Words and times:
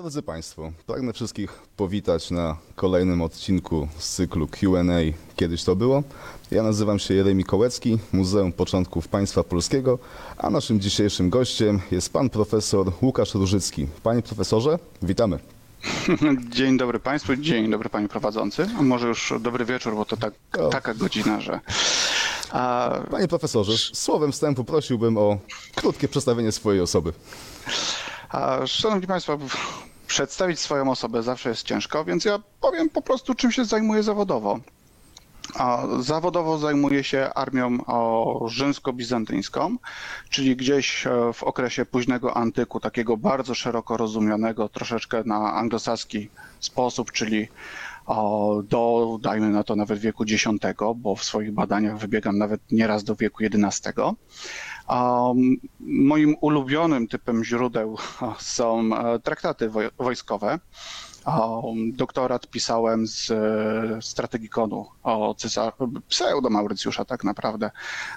Drodzy 0.00 0.22
Państwo, 0.22 0.72
pragnę 0.86 1.12
wszystkich 1.12 1.58
powitać 1.76 2.30
na 2.30 2.56
kolejnym 2.76 3.22
odcinku 3.22 3.88
z 3.98 4.14
cyklu 4.14 4.48
QA 4.48 4.82
Kiedyś 5.36 5.64
to 5.64 5.76
było. 5.76 6.02
Ja 6.50 6.62
nazywam 6.62 6.98
się 6.98 7.14
Jeremi 7.14 7.44
Kołecki, 7.44 7.98
Muzeum 8.12 8.52
Początków 8.52 9.08
Państwa 9.08 9.44
Polskiego, 9.44 9.98
a 10.38 10.50
naszym 10.50 10.80
dzisiejszym 10.80 11.30
gościem 11.30 11.80
jest 11.90 12.12
pan 12.12 12.30
profesor 12.30 12.92
Łukasz 13.02 13.34
Różycki. 13.34 13.86
Panie 14.02 14.22
profesorze, 14.22 14.78
witamy. 15.02 15.38
Dzień 16.56 16.76
dobry 16.76 16.98
Państwu, 16.98 17.36
dzień 17.36 17.70
dobry 17.70 17.88
Panie 17.88 18.08
Prowadzący. 18.08 18.66
A 18.78 18.82
może 18.82 19.08
już 19.08 19.32
dobry 19.40 19.64
wieczór, 19.64 19.94
bo 19.94 20.04
to 20.04 20.16
tak, 20.16 20.34
taka 20.70 20.94
godzina, 20.94 21.40
że. 21.40 21.60
A, 22.50 22.90
Panie 23.10 23.28
profesorze, 23.28 23.72
słowem 23.92 24.32
wstępu 24.32 24.64
prosiłbym 24.64 25.18
o 25.18 25.38
krótkie 25.74 26.08
przedstawienie 26.08 26.52
swojej 26.52 26.80
osoby. 26.80 27.12
szanowni 28.66 29.06
Państwo, 29.06 29.38
przedstawić 30.10 30.60
swoją 30.60 30.90
osobę 30.90 31.22
zawsze 31.22 31.48
jest 31.48 31.62
ciężko, 31.62 32.04
więc 32.04 32.24
ja 32.24 32.38
powiem 32.60 32.90
po 32.90 33.02
prostu, 33.02 33.34
czym 33.34 33.52
się 33.52 33.64
zajmuję 33.64 34.02
zawodowo. 34.02 34.60
A 35.54 35.82
zawodowo 36.00 36.58
zajmuję 36.58 37.04
się 37.04 37.30
armią 37.34 37.78
rzymsko-bizantyńską, 38.46 39.76
czyli 40.30 40.56
gdzieś 40.56 41.06
e, 41.06 41.10
w 41.32 41.42
okresie 41.42 41.84
późnego 41.86 42.36
antyku, 42.36 42.80
takiego 42.80 43.16
bardzo 43.16 43.54
szeroko 43.54 43.96
rozumianego, 43.96 44.68
troszeczkę 44.68 45.22
na 45.26 45.52
anglosaski 45.54 46.30
sposób, 46.60 47.12
czyli 47.12 47.48
do, 48.64 49.18
dajmy 49.22 49.50
na 49.50 49.64
to 49.64 49.76
nawet 49.76 49.98
wieku 49.98 50.22
X, 50.22 50.44
bo 50.96 51.16
w 51.16 51.24
swoich 51.24 51.52
badaniach 51.52 51.98
wybiegam 51.98 52.38
nawet 52.38 52.60
nieraz 52.70 53.04
do 53.04 53.16
wieku 53.16 53.44
XI. 53.44 53.88
Moim 55.80 56.36
ulubionym 56.40 57.08
typem 57.08 57.44
źródeł 57.44 57.96
są 58.38 58.90
e, 58.96 59.18
traktaty 59.18 59.68
woj- 59.70 59.90
wojskowe. 59.98 60.58
Doktorat 61.92 62.46
pisałem 62.46 63.06
z 63.06 63.30
e, 63.30 64.02
strategikonu 64.02 64.86
o 65.02 65.34
cesar... 65.38 65.72
pseudo 66.08 66.50
Maurycjusza 66.50 67.04
tak 67.04 67.24
naprawdę, 67.24 67.70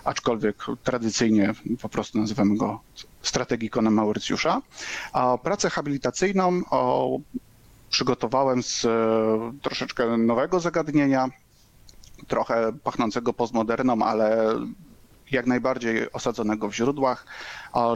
aczkolwiek 0.03 0.65
tradycyjnie 0.83 1.53
po 1.81 1.89
prostu 1.89 2.19
nazywamy 2.19 2.57
go 2.57 2.79
strategikonem 3.21 3.93
Maurycjusza. 3.93 4.61
Pracę 5.43 5.69
habilitacyjną 5.69 6.61
przygotowałem 7.89 8.63
z 8.63 8.85
e, 8.85 8.89
troszeczkę 9.61 10.17
nowego 10.17 10.59
zagadnienia, 10.59 11.29
trochę 12.27 12.71
pachnącego 12.83 13.33
postmoderną, 13.33 14.01
ale 14.01 14.55
jak 15.31 15.47
najbardziej 15.47 16.11
osadzonego 16.11 16.69
w 16.69 16.75
źródłach, 16.75 17.25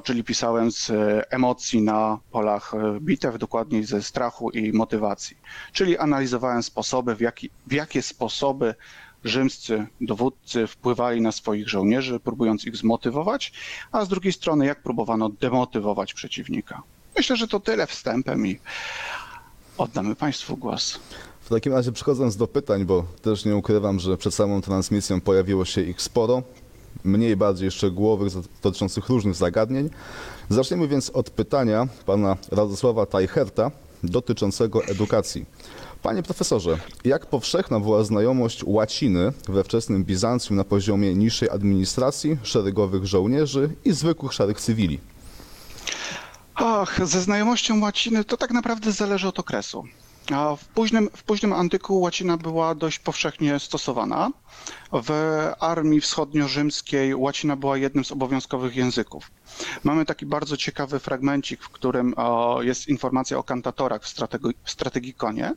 czyli 0.04 0.24
pisałem 0.24 0.72
z 0.72 0.90
e, 0.90 1.32
emocji 1.32 1.82
na 1.82 2.20
polach 2.32 2.74
e, 2.74 3.00
bitew, 3.02 3.38
dokładniej 3.38 3.84
ze 3.84 4.04
strachu 4.04 4.50
i 4.50 4.74
motywacji. 4.74 5.38
Czyli 5.74 5.98
analizowałem 5.98 6.64
sposoby, 6.64 7.16
w, 7.16 7.22
jaki, 7.22 7.50
w 7.68 7.74
jakie 7.74 8.02
sposoby 8.02 8.76
rzymscy 9.24 9.88
dowódcy 10.02 10.68
wpływali 10.68 11.22
na 11.22 11.32
swoich 11.32 11.70
żołnierzy, 11.70 12.20
próbując 12.20 12.66
ich 12.66 12.76
zmotywować, 12.76 13.54
a 13.92 14.06
z 14.06 14.10
drugiej 14.10 14.34
strony 14.34 14.66
jak 14.66 14.84
próbowano 14.84 15.30
demotywować 15.30 16.14
przeciwnika. 16.14 16.82
Myślę, 17.18 17.36
że 17.36 17.48
to 17.48 17.60
tyle 17.60 17.88
wstępem 17.88 18.48
i 18.48 18.60
oddamy 19.78 20.16
Państwu 20.16 20.58
głos. 20.58 21.00
W 21.42 21.50
takim 21.50 21.74
razie 21.74 21.92
przechodząc 21.92 22.38
do 22.38 22.48
pytań, 22.48 22.86
bo 22.86 23.06
też 23.22 23.46
nie 23.46 23.56
ukrywam, 23.56 24.00
że 24.00 24.18
przed 24.18 24.34
samą 24.34 24.62
transmisją 24.62 25.22
pojawiło 25.22 25.66
się 25.66 25.82
ich 25.82 26.02
sporo, 26.02 26.44
mniej 27.04 27.36
bardziej 27.36 27.72
szczegółowych, 27.72 28.34
dotyczących 28.64 29.10
różnych 29.10 29.36
zagadnień. 29.36 29.90
Zaczniemy 30.50 30.88
więc 30.88 31.10
od 31.10 31.30
pytania 31.30 31.88
pana 32.06 32.38
Radosława 32.52 33.06
Tajcherta 33.06 33.72
dotyczącego 34.04 34.86
edukacji. 34.86 35.46
Panie 36.04 36.24
profesorze, 36.24 36.78
jak 37.06 37.26
powszechna 37.26 37.80
była 37.80 38.04
znajomość 38.04 38.64
łaciny 38.64 39.34
we 39.48 39.64
wczesnym 39.64 40.04
Bizancjum 40.04 40.58
na 40.58 40.64
poziomie 40.64 41.16
niższej 41.16 41.50
administracji, 41.50 42.38
szeregowych 42.44 43.06
żołnierzy 43.06 43.70
i 43.86 43.92
zwykłych 43.92 44.34
szarych 44.34 44.62
cywili? 44.62 45.00
Ach, 46.56 47.08
ze 47.08 47.22
znajomością 47.22 47.82
łaciny 47.82 48.24
to 48.24 48.38
tak 48.38 48.52
naprawdę 48.52 48.92
zależy 48.92 49.28
od 49.28 49.40
okresu. 49.40 49.84
W 50.58 50.66
późnym, 50.66 51.10
w 51.16 51.24
późnym 51.24 51.54
antyku 51.54 52.00
łacina 52.00 52.38
była 52.38 52.76
dość 52.76 53.00
powszechnie 53.00 53.60
stosowana. 53.60 54.32
W 54.92 55.12
armii 55.60 56.02
wschodnio-rzymskiej 56.02 57.16
łacina 57.16 57.56
była 57.56 57.78
jednym 57.78 58.06
z 58.06 58.12
obowiązkowych 58.12 58.76
języków. 58.76 59.32
Mamy 59.84 60.06
taki 60.06 60.26
bardzo 60.26 60.58
ciekawy 60.58 61.00
fragmencik, 61.00 61.64
w 61.64 61.70
którym 61.70 62.14
jest 62.62 62.88
informacja 62.88 63.38
o 63.38 63.44
kantatorach 63.44 64.04
w, 64.04 64.08
strategi- 64.08 64.54
w. 64.66 65.54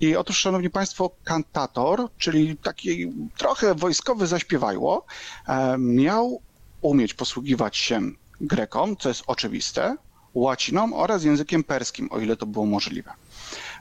I 0.00 0.16
otóż, 0.16 0.38
szanowni 0.38 0.70
państwo, 0.70 1.10
kantator, 1.24 2.08
czyli 2.18 2.56
taki 2.56 3.12
trochę 3.36 3.74
wojskowy 3.74 4.26
zaśpiewajło, 4.26 5.06
e, 5.48 5.78
miał 5.78 6.40
umieć 6.80 7.14
posługiwać 7.14 7.76
się 7.76 8.00
grekom, 8.40 8.96
co 8.96 9.08
jest 9.08 9.22
oczywiste, 9.26 9.96
łaciną 10.34 10.96
oraz 10.96 11.24
językiem 11.24 11.64
perskim, 11.64 12.08
o 12.12 12.18
ile 12.18 12.36
to 12.36 12.46
było 12.46 12.66
możliwe. 12.66 13.12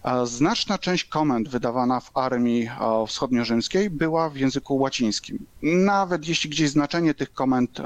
E, 0.04 0.26
Znaczna 0.28 0.78
część 0.78 1.06
komend 1.06 1.50
wydawana 1.50 2.00
w 2.00 2.18
armii 2.18 2.64
e, 2.68 3.08
wschodnio-rzymskiej 3.08 3.90
była 3.90 4.30
w 4.30 4.36
języku 4.36 4.78
łacińskim. 4.78 5.46
Nawet 5.62 6.28
jeśli 6.28 6.50
gdzieś 6.50 6.70
znaczenie 6.70 7.14
tych 7.14 7.34
komend 7.34 7.80
e, 7.80 7.84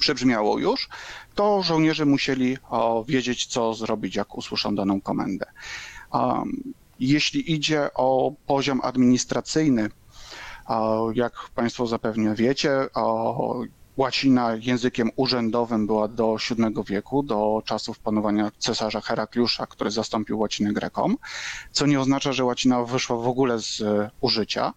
przebrzmiało 0.00 0.58
już, 0.58 0.88
to 1.34 1.62
żołnierze 1.62 2.04
musieli 2.04 2.58
wiedzieć, 3.08 3.46
co 3.46 3.74
zrobić, 3.74 4.16
jak 4.16 4.38
usłyszą 4.38 4.74
daną 4.74 5.00
komendę. 5.00 5.46
Jeśli 7.00 7.52
idzie 7.52 7.88
o 7.94 8.32
poziom 8.46 8.80
administracyjny, 8.84 9.90
Jak 11.14 11.32
Państwo 11.54 11.86
zapewne 11.86 12.34
wiecie, 12.34 12.70
łacina 13.96 14.54
językiem 14.54 15.10
urzędowym 15.16 15.86
była 15.86 16.08
do 16.08 16.36
VII 16.50 16.84
wieku, 16.86 17.22
do 17.22 17.62
czasów 17.64 17.98
panowania 17.98 18.50
cesarza 18.58 19.00
Herakliusza, 19.00 19.66
który 19.66 19.90
zastąpił 19.90 20.38
łacinę 20.38 20.72
grekom, 20.72 21.16
co 21.70 21.86
nie 21.86 22.00
oznacza, 22.00 22.32
że 22.32 22.44
łacina 22.44 22.84
wyszła 22.84 23.16
w 23.16 23.28
ogóle 23.28 23.58
z 23.58 23.80
e, 23.80 24.10
użycia, 24.20 24.72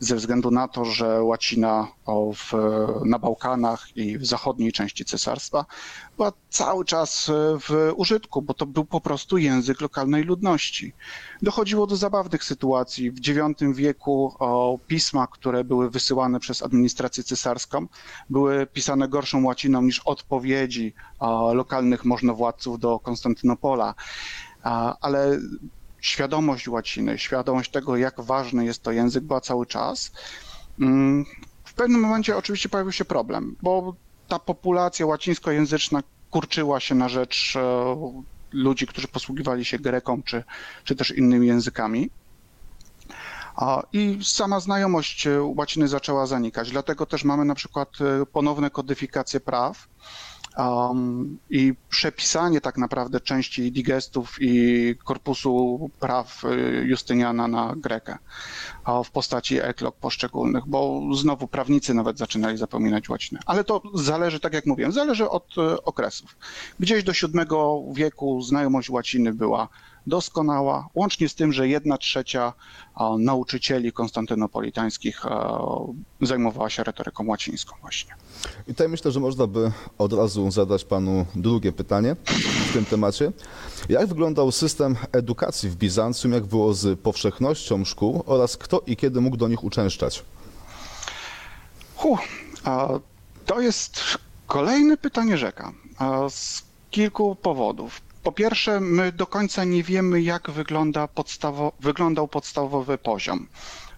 ze 0.00 0.16
względu 0.16 0.50
na 0.50 0.68
to, 0.68 0.84
że 0.84 1.22
łacina 1.22 1.88
w, 2.34 2.52
na 3.04 3.18
Bałkanach 3.18 3.96
i 3.96 4.18
w 4.18 4.26
zachodniej 4.26 4.72
części 4.72 5.04
cesarstwa 5.04 5.64
była 6.16 6.32
cały 6.50 6.84
czas 6.84 7.28
e, 7.28 7.32
w 7.60 7.92
użytku, 7.96 8.42
bo 8.42 8.54
to 8.54 8.66
był 8.66 8.84
po 8.84 9.00
prostu 9.00 9.38
język 9.38 9.80
lokalnej 9.80 10.24
ludności. 10.24 10.92
Dochodziło 11.42 11.86
do 11.86 11.96
zabawnych 11.96 12.44
sytuacji. 12.44 13.10
W 13.10 13.28
IX 13.28 13.76
wieku 13.76 14.34
o, 14.38 14.78
pisma, 14.86 15.26
które 15.26 15.64
były 15.64 15.90
wysyłane 15.90 16.40
przez 16.40 16.62
administrację 16.62 17.24
cesarską, 17.24 17.86
były 18.30 18.66
pisane 18.66 19.08
gorszą 19.08 19.44
łaciną 19.44 19.82
niż 19.82 20.00
odpowiedzi 20.00 20.94
o, 21.18 21.54
lokalnych 21.54 22.04
możnowładców 22.04 22.78
do 22.78 22.98
Konstantynopola. 22.98 23.94
A, 24.62 24.96
ale 25.00 25.38
świadomość 26.00 26.68
łaciny, 26.68 27.18
świadomość 27.18 27.70
tego, 27.70 27.96
jak 27.96 28.20
ważny 28.20 28.64
jest 28.64 28.82
to 28.82 28.92
język, 28.92 29.24
była 29.24 29.40
cały 29.40 29.66
czas. 29.66 30.10
Mm, 30.80 31.24
W 31.64 31.74
pewnym 31.74 32.00
momencie 32.00 32.36
oczywiście 32.36 32.68
pojawił 32.68 32.92
się 32.92 33.04
problem, 33.04 33.56
bo 33.62 33.96
ta 34.28 34.38
populacja 34.38 35.06
łacińskojęzyczna 35.06 36.02
kurczyła 36.30 36.80
się 36.80 36.94
na 36.94 37.08
rzecz 37.08 37.56
e, 37.56 37.96
ludzi, 38.52 38.86
którzy 38.86 39.08
posługiwali 39.08 39.64
się 39.64 39.78
greką 39.78 40.22
czy, 40.22 40.44
czy 40.84 40.96
też 40.96 41.10
innymi 41.10 41.46
językami. 41.46 42.10
I 43.92 44.18
sama 44.24 44.60
znajomość 44.60 45.26
e, 45.26 45.42
łaciny 45.42 45.88
zaczęła 45.88 46.26
zanikać, 46.26 46.70
dlatego 46.70 47.06
też 47.06 47.24
mamy 47.24 47.44
na 47.44 47.54
przykład 47.54 47.88
e, 48.00 48.26
ponowne 48.26 48.70
kodyfikacje 48.70 49.40
praw 49.40 49.86
um, 50.56 51.38
i 51.50 51.74
przepisanie 51.88 52.60
tak 52.60 52.78
naprawdę 52.78 53.20
części 53.20 53.72
digestów 53.72 54.36
i 54.40 54.94
korpusu 55.04 55.90
praw 56.00 56.44
e, 56.44 56.48
Justyniana 56.84 57.48
na 57.48 57.74
Grekę 57.76 58.18
w 59.04 59.10
postaci 59.10 59.58
eklog 59.60 59.96
poszczególnych, 59.96 60.66
bo 60.66 61.00
znowu 61.14 61.48
prawnicy 61.48 61.94
nawet 61.94 62.18
zaczynali 62.18 62.58
zapominać 62.58 63.08
łacinę. 63.08 63.40
Ale 63.46 63.64
to 63.64 63.82
zależy, 63.94 64.40
tak 64.40 64.52
jak 64.54 64.66
mówiłem, 64.66 64.92
zależy 64.92 65.28
od 65.30 65.58
e, 65.58 65.82
okresów. 65.82 66.36
Gdzieś 66.80 67.04
do 67.04 67.12
VII 67.12 67.46
wieku 67.94 68.42
znajomość 68.42 68.90
łaciny 68.90 69.32
była 69.32 69.68
doskonała, 70.06 70.88
łącznie 70.94 71.28
z 71.28 71.34
tym, 71.34 71.52
że 71.52 71.68
jedna 71.68 71.98
trzecia 71.98 72.52
nauczycieli 73.18 73.92
konstantynopolitańskich 73.92 75.22
zajmowała 76.20 76.70
się 76.70 76.84
retoryką 76.84 77.26
łacińską 77.26 77.76
właśnie. 77.80 78.14
I 78.66 78.70
tutaj 78.70 78.88
myślę, 78.88 79.12
że 79.12 79.20
można 79.20 79.46
by 79.46 79.72
od 79.98 80.12
razu 80.12 80.50
zadać 80.50 80.84
panu 80.84 81.26
drugie 81.34 81.72
pytanie 81.72 82.16
w 82.68 82.72
tym 82.72 82.84
temacie. 82.84 83.32
Jak 83.88 84.06
wyglądał 84.06 84.52
system 84.52 84.96
edukacji 85.12 85.70
w 85.70 85.76
Bizancjum, 85.76 86.32
jak 86.32 86.44
było 86.44 86.74
z 86.74 87.00
powszechnością 87.00 87.84
szkół 87.84 88.22
oraz 88.26 88.56
kto 88.56 88.82
i 88.86 88.96
kiedy 88.96 89.20
mógł 89.20 89.36
do 89.36 89.48
nich 89.48 89.64
uczęszczać? 89.64 90.24
Huh, 91.96 92.20
to 93.46 93.60
jest 93.60 94.00
kolejne 94.46 94.96
pytanie 94.96 95.38
rzeka. 95.38 95.72
Z 96.28 96.62
kilku 96.90 97.36
powodów. 97.36 98.00
Po 98.22 98.32
pierwsze, 98.32 98.80
my 98.80 99.12
do 99.12 99.26
końca 99.26 99.64
nie 99.64 99.82
wiemy, 99.82 100.22
jak 100.22 100.50
wygląda 100.50 101.08
podstawo, 101.08 101.72
wyglądał 101.80 102.28
podstawowy 102.28 102.98
poziom, 102.98 103.46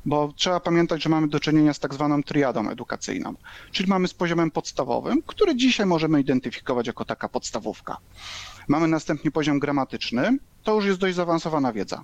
bo 0.04 0.32
trzeba 0.36 0.60
pamiętać, 0.60 1.02
że 1.02 1.08
mamy 1.08 1.28
do 1.28 1.40
czynienia 1.40 1.74
z 1.74 1.78
tak 1.78 1.94
zwaną 1.94 2.22
triadą 2.22 2.68
edukacyjną, 2.70 3.34
czyli 3.72 3.88
mamy 3.88 4.08
z 4.08 4.14
poziomem 4.14 4.50
podstawowym, 4.50 5.22
który 5.26 5.56
dzisiaj 5.56 5.86
możemy 5.86 6.20
identyfikować 6.20 6.86
jako 6.86 7.04
taka 7.04 7.28
podstawówka. 7.28 7.96
Mamy 8.68 8.88
następnie 8.88 9.30
poziom 9.30 9.58
gramatyczny, 9.58 10.38
to 10.62 10.74
już 10.74 10.84
jest 10.84 10.98
dość 10.98 11.16
zaawansowana 11.16 11.72
wiedza, 11.72 12.02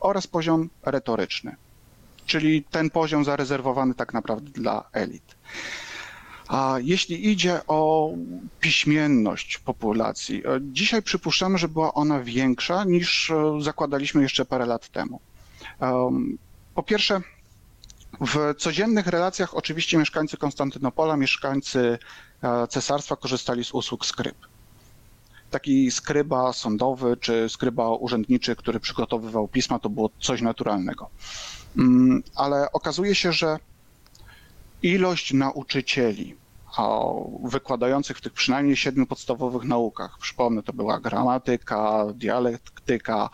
oraz 0.00 0.26
poziom 0.26 0.70
retoryczny, 0.82 1.56
czyli 2.26 2.62
ten 2.62 2.90
poziom 2.90 3.24
zarezerwowany 3.24 3.94
tak 3.94 4.14
naprawdę 4.14 4.50
dla 4.50 4.84
elit. 4.92 5.36
A 6.48 6.76
jeśli 6.82 7.28
idzie 7.30 7.60
o 7.66 8.10
piśmienność 8.60 9.58
populacji, 9.58 10.46
e, 10.46 10.58
dzisiaj 10.60 11.02
przypuszczamy, 11.02 11.58
że 11.58 11.68
była 11.68 11.94
ona 11.94 12.20
większa 12.22 12.84
niż 12.84 13.30
e, 13.30 13.58
zakładaliśmy 13.60 14.22
jeszcze 14.22 14.44
parę 14.44 14.66
lat 14.66 14.88
temu. 14.88 15.20
Em, 15.80 16.38
Po 16.74 16.82
pierwsze, 16.82 17.20
w 18.20 18.54
codziennych 18.58 19.06
relacjach 19.06 19.54
oczywiście 19.54 19.98
mieszkańcy 19.98 20.36
Konstantynopola, 20.36 21.16
mieszkańcy 21.16 21.98
e, 22.42 22.66
cesarstwa 22.66 23.16
korzystali 23.16 23.64
z 23.64 23.72
usług 23.72 24.06
skryb. 24.06 24.36
Taki 25.50 25.90
skryba 25.90 26.52
sądowy 26.52 27.16
czy 27.16 27.48
skryba 27.48 27.88
urzędniczy, 27.90 28.56
który 28.56 28.80
przygotowywał 28.80 29.48
pisma, 29.48 29.78
to 29.78 29.88
było 29.90 30.10
coś 30.20 30.40
naturalnego. 30.42 31.10
Mm, 31.78 32.22
Ale 32.34 32.72
okazuje 32.72 33.14
się, 33.14 33.32
że 33.32 33.58
ilość 34.82 35.32
nauczycieli 35.32 36.36
wykładających 37.44 38.18
w 38.18 38.20
tych 38.20 38.32
przynajmniej 38.32 38.76
siedmiu 38.76 39.06
podstawowych 39.06 39.64
naukach, 39.64 40.18
przypomnę, 40.20 40.62
to 40.62 40.72
była 40.72 41.00
gramatyka, 41.00 42.06
dialektyka, 42.14 43.30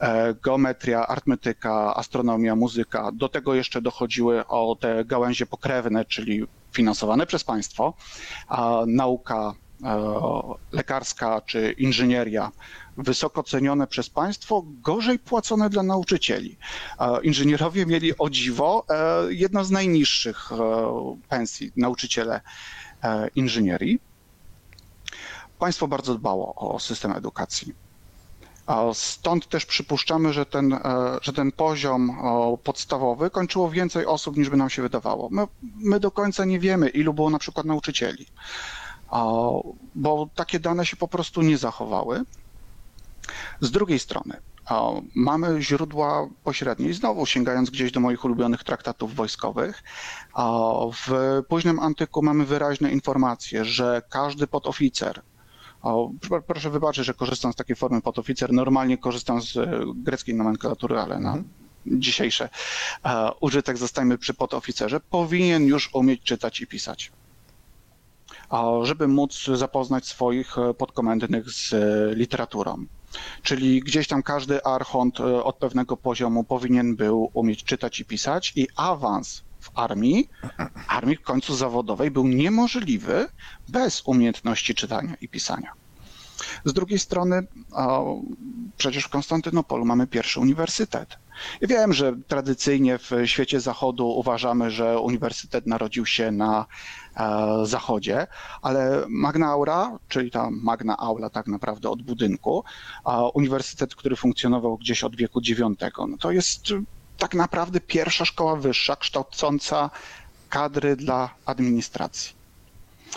e, 0.00 0.34
geometria, 0.34 1.06
artymetyka, 1.06 1.94
astronomia, 1.96 2.56
muzyka. 2.56 3.10
Do 3.12 3.28
tego 3.28 3.54
jeszcze 3.54 3.82
dochodziły 3.82 4.46
o 4.46 4.76
te 4.80 5.04
gałęzie 5.04 5.46
pokrewne, 5.46 6.04
czyli 6.04 6.44
finansowane 6.72 7.26
przez 7.26 7.44
państwo, 7.44 7.94
nauka 8.86 9.54
lekarska 10.72 11.40
czy 11.40 11.72
inżynieria 11.78 12.52
wysoko 12.96 13.42
cenione 13.42 13.86
przez 13.86 14.10
państwo, 14.10 14.62
gorzej 14.66 15.18
płacone 15.18 15.70
dla 15.70 15.82
nauczycieli. 15.82 16.56
E, 17.00 17.20
Inżynierowie 17.22 17.86
mieli 17.86 18.18
o 18.18 18.30
dziwo 18.30 18.84
e, 18.90 18.94
jedno 19.32 19.64
z 19.64 19.70
najniższych 19.70 20.52
e, 20.52 20.56
pensji, 21.28 21.72
nauczyciele 21.76 22.40
e, 23.02 23.28
inżynierii. 23.34 23.98
Państwo 25.58 25.88
bardzo 25.88 26.14
dbało 26.14 26.54
o 26.54 26.78
system 26.78 27.12
edukacji. 27.12 27.74
Stąd 28.92 29.48
też 29.48 29.66
przypuszczamy, 29.66 30.32
że 30.32 30.46
ten, 30.46 30.72
e, 30.72 30.80
że 31.22 31.32
ten 31.32 31.52
poziom 31.52 32.18
podstawowy 32.64 33.30
kończyło 33.30 33.70
więcej 33.70 34.06
osób 34.06 34.36
niż 34.36 34.50
by 34.50 34.56
nam 34.56 34.70
się 34.70 34.82
wydawało. 34.82 35.28
My, 35.32 35.46
my 35.76 36.00
do 36.00 36.10
końca 36.10 36.44
nie 36.44 36.60
wiemy, 36.60 36.88
ilu 36.88 37.14
było 37.14 37.30
na 37.30 37.38
przykład 37.38 37.66
nauczycieli, 37.66 38.26
bo 39.94 40.28
takie 40.34 40.60
dane 40.60 40.86
się 40.86 40.96
po 40.96 41.08
prostu 41.08 41.42
nie 41.42 41.58
zachowały. 41.58 42.22
Z 43.60 43.70
drugiej 43.70 43.98
strony 43.98 44.36
mamy 45.14 45.62
źródła 45.62 46.28
pośrednie 46.44 46.88
i 46.88 46.92
znowu 46.92 47.26
sięgając 47.26 47.70
gdzieś 47.70 47.92
do 47.92 48.00
moich 48.00 48.24
ulubionych 48.24 48.64
traktatów 48.64 49.14
wojskowych, 49.14 49.82
w 50.92 51.42
późnym 51.48 51.80
antyku 51.80 52.22
mamy 52.22 52.44
wyraźne 52.44 52.92
informacje, 52.92 53.64
że 53.64 54.02
każdy 54.10 54.46
podoficer 54.46 55.22
proszę 56.46 56.70
wybaczyć, 56.70 57.06
że 57.06 57.14
korzystam 57.14 57.52
z 57.52 57.56
takiej 57.56 57.76
formy 57.76 58.02
podoficer. 58.02 58.52
Normalnie 58.52 58.98
korzystam 58.98 59.42
z 59.42 59.56
e, 59.56 59.80
greckiej 59.96 60.34
nomenklatury, 60.34 60.98
ale 60.98 61.20
na 61.20 61.42
dzisiejsze 61.86 62.48
e, 63.04 63.30
użytek 63.40 63.78
zostajemy 63.78 64.18
przy 64.18 64.34
podoficerze. 64.34 65.00
Powinien 65.00 65.66
już 65.66 65.94
umieć 65.94 66.22
czytać 66.22 66.60
i 66.60 66.66
pisać. 66.66 67.12
Żeby 68.82 69.08
móc 69.08 69.44
zapoznać 69.54 70.06
swoich 70.06 70.58
e, 70.58 70.74
podkomendnych 70.74 71.50
z 71.50 71.72
e, 71.72 72.14
literaturą. 72.14 72.86
Czyli 73.42 73.80
gdzieś 73.80 74.08
tam 74.08 74.22
każdy 74.22 74.64
archont 74.64 75.20
e, 75.20 75.44
od 75.44 75.56
pewnego 75.56 75.96
poziomu 75.96 76.44
powinien 76.44 76.96
był 76.96 77.30
umieć 77.34 77.64
czytać 77.64 78.00
i 78.00 78.04
pisać 78.04 78.52
i 78.56 78.68
awans 78.76 79.42
w 79.60 79.70
armii, 79.74 80.28
armii 80.88 81.16
w 81.16 81.22
końcu 81.22 81.54
zawodowej 81.56 82.10
był 82.10 82.28
niemożliwy 82.28 83.28
bez 83.68 84.02
umiejętności 84.04 84.74
czytania 84.74 85.14
i 85.20 85.28
pisania. 85.28 85.72
Z 86.64 86.72
drugiej 86.72 86.98
strony, 86.98 87.46
o, 87.72 88.20
przecież 88.76 89.04
w 89.04 89.08
Konstantynopolu 89.08 89.84
mamy 89.84 90.06
pierwszy 90.06 90.40
uniwersytet. 90.40 91.18
Ja 91.60 91.68
wiem, 91.68 91.92
że 91.92 92.12
tradycyjnie 92.28 92.98
w 92.98 93.10
świecie 93.24 93.60
zachodu 93.60 94.08
uważamy, 94.08 94.70
że 94.70 94.98
uniwersytet 95.00 95.66
narodził 95.66 96.06
się 96.06 96.30
na 96.32 96.66
e, 97.16 97.46
zachodzie, 97.62 98.26
ale 98.62 99.04
Magna 99.08 99.46
Aura, 99.46 99.98
czyli 100.08 100.30
ta 100.30 100.48
Magna 100.50 100.96
Aula 100.96 101.30
tak 101.30 101.46
naprawdę 101.46 101.90
od 101.90 102.02
budynku, 102.02 102.64
uniwersytet, 103.34 103.94
który 103.94 104.16
funkcjonował 104.16 104.78
gdzieś 104.78 105.04
od 105.04 105.16
wieku 105.16 105.40
IX, 105.40 105.60
no 106.08 106.16
to 106.20 106.32
jest 106.32 106.66
tak 107.18 107.34
naprawdę 107.34 107.80
pierwsza 107.80 108.24
szkoła 108.24 108.56
wyższa 108.56 108.96
kształcąca 108.96 109.90
kadry 110.48 110.96
dla 110.96 111.34
administracji. 111.46 112.36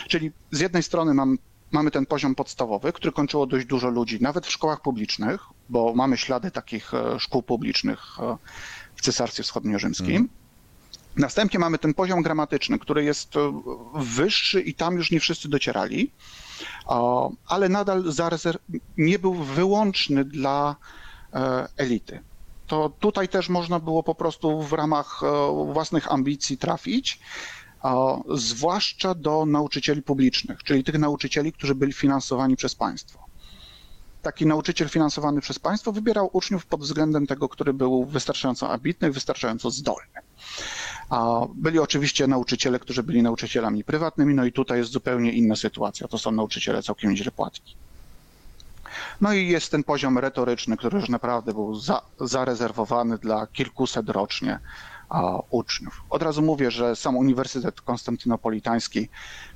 Czyli 0.07 0.31
z 0.51 0.59
jednej 0.59 0.83
strony 0.83 1.13
mam, 1.13 1.37
mamy 1.71 1.91
ten 1.91 2.05
poziom 2.05 2.35
podstawowy, 2.35 2.93
który 2.93 3.11
kończyło 3.11 3.45
dość 3.47 3.65
dużo 3.65 3.89
ludzi, 3.89 4.17
nawet 4.21 4.45
w 4.47 4.51
szkołach 4.51 4.81
publicznych, 4.81 5.41
bo 5.69 5.93
mamy 5.95 6.17
ślady 6.17 6.51
takich 6.51 6.93
e, 6.93 7.19
szkół 7.19 7.43
publicznych 7.43 7.99
e, 8.19 8.37
w 8.95 9.01
Cesarstwie 9.01 9.43
Wschodniorzymskim. 9.43 10.29
Następnie 11.15 11.59
mamy 11.59 11.77
ten 11.77 11.93
poziom 11.93 12.21
gramatyczny, 12.21 12.79
który 12.79 13.03
jest 13.03 13.35
e, 13.35 13.61
wyższy 13.95 14.61
i 14.61 14.73
tam 14.73 14.95
już 14.95 15.11
nie 15.11 15.19
wszyscy 15.19 15.49
docierali, 15.49 16.11
ale 17.47 17.69
nadal 17.69 18.03
nie 18.97 19.19
był 19.19 19.33
wyłączny 19.33 20.25
dla 20.25 20.75
elity. 21.77 22.19
To 22.67 22.89
tutaj 22.99 23.29
też 23.29 23.49
można 23.49 23.79
było 23.79 24.03
po 24.03 24.15
prostu 24.15 24.61
w 24.61 24.73
ramach 24.73 25.21
własnych 25.73 26.11
ambicji 26.11 26.57
trafić, 26.57 27.19
zwłaszcza 28.33 29.15
do 29.15 29.45
nauczycieli 29.45 30.01
publicznych, 30.01 30.63
czyli 30.63 30.83
tych 30.83 30.99
nauczycieli, 30.99 31.53
którzy 31.53 31.75
byli 31.75 31.93
finansowani 31.93 32.55
przez 32.55 32.75
państwo. 32.75 33.29
Taki 34.21 34.45
nauczyciel 34.45 34.89
finansowany 34.89 35.41
przez 35.41 35.59
państwo 35.59 35.91
wybierał 35.91 36.29
uczniów 36.33 36.65
pod 36.65 36.81
względem 36.81 37.27
tego, 37.27 37.49
który 37.49 37.73
był 37.73 38.05
wystarczająco 38.05 38.69
ambitny, 38.69 39.11
wystarczająco 39.11 39.71
zdolny. 39.71 40.19
Byli 41.55 41.79
oczywiście 41.79 42.27
nauczyciele, 42.27 42.79
którzy 42.79 43.03
byli 43.03 43.23
nauczycielami 43.23 43.83
prywatnymi, 43.83 44.33
no 44.33 44.45
i 44.45 44.51
tutaj 44.51 44.77
jest 44.77 44.91
zupełnie 44.91 45.31
inna 45.31 45.55
sytuacja. 45.55 46.07
To 46.07 46.17
są 46.17 46.31
nauczyciele 46.31 46.83
całkiem 46.83 47.15
źle 47.15 47.31
płatni. 47.31 47.75
No 49.21 49.33
i 49.33 49.47
jest 49.47 49.71
ten 49.71 49.83
poziom 49.83 50.17
retoryczny, 50.17 50.77
który 50.77 50.99
już 50.99 51.09
naprawdę 51.09 51.53
był 51.53 51.75
za, 51.75 52.01
zarezerwowany 52.19 53.17
dla 53.17 53.47
kilkuset 53.47 54.09
rocznie 54.09 54.59
uczniów. 55.49 56.03
Od 56.09 56.23
razu 56.23 56.41
mówię, 56.41 56.71
że 56.71 56.95
sam 56.95 57.17
Uniwersytet 57.17 57.81
Konstantynopolitański, 57.81 59.09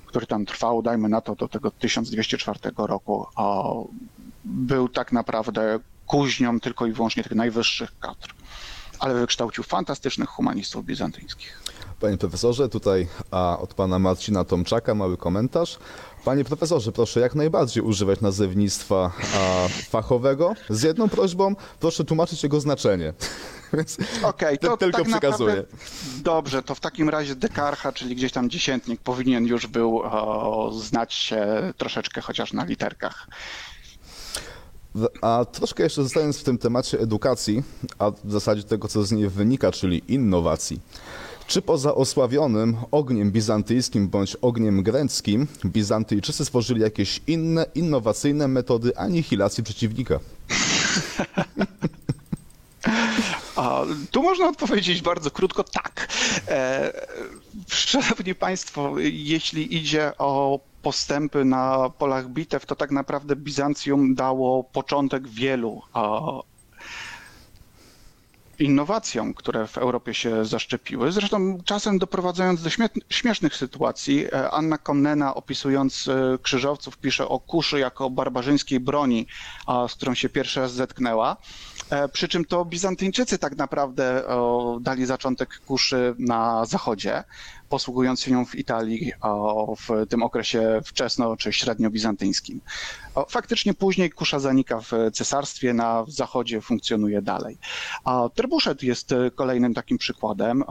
który 0.05 0.27
tam 0.27 0.45
trwał, 0.45 0.81
dajmy 0.81 1.09
na 1.09 1.21
to, 1.21 1.35
do 1.35 1.47
tego 1.47 1.71
1204 1.71 2.59
roku, 2.77 3.25
był 4.45 4.89
tak 4.89 5.11
naprawdę 5.11 5.79
kuźnią 6.07 6.59
tylko 6.59 6.85
i 6.85 6.91
wyłącznie 6.91 7.23
tych 7.23 7.35
najwyższych 7.35 7.99
kadr, 7.99 8.33
ale 8.99 9.13
wykształcił 9.13 9.63
fantastycznych 9.63 10.29
humanistów 10.29 10.85
bizantyńskich. 10.85 11.63
Panie 11.99 12.17
profesorze, 12.17 12.69
tutaj 12.69 13.07
a, 13.31 13.59
od 13.59 13.73
pana 13.73 13.99
Marcina 13.99 14.43
Tomczaka 14.43 14.95
mały 14.95 15.17
komentarz. 15.17 15.79
Panie 16.25 16.43
profesorze, 16.43 16.91
proszę 16.91 17.19
jak 17.19 17.35
najbardziej 17.35 17.83
używać 17.83 18.21
nazewnictwa 18.21 19.11
a, 19.35 19.67
fachowego. 19.89 20.53
Z 20.69 20.83
jedną 20.83 21.09
prośbą, 21.09 21.55
proszę 21.79 22.03
tłumaczyć 22.03 22.43
jego 22.43 22.59
znaczenie. 22.59 23.13
Więc 23.73 23.97
Okej, 24.23 24.57
ty- 24.57 24.67
to 24.67 24.77
tylko 24.77 24.97
tak 24.97 25.07
przekazuję. 25.07 25.55
naprawdę- 25.55 25.77
Dobrze, 26.23 26.63
to 26.63 26.75
w 26.75 26.79
takim 26.79 27.09
razie 27.09 27.35
dekarcha, 27.35 27.91
czyli 27.91 28.15
gdzieś 28.15 28.31
tam 28.31 28.49
dziesiętnik, 28.49 29.01
powinien 29.01 29.45
już 29.45 29.67
był 29.67 29.99
o, 30.03 30.71
znać 30.73 31.13
się 31.13 31.45
troszeczkę 31.77 32.21
chociaż 32.21 32.53
na 32.53 32.65
literkach. 32.65 33.27
A 35.21 35.45
troszkę 35.51 35.83
jeszcze 35.83 36.03
zostając 36.03 36.37
w 36.39 36.43
tym 36.43 36.57
temacie 36.57 36.99
edukacji, 36.99 37.63
a 37.99 38.11
w 38.23 38.31
zasadzie 38.31 38.63
tego, 38.63 38.87
co 38.87 39.03
z 39.03 39.11
niej 39.11 39.29
wynika, 39.29 39.71
czyli 39.71 40.03
innowacji. 40.07 40.79
Czy 41.47 41.61
poza 41.61 41.95
osławionym 41.95 42.77
ogniem 42.91 43.31
bizantyjskim 43.31 44.07
bądź 44.09 44.37
ogniem 44.41 44.83
greckim, 44.83 45.47
Bizantyjczycy 45.65 46.45
stworzyli 46.45 46.81
jakieś 46.81 47.21
inne, 47.27 47.65
innowacyjne 47.75 48.47
metody 48.47 48.97
anihilacji 48.97 49.63
przeciwnika? 49.63 50.19
A, 53.55 53.81
tu 54.11 54.23
można 54.23 54.47
odpowiedzieć 54.47 55.01
bardzo 55.01 55.31
krótko 55.31 55.63
tak. 55.63 56.07
E, 56.47 56.91
szanowni 57.67 58.35
Państwo, 58.35 58.93
jeśli 58.99 59.75
idzie 59.77 60.11
o 60.17 60.59
postępy 60.81 61.45
na 61.45 61.89
polach 61.89 62.29
bitew, 62.29 62.65
to 62.65 62.75
tak 62.75 62.91
naprawdę 62.91 63.35
Bizancjum 63.35 64.15
dało 64.15 64.63
początek 64.63 65.27
wielu 65.27 65.81
innowacjom, 68.59 69.33
które 69.33 69.67
w 69.67 69.77
Europie 69.77 70.13
się 70.13 70.45
zaszczepiły. 70.45 71.11
Zresztą 71.11 71.57
czasem 71.65 71.99
doprowadzając 71.99 72.61
do 72.61 72.69
śmiesznych 73.09 73.55
sytuacji. 73.55 74.25
E, 74.25 74.51
Anna 74.51 74.77
Komnena 74.77 75.35
opisując 75.35 76.07
e, 76.07 76.37
krzyżowców 76.41 76.97
pisze 76.97 77.27
o 77.27 77.39
kuszy 77.39 77.79
jako 77.79 78.09
barbarzyńskiej 78.09 78.79
broni, 78.79 79.27
z 79.87 79.93
którą 79.95 80.13
się 80.13 80.29
pierwszy 80.29 80.59
raz 80.59 80.73
zetknęła. 80.73 81.37
E, 81.93 82.09
przy 82.09 82.27
czym 82.27 82.45
to 82.45 82.65
Bizantyjczycy 82.65 83.37
tak 83.37 83.57
naprawdę 83.57 84.23
dali 84.81 85.05
zaczątek 85.05 85.59
kuszy 85.65 86.15
na 86.19 86.65
zachodzie 86.65 87.23
posługując 87.69 88.21
się 88.21 88.31
nią 88.31 88.45
w 88.45 88.55
Italii 88.55 89.11
w 89.87 90.07
tym 90.09 90.23
okresie 90.23 90.81
wczesno 90.85 91.37
czy 91.37 91.53
średnio-bizantyńskim. 91.53 92.61
Faktycznie 93.29 93.73
później 93.73 94.11
kusza 94.11 94.39
zanika 94.39 94.79
w 94.79 94.91
cesarstwie, 95.13 95.73
na 95.73 96.05
zachodzie 96.07 96.61
funkcjonuje 96.61 97.21
dalej. 97.21 97.57
Trebuszet 98.33 98.83
jest 98.83 99.13
kolejnym 99.35 99.73
takim 99.73 99.97
przykładem. 99.97 100.63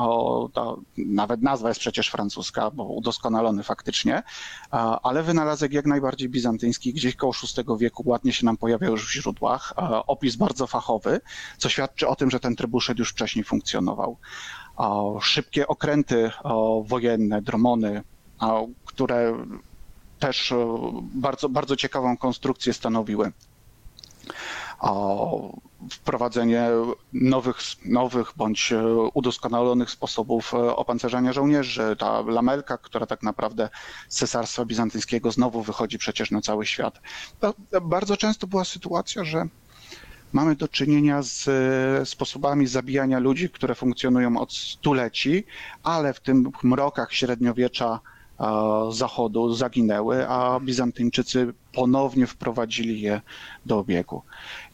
Nawet 0.97 1.43
nazwa 1.43 1.69
jest 1.69 1.81
przecież 1.81 2.09
francuska, 2.09 2.71
bo 2.71 2.85
udoskonalony 2.85 3.63
faktycznie, 3.63 4.23
ale 5.03 5.23
wynalazek 5.23 5.73
jak 5.73 5.87
najbardziej 5.87 6.29
bizantyjski, 6.29 6.93
gdzieś 6.93 7.17
koło 7.17 7.33
VI 7.33 7.65
wieku 7.79 8.03
ładnie 8.07 8.33
się 8.33 8.47
nam 8.47 8.57
pojawia 8.57 8.89
już 8.89 9.09
w 9.09 9.13
źródłach. 9.13 9.75
Opis 10.07 10.37
bardzo 10.37 10.67
fachowy, 10.67 11.21
co 11.59 11.69
świadczy 11.69 12.09
o 12.09 12.17
tym, 12.17 12.31
że 12.31 12.41
ten 12.41 12.57
trebuszet 12.57 12.99
już 12.99 13.11
wcześniej 13.11 13.45
funkcjonował 13.45 14.17
szybkie 15.21 15.69
okręty 15.69 16.31
wojenne, 16.85 17.43
dromony, 17.43 18.03
które 18.85 19.47
też 20.23 20.53
e, 20.53 20.57
bardzo, 21.15 21.49
bardzo 21.49 21.77
ciekawą 21.77 22.17
konstrukcję 22.17 22.73
stanowiły. 22.73 23.33
Wprowadzenie 25.91 26.69
nowych, 27.13 27.57
nowych 27.85 28.33
bądź 28.37 28.73
e, 28.73 28.87
udoskonalonych 29.15 29.91
sposobów 29.91 30.55
e, 30.55 30.77
opancerzania 30.77 31.33
żołnierzy. 31.33 31.97
Ta 31.99 32.21
lamelka, 32.21 32.79
która 32.79 33.07
tak 33.07 33.23
naprawdę 33.23 33.69
z 34.09 34.17
cesarstwa 34.17 34.65
bizantyjskiego 34.65 35.31
znowu 35.31 35.63
wychodzi 35.63 35.99
przecież 35.99 36.31
na 36.31 36.41
cały 36.41 36.67
świat. 36.67 37.01
Bardzo 37.83 38.17
często 38.17 38.47
była 38.47 38.65
sytuacja, 38.65 39.25
że 39.25 39.45
mamy 40.33 40.55
do 40.57 40.69
czynienia 40.69 41.23
z 41.23 41.49
sposobami 42.09 42.67
zabijania 42.67 43.19
ludzi, 43.19 43.51
które 43.51 43.75
funkcjonują 43.75 44.37
od 44.37 44.53
stuleci, 44.53 45.45
ale 45.83 46.13
w 46.13 46.21
tym 46.21 46.51
mrokach 46.63 47.13
średniowiecza 47.13 48.01
Zachodu 48.91 49.55
zaginęły, 49.55 50.29
a 50.29 50.61
Bizantyńczycy 50.61 51.55
ponownie 51.73 52.27
wprowadzili 52.27 53.01
je 53.01 53.21
do 53.67 53.79
obiegu. 53.79 54.23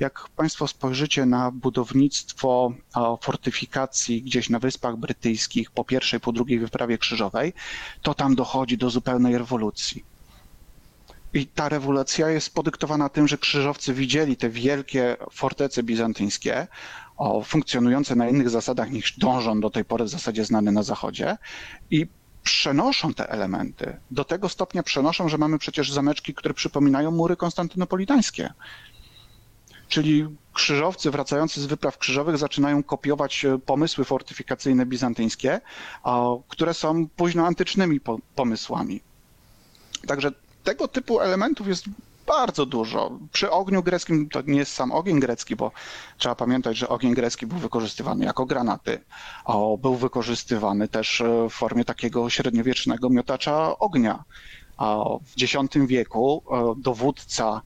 Jak 0.01 0.29
Państwo 0.37 0.69
spojrzycie 0.69 1.27
na 1.27 1.51
budownictwo 1.51 2.73
fortyfikacji 3.21 4.23
gdzieś 4.23 4.51
na 4.51 4.59
Wyspach 4.59 4.97
Brytyjskich 4.97 5.71
po 5.71 5.85
pierwszej, 5.85 6.21
po 6.21 6.33
drugiej 6.33 6.59
wyprawie 6.59 6.99
krzyżowej, 6.99 7.53
to 8.03 8.15
tam 8.15 8.35
dochodzi 8.35 8.79
do 8.79 8.91
zupełnej 8.91 9.39
rewolucji 9.39 10.05
i 11.35 11.47
ta 11.47 11.69
rewolucja 11.69 12.29
jest 12.31 12.55
podyktowana 12.55 13.09
tym, 13.09 13.29
że 13.29 13.39
krzyżowcy 13.39 13.95
widzieli 13.95 14.37
te 14.37 14.51
wielkie 14.51 15.17
fortece 15.33 15.83
bizantyńskie, 15.83 16.67
funkcjonujące 17.45 18.17
na 18.17 18.29
innych 18.29 18.51
zasadach 18.51 18.91
niż 18.91 19.19
dążą 19.19 19.61
do 19.61 19.71
tej 19.71 19.85
pory 19.85 20.05
w 20.05 20.09
zasadzie 20.09 20.45
znane 20.45 20.73
na 20.73 20.83
Zachodzie 20.83 21.37
i 21.91 22.07
przenoszą 22.49 23.15
te 23.15 23.29
elementy. 23.31 23.97
Do 24.11 24.25
tego 24.25 24.49
stopnia 24.49 24.83
przenoszą, 24.83 25.29
że 25.29 25.39
mamy 25.39 25.59
przecież 25.59 25.93
zameczki, 25.93 26.35
które 26.35 26.55
przypominają 26.55 27.11
mury 27.11 27.37
konstantynopolitańskie. 27.37 28.53
Czyli 29.89 30.27
krzyżowcy 30.53 31.11
wracający 31.11 31.61
z 31.61 31.67
wypraw 31.67 31.99
krzyżowych 31.99 32.39
zaczynają 32.39 32.83
kopiować 32.83 33.45
e, 33.45 33.59
pomysły 33.59 34.05
fortyfikacyjne 34.05 34.87
bizantyńskie, 34.87 35.61
które 36.49 36.75
są 36.75 37.09
późno 37.09 37.47
antycznymi 37.47 38.01
pomysłami. 38.35 39.01
Także 40.07 40.31
tego 40.65 40.89
typu 40.89 41.21
elementów 41.21 41.69
jest 41.69 41.85
bardzo 42.29 42.67
dużo. 42.67 43.19
Przy 43.33 43.51
ogniu 43.51 43.83
greckim 43.83 44.29
to 44.29 44.43
nie 44.47 44.59
jest 44.59 44.73
sam 44.73 44.93
ogień 44.93 45.21
grecki, 45.21 45.57
bo 45.57 45.73
trzeba 46.19 46.35
pamiętać, 46.35 46.77
że 46.77 46.89
ogień 46.89 47.15
grecki 47.15 47.47
był 47.47 47.59
wykorzystywany 47.59 48.25
jako 48.25 48.47
granaty. 48.47 49.05
O, 49.45 49.79
był 49.79 49.95
wykorzystywany 49.95 50.89
też 50.89 51.21
e, 51.21 51.49
w 51.51 51.53
formie 51.53 51.85
takiego 51.85 52.31
średniowiecznego 52.31 53.11
miotacza 53.11 53.79
ognia. 53.79 54.25
W 55.37 55.43
X 55.43 55.55
wieku 55.87 56.43
e, 56.51 56.75
dowódca 56.83 57.63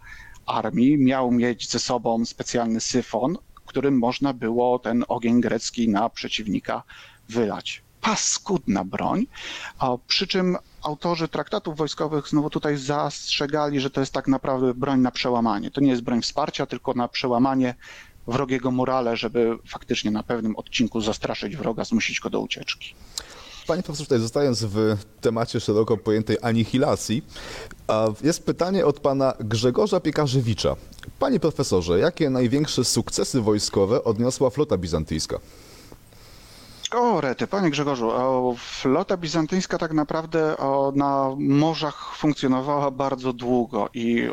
armii 0.47 0.99
miał 0.99 1.31
mieć 1.31 1.71
ze 1.71 1.79
sobą 1.79 2.25
specjalny 2.25 2.81
syfon, 2.81 3.39
którym 3.67 3.99
można 3.99 4.33
było 4.33 4.79
ten 4.79 5.05
ogień 5.09 5.41
grecki 5.41 5.89
na 5.89 6.09
przeciwnika 6.09 6.83
wylać 7.29 7.83
paskudna 8.01 8.85
broń, 8.85 9.27
przy 10.07 10.27
czym 10.27 10.57
autorzy 10.83 11.29
traktatów 11.29 11.77
wojskowych 11.77 12.29
znowu 12.29 12.51
tutaj 12.51 12.77
zastrzegali, 12.77 13.81
że 13.81 13.91
to 13.91 14.01
jest 14.01 14.13
tak 14.13 14.29
naprawdę 14.29 14.75
broń 14.75 15.01
na 15.01 15.11
przełamanie. 15.11 15.71
To 15.71 15.81
nie 15.81 15.91
jest 15.91 16.03
broń 16.03 16.23
wsparcia, 16.23 16.67
tylko 16.67 16.95
na 16.95 17.09
przełamanie 17.09 17.75
wrogiego 18.27 18.71
morale, 18.71 19.17
żeby 19.17 19.59
faktycznie 19.67 20.11
na 20.11 20.23
pewnym 20.23 20.57
odcinku 20.57 21.01
zastraszyć 21.01 21.57
wroga, 21.57 21.85
zmusić 21.85 22.21
go 22.21 22.31
do 22.31 22.41
ucieczki. 22.41 22.95
Panie 23.67 23.83
profesorze, 23.83 24.07
tutaj 24.07 24.21
zostając 24.21 24.65
w 24.65 24.97
temacie 25.21 25.61
szeroko 25.61 25.97
pojętej 25.97 26.37
anihilacji, 26.43 27.25
jest 28.23 28.47
pytanie 28.47 28.87
od 28.87 29.01
pana 29.01 29.35
Grzegorza 29.41 30.01
Piekarzewicza. 30.01 30.77
Panie 31.19 31.41
profesorze, 31.41 31.99
jakie 31.99 32.31
największe 32.31 32.85
sukcesy 32.85 33.41
wojskowe 33.41 34.05
odniosła 34.05 34.51
flota 34.51 34.79
bizantyjska? 34.79 35.39
O, 36.93 37.21
rety, 37.21 37.47
panie 37.47 37.71
Grzegorzu, 37.71 38.13
flota 38.59 39.17
bizantyjska 39.17 39.79
tak 39.79 39.93
naprawdę 39.93 40.57
na 40.95 41.31
morzach 41.39 42.15
funkcjonowała 42.17 42.91
bardzo 42.91 43.33
długo 43.33 43.89
i 43.95 44.29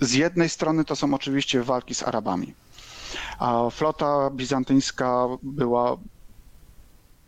z 0.00 0.12
jednej 0.12 0.48
strony 0.48 0.84
to 0.84 0.96
są 0.96 1.14
oczywiście 1.14 1.62
walki 1.62 1.94
z 1.94 2.02
Arabami. 2.02 2.54
A 3.38 3.70
flota 3.70 4.30
bizantyjska 4.30 5.26
była 5.42 5.96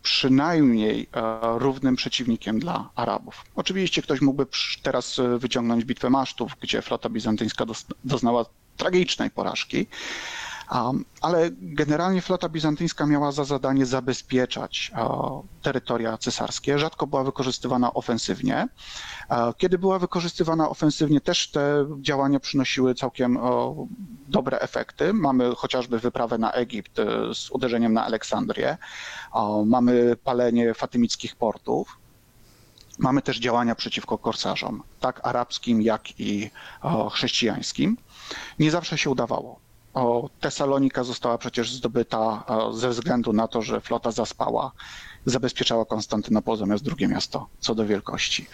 przynajmniej 0.03 1.09
e, 1.13 1.39
równym 1.59 1.95
przeciwnikiem 1.95 2.59
dla 2.59 2.89
Arabów. 2.95 3.43
Oczywiście 3.55 4.01
ktoś 4.01 4.21
mógłby 4.21 4.45
teraz 4.83 5.19
e, 5.19 5.37
wyciągnąć 5.37 5.85
bitwę 5.85 6.09
masztów, 6.09 6.51
gdzie 6.61 6.81
flota 6.81 7.09
bizantyjska 7.09 7.65
doznała 8.03 8.45
tragicznej 8.77 9.29
porażki, 9.31 9.87
ale 11.21 11.49
generalnie 11.51 12.21
flota 12.21 12.49
bizantyjska 12.49 13.05
miała 13.05 13.31
za 13.31 13.43
zadanie 13.43 13.85
zabezpieczać 13.85 14.91
terytoria 15.61 16.17
cesarskie. 16.17 16.79
Rzadko 16.79 17.07
była 17.07 17.23
wykorzystywana 17.23 17.93
ofensywnie. 17.93 18.67
Kiedy 19.57 19.77
była 19.77 19.99
wykorzystywana 19.99 20.69
ofensywnie, 20.69 21.21
też 21.21 21.51
te 21.51 21.85
działania 22.01 22.39
przynosiły 22.39 22.95
całkiem 22.95 23.39
dobre 24.27 24.59
efekty. 24.59 25.13
Mamy 25.13 25.55
chociażby 25.55 25.99
wyprawę 25.99 26.37
na 26.37 26.51
Egipt 26.51 26.99
e, 26.99 27.05
z 27.33 27.51
uderzeniem 27.51 27.93
na 27.93 28.05
Aleksandrię. 28.05 28.77
Mamy 29.65 30.15
palenie 30.23 30.73
fatymickich 30.73 31.35
portów. 31.35 31.97
Mamy 32.99 33.21
też 33.21 33.39
działania 33.39 33.75
przeciwko 33.75 34.17
korsarzom, 34.17 34.83
tak 34.99 35.27
arabskim, 35.27 35.81
jak 35.81 36.19
i 36.19 36.49
chrześcijańskim. 37.11 37.97
Nie 38.59 38.71
zawsze 38.71 38.97
się 38.97 39.09
udawało. 39.09 39.59
O, 39.93 40.29
Tesalonika 40.39 41.03
została 41.03 41.37
przecież 41.37 41.73
zdobyta 41.73 42.43
ze 42.73 42.89
względu 42.89 43.33
na 43.33 43.47
to, 43.47 43.61
że 43.61 43.81
flota 43.81 44.11
zaspała, 44.11 44.71
zabezpieczała 45.25 45.85
Konstantynopol 45.85 46.57
zamiast 46.57 46.83
drugie 46.83 47.07
miasto 47.07 47.47
co 47.59 47.75
do 47.75 47.85
wielkości. 47.85 48.47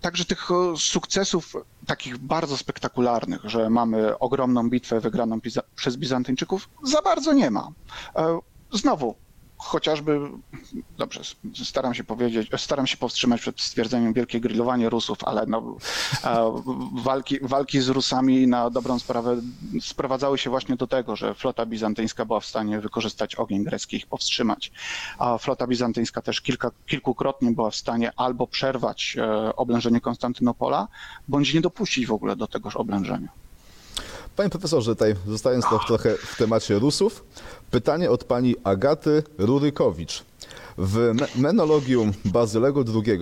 Także 0.00 0.24
tych 0.24 0.48
sukcesów 0.76 1.52
takich 1.86 2.18
bardzo 2.18 2.56
spektakularnych, 2.56 3.40
że 3.44 3.70
mamy 3.70 4.18
ogromną 4.18 4.70
bitwę 4.70 5.00
wygraną 5.00 5.38
przez 5.74 5.96
Bizantyńczyków, 5.96 6.68
za 6.82 7.02
bardzo 7.02 7.32
nie 7.32 7.50
ma. 7.50 7.68
E, 8.16 8.38
znowu, 8.72 9.14
chociażby, 9.56 10.20
dobrze, 10.98 11.20
staram 11.64 11.94
się 11.94 12.04
powiedzieć, 12.04 12.50
staram 12.56 12.86
się 12.86 12.96
powstrzymać 12.96 13.40
przed 13.40 13.60
stwierdzeniem 13.60 14.12
wielkie 14.12 14.40
grillowanie 14.40 14.90
Rusów, 14.90 15.18
ale 15.24 15.46
no, 15.46 15.76
walki, 17.02 17.38
walki 17.42 17.80
z 17.80 17.88
Rusami 17.88 18.46
na 18.46 18.70
dobrą 18.70 18.98
sprawę 18.98 19.36
sprowadzały 19.80 20.38
się 20.38 20.50
właśnie 20.50 20.76
do 20.76 20.86
tego, 20.86 21.16
że 21.16 21.34
flota 21.34 21.66
bizantyjska 21.66 22.24
była 22.24 22.40
w 22.40 22.46
stanie 22.46 22.80
wykorzystać 22.80 23.34
ogień 23.34 23.64
grecki 23.64 23.96
ich 23.96 24.06
powstrzymać. 24.06 24.72
A 25.18 25.38
flota 25.38 25.66
bizantyjska 25.66 26.22
też 26.22 26.40
kilka, 26.40 26.70
kilkukrotnie 26.86 27.52
była 27.52 27.70
w 27.70 27.76
stanie 27.76 28.12
albo 28.16 28.46
przerwać 28.46 29.16
e, 29.18 29.56
oblężenie 29.56 30.00
Konstantynopola, 30.00 30.88
bądź 31.28 31.54
nie 31.54 31.60
dopuścić 31.60 32.06
w 32.06 32.12
ogóle 32.12 32.36
do 32.36 32.46
tegoż 32.46 32.76
oblężenia. 32.76 33.43
Panie 34.36 34.50
profesorze, 34.50 34.94
tutaj 34.94 35.14
zostając 35.26 35.64
trochę 35.86 36.16
w 36.16 36.36
temacie 36.36 36.78
Rusów, 36.78 37.24
pytanie 37.70 38.10
od 38.10 38.24
pani 38.24 38.56
Agaty 38.64 39.22
Rurykowicz. 39.38 40.22
W 40.78 41.14
Menologium 41.36 42.12
Bazylego 42.24 42.84
II 42.94 43.20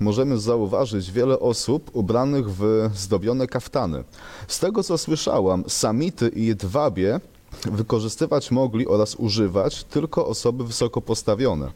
możemy 0.00 0.38
zauważyć 0.38 1.12
wiele 1.12 1.40
osób 1.40 1.90
ubranych 1.92 2.50
w 2.50 2.90
zdobione 2.94 3.46
kaftany. 3.46 4.04
Z 4.48 4.58
tego 4.58 4.82
co 4.82 4.98
słyszałam, 4.98 5.64
samity 5.68 6.28
i 6.28 6.46
jedwabie 6.46 7.20
wykorzystywać 7.62 8.50
mogli 8.50 8.86
oraz 8.86 9.14
używać 9.14 9.84
tylko 9.84 10.26
osoby 10.26 10.64
wysoko 10.64 11.00
postawione. 11.00 11.70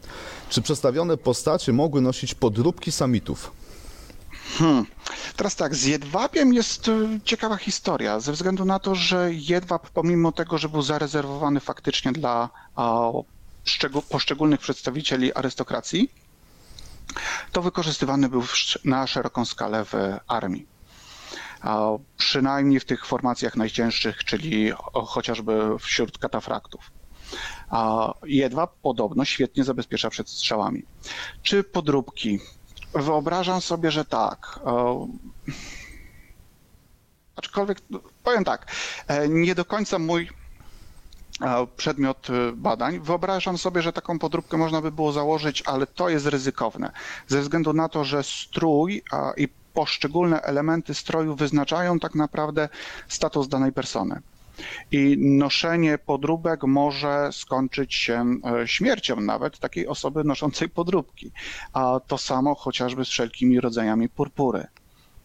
Czy 0.48 0.62
przedstawione 0.62 1.16
postacie 1.16 1.72
mogły 1.72 2.00
nosić 2.00 2.34
podróbki 2.34 2.92
samitów? 2.92 3.57
Hmm. 4.56 4.86
Teraz 5.36 5.56
tak, 5.56 5.74
z 5.74 5.84
jedwabiem 5.84 6.54
jest 6.54 6.88
y, 6.88 7.20
ciekawa 7.24 7.56
historia, 7.56 8.20
ze 8.20 8.32
względu 8.32 8.64
na 8.64 8.78
to, 8.78 8.94
że 8.94 9.28
jedwab, 9.32 9.90
pomimo 9.90 10.32
tego, 10.32 10.58
że 10.58 10.68
był 10.68 10.82
zarezerwowany 10.82 11.60
faktycznie 11.60 12.12
dla 12.12 12.50
szczegół- 13.66 14.02
poszczególnych 14.02 14.60
przedstawicieli 14.60 15.34
arystokracji, 15.34 16.12
to 17.52 17.62
wykorzystywany 17.62 18.28
był 18.28 18.42
na 18.84 19.06
szeroką 19.06 19.44
skalę 19.44 19.84
w 19.84 19.92
armii. 20.26 20.66
A, 21.60 21.88
przynajmniej 22.16 22.80
w 22.80 22.84
tych 22.84 23.06
formacjach 23.06 23.56
najcięższych, 23.56 24.24
czyli 24.24 24.72
o, 24.72 25.06
chociażby 25.06 25.78
wśród 25.78 26.18
katafraktów. 26.18 26.90
A 27.68 28.12
jedwab 28.26 28.70
podobno 28.82 29.24
świetnie 29.24 29.64
zabezpiecza 29.64 30.10
przed 30.10 30.30
strzałami. 30.30 30.82
Czy 31.42 31.64
podróbki? 31.64 32.38
Wyobrażam 32.94 33.60
sobie, 33.60 33.90
że 33.90 34.04
tak. 34.04 34.60
E, 34.66 35.06
Aczkolwiek 37.36 37.78
no, 37.90 38.00
powiem 38.22 38.44
tak, 38.44 38.72
e, 39.06 39.28
nie 39.28 39.54
do 39.54 39.64
końca 39.64 39.98
mój 39.98 40.30
e, 41.42 41.66
przedmiot 41.76 42.26
badań. 42.54 43.00
Wyobrażam 43.00 43.58
sobie, 43.58 43.82
że 43.82 43.92
taką 43.92 44.18
podróbkę 44.18 44.56
można 44.56 44.82
by 44.82 44.92
było 44.92 45.12
założyć, 45.12 45.62
ale 45.66 45.86
to 45.86 46.08
jest 46.08 46.26
ryzykowne, 46.26 46.92
ze 47.26 47.40
względu 47.40 47.72
na 47.72 47.88
to, 47.88 48.04
że 48.04 48.22
strój 48.22 49.02
i 49.36 49.48
poszczególne 49.72 50.42
elementy 50.42 50.94
stroju 50.94 51.34
wyznaczają 51.36 51.98
tak 51.98 52.14
naprawdę 52.14 52.68
status 53.08 53.48
danej 53.48 53.72
persony. 53.72 54.20
I 54.92 55.16
noszenie 55.18 55.98
podróbek 55.98 56.64
może 56.64 57.28
skończyć 57.32 57.94
się 57.94 58.24
e, 58.62 58.68
śmiercią 58.68 59.20
nawet 59.20 59.58
takiej 59.58 59.86
osoby 59.86 60.24
noszącej 60.24 60.68
podróbki. 60.68 61.30
A 61.72 62.00
to 62.06 62.18
samo 62.18 62.54
chociażby 62.54 63.04
z 63.04 63.08
wszelkimi 63.08 63.60
rodzajami 63.60 64.08
purpury. 64.08 64.66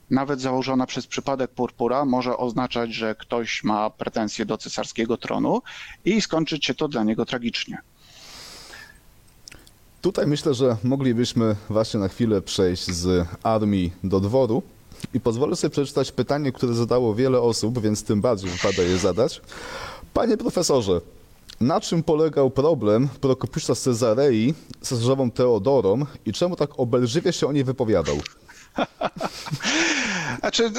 Nawet 0.10 0.42
założona 0.42 0.86
przez 0.86 1.08
przypadek 1.08 1.52
purpura 1.52 2.06
może 2.06 2.38
oznaczać, 2.38 2.94
że 2.94 3.16
ktoś 3.16 3.64
ma 3.64 3.90
pretensje 3.90 4.46
do 4.46 4.58
cesarskiego 4.58 5.18
tronu 5.18 5.62
i 6.06 6.22
skończyć 6.22 6.66
się 6.66 6.74
to 6.74 6.88
dla 6.88 7.04
niego 7.04 7.26
tragicznie. 7.26 7.78
Tutaj 10.02 10.28
myślę, 10.28 10.54
że 10.54 10.78
moglibyśmy 10.84 11.56
właśnie 11.70 12.00
na 12.00 12.08
chwilę 12.08 12.42
przejść 12.42 12.92
z 12.92 13.28
armii 13.44 13.94
do 14.04 14.20
dworu 14.20 14.64
i 15.14 15.20
pozwolę 15.20 15.56
sobie 15.56 15.72
przeczytać 15.72 16.12
pytanie, 16.12 16.52
które 16.52 16.74
zadało 16.74 17.16
wiele 17.16 17.42
osób, 17.42 17.82
więc 17.82 18.04
tym 18.04 18.22
bardziej 18.22 18.50
wypada 18.50 18.84
je 18.84 18.98
zadać. 18.98 19.42
Panie 20.14 20.38
profesorze, 20.38 21.02
na 21.62 21.82
czym 21.82 22.04
polegał 22.04 22.50
problem 22.50 23.10
Prokopiusza 23.22 23.76
z 23.76 23.82
Cezarei 23.82 24.54
z 24.82 24.88
cesarzową 24.88 25.32
Teodorą 25.32 26.06
i 26.26 26.34
czemu 26.34 26.56
tak 26.56 26.80
obelżywie 26.80 27.34
się 27.34 27.48
o 27.48 27.52
niej 27.52 27.64
wypowiadał? 27.64 28.18
Znaczy, 30.40 30.66
e, 30.66 30.72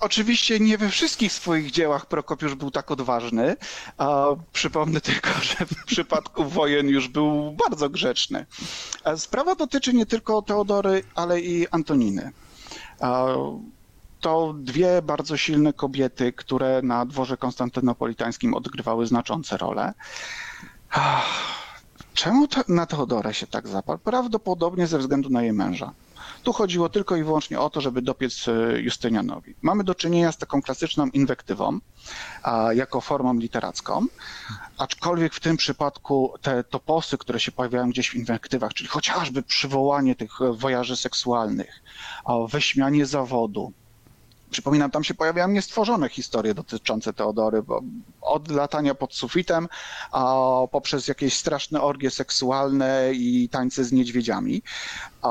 oczywiście 0.00 0.60
nie 0.60 0.78
we 0.78 0.88
wszystkich 0.88 1.32
swoich 1.32 1.70
dziełach 1.70 2.06
Prokopiusz 2.06 2.54
był 2.54 2.70
tak 2.70 2.90
odważny, 2.90 3.56
a 3.98 4.26
przypomnę 4.52 5.00
tylko, 5.00 5.28
że 5.48 5.66
w 5.66 5.84
przypadku 5.84 6.44
wojen 6.44 6.88
już 6.88 7.08
był 7.08 7.52
bardzo 7.68 7.90
grzeczny. 7.90 8.46
Sprawa 9.16 9.54
dotyczy 9.54 9.92
nie 9.92 10.06
tylko 10.06 10.42
Teodory, 10.42 11.02
ale 11.14 11.40
i 11.40 11.68
Antoniny. 11.68 12.32
To 14.20 14.54
dwie 14.58 15.02
bardzo 15.02 15.36
silne 15.36 15.72
kobiety, 15.72 16.32
które 16.32 16.82
na 16.82 17.06
dworze 17.06 17.36
konstantynopolitańskim 17.36 18.54
odgrywały 18.54 19.06
znaczące 19.06 19.56
role. 19.56 19.92
Czemu 22.14 22.46
na 22.68 22.86
Teodorę 22.86 23.34
się 23.34 23.46
tak 23.46 23.68
zaparł? 23.68 23.98
Prawdopodobnie 23.98 24.86
ze 24.86 24.98
względu 24.98 25.30
na 25.30 25.42
jej 25.42 25.52
męża. 25.52 25.92
Tu 26.42 26.52
chodziło 26.52 26.88
tylko 26.88 27.16
i 27.16 27.24
wyłącznie 27.24 27.60
o 27.60 27.70
to, 27.70 27.80
żeby 27.80 28.02
dopiec 28.02 28.48
e, 28.48 28.80
Justynianowi. 28.80 29.54
Mamy 29.62 29.84
do 29.84 29.94
czynienia 29.94 30.32
z 30.32 30.36
taką 30.36 30.62
klasyczną 30.62 31.06
inwektywą, 31.06 31.78
jako 32.74 33.00
formą 33.00 33.34
literacką, 33.34 34.06
aczkolwiek 34.78 35.34
w 35.34 35.40
tym 35.40 35.56
przypadku 35.56 36.34
te 36.42 36.64
toposy, 36.64 37.18
które 37.18 37.40
się 37.40 37.52
pojawiają 37.52 37.90
gdzieś 37.90 38.10
w 38.10 38.14
inwektywach, 38.14 38.74
czyli 38.74 38.88
chociażby 38.88 39.42
przywołanie 39.42 40.14
tych 40.14 40.40
e, 40.40 40.52
wojaży 40.52 40.96
seksualnych, 40.96 41.82
wyśmianie 42.50 43.06
zawodu, 43.06 43.72
Przypominam, 44.50 44.90
tam 44.90 45.04
się 45.04 45.14
pojawiają 45.14 45.48
niestworzone 45.48 46.08
historie 46.08 46.54
dotyczące 46.54 47.12
Teodory, 47.12 47.62
bo 47.62 47.80
od 48.20 48.50
latania 48.50 48.94
pod 48.94 49.14
sufitem, 49.14 49.68
a 50.12 50.44
poprzez 50.70 51.08
jakieś 51.08 51.36
straszne 51.36 51.80
orgie 51.82 52.10
seksualne 52.10 53.10
i 53.14 53.48
tańce 53.48 53.84
z 53.84 53.92
niedźwiedziami. 53.92 54.62
A 55.22 55.28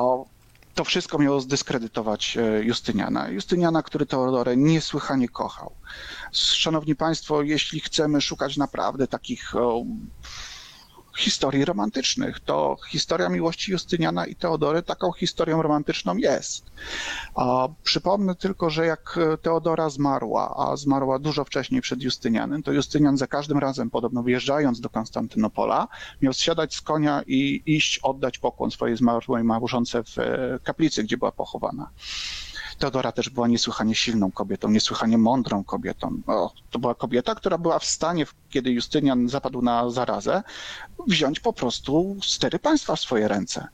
to 0.78 0.84
wszystko 0.84 1.18
miało 1.20 1.42
zdyskredytować 1.42 2.38
e, 2.38 2.64
Justyniana. 2.64 3.30
Justyniana, 3.30 3.84
który 3.84 4.06
Teodorę 4.06 4.58
niesłychanie 4.58 5.30
kochał. 5.30 5.76
Szanowni 6.32 6.96
Państwo, 6.96 7.42
jeśli 7.42 7.80
chcemy 7.80 8.22
szukać 8.22 8.58
naprawdę 8.58 9.08
takich 9.08 9.54
historii 11.18 11.66
romantycznych, 11.66 12.40
to 12.40 12.78
historia 12.90 13.30
miłości 13.30 13.72
Justyniana 13.72 14.26
i 14.26 14.36
Teodory 14.36 14.84
taką 14.84 15.12
historią 15.12 15.62
romantyczną 15.62 16.18
jest. 16.18 16.66
A 17.36 17.68
przypomnę 17.84 18.36
tylko, 18.36 18.70
że 18.70 18.86
jak 18.86 19.20
Teodora 19.42 19.90
zmarła, 19.90 20.56
a 20.58 20.76
zmarła 20.76 21.20
dużo 21.20 21.46
wcześniej 21.46 21.82
przed 21.82 22.02
Justynianem, 22.02 22.64
to 22.64 22.72
Justynian 22.72 23.18
za 23.18 23.28
każdym 23.28 23.58
razem, 23.58 23.90
podobno 23.90 24.24
wjeżdżając 24.24 24.80
do 24.80 24.90
Konstantynopola, 24.90 25.88
miał 26.22 26.34
zsiadać 26.34 26.76
z 26.76 26.82
konia 26.82 27.22
i 27.28 27.64
iść 27.66 28.00
oddać 28.04 28.38
pokłon 28.38 28.72
swojej 28.72 28.98
zmarłej 28.98 29.44
małżonce 29.44 30.04
w 30.04 30.20
e, 30.20 30.60
kaplicy, 30.64 31.04
gdzie 31.04 31.18
była 31.18 31.32
pochowana. 31.32 31.90
Teodora 32.78 33.12
też 33.12 33.30
była 33.30 33.48
niesłychanie 33.48 33.96
silną 33.96 34.32
kobietą, 34.32 34.70
niesłychanie 34.70 35.18
mądrą 35.18 35.64
kobietą. 35.64 36.22
O, 36.28 36.52
to 36.72 36.80
była 36.80 36.96
kobieta, 36.96 37.36
która 37.36 37.58
była 37.58 37.80
w 37.80 37.86
stanie, 37.86 38.26
kiedy 38.50 38.72
Justynian 38.72 39.30
zapadł 39.30 39.62
na 39.62 39.90
zarazę, 39.90 40.44
wziąć 41.08 41.40
po 41.40 41.54
prostu 41.54 42.18
stery 42.24 42.60
państwa 42.60 42.96
w 42.96 43.00
swoje 43.00 43.28
ręce. 43.28 43.68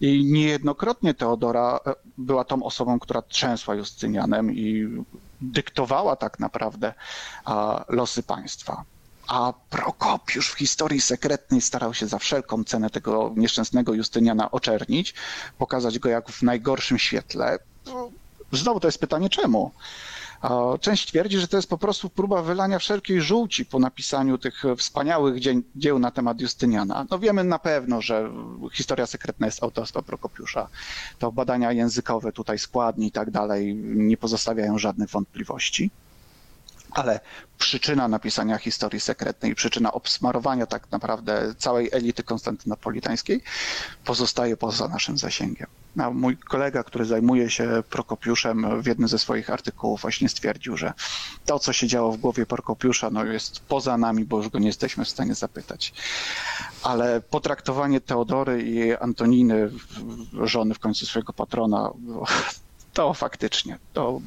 I 0.00 0.24
niejednokrotnie 0.24 1.14
Teodora 1.14 1.80
e, 1.86 1.94
była 2.18 2.44
tą 2.44 2.62
osobą, 2.62 2.98
która 2.98 3.22
trzęsła 3.22 3.74
Justynianem 3.74 4.52
i 4.52 4.88
dyktowała 5.40 6.16
tak 6.16 6.40
naprawdę 6.40 6.94
losy 7.88 8.22
państwa. 8.22 8.84
A 9.28 9.52
Prokopiusz 9.70 10.50
w 10.52 10.58
historii 10.58 11.00
sekretnej 11.00 11.60
starał 11.60 11.94
się 11.94 12.06
za 12.06 12.18
wszelką 12.18 12.64
cenę 12.64 12.90
tego 12.90 13.32
nieszczęsnego 13.36 13.94
Justyniana 13.94 14.50
oczernić, 14.50 15.14
pokazać 15.58 15.98
go 15.98 16.08
jak 16.08 16.28
w 16.30 16.42
najgorszym 16.42 16.98
świetle. 16.98 17.58
No, 17.88 18.10
Znowu 18.52 18.80
to 18.80 18.88
jest 18.88 18.98
pytanie, 19.00 19.28
czemu? 19.30 19.70
Część 20.80 21.06
twierdzi, 21.08 21.38
że 21.38 21.48
to 21.48 21.56
jest 21.56 21.68
po 21.68 21.78
prostu 21.78 22.10
próba 22.10 22.42
wylania 22.42 22.78
wszelkiej 22.78 23.20
żółci 23.22 23.66
po 23.66 23.78
napisaniu 23.78 24.38
tych 24.38 24.62
wspaniałych 24.76 25.40
dzie- 25.40 25.60
dzieł 25.76 25.98
na 25.98 26.10
temat 26.10 26.40
Justyniana. 26.40 27.06
No 27.10 27.18
wiemy 27.18 27.44
na 27.44 27.58
pewno, 27.58 28.02
że 28.02 28.30
historia 28.72 29.06
sekretna 29.06 29.46
jest 29.46 29.62
autorstwa 29.62 30.02
Prokopiusza. 30.02 30.68
To 31.18 31.32
badania 31.32 31.72
językowe, 31.72 32.32
tutaj 32.32 32.58
składni 32.58 33.06
i 33.06 33.12
tak 33.12 33.30
dalej 33.30 33.74
nie 33.84 34.16
pozostawiają 34.16 34.78
żadnych 34.78 35.10
wątpliwości. 35.10 35.90
Ale 36.90 37.20
przyczyna 37.58 38.08
napisania 38.08 38.58
historii 38.58 39.00
sekretnej, 39.00 39.54
przyczyna 39.54 39.92
obsmarowania 39.92 40.66
tak 40.66 40.90
naprawdę 40.90 41.54
całej 41.58 41.88
elity 41.92 42.22
konstantynopolitańskiej 42.22 43.42
pozostaje 44.04 44.56
poza 44.56 44.88
naszym 44.88 45.18
zasięgiem. 45.18 45.66
A 45.98 46.10
mój 46.10 46.36
kolega, 46.36 46.82
który 46.82 47.04
zajmuje 47.04 47.50
się 47.50 47.82
Prokopiuszem 47.90 48.82
w 48.82 48.86
jednym 48.86 49.08
ze 49.08 49.18
swoich 49.18 49.50
artykułów 49.50 50.00
właśnie 50.02 50.28
stwierdził, 50.28 50.76
że 50.76 50.92
to, 51.46 51.58
co 51.58 51.72
się 51.72 51.86
działo 51.86 52.12
w 52.12 52.16
głowie 52.16 52.46
Prokopiusza, 52.46 53.10
no 53.10 53.24
jest 53.24 53.60
poza 53.60 53.96
nami, 53.98 54.24
bo 54.24 54.36
już 54.36 54.48
go 54.48 54.58
nie 54.58 54.66
jesteśmy 54.66 55.04
w 55.04 55.08
stanie 55.08 55.34
zapytać. 55.34 55.92
Ale 56.82 57.20
potraktowanie 57.20 58.00
Teodory 58.00 58.62
i 58.62 58.96
Antoniny, 58.96 59.70
żony 60.42 60.74
w 60.74 60.78
końcu 60.78 61.06
swojego 61.06 61.32
patrona, 61.32 61.90
to 62.92 63.14
faktycznie, 63.14 63.78
to 63.92 64.20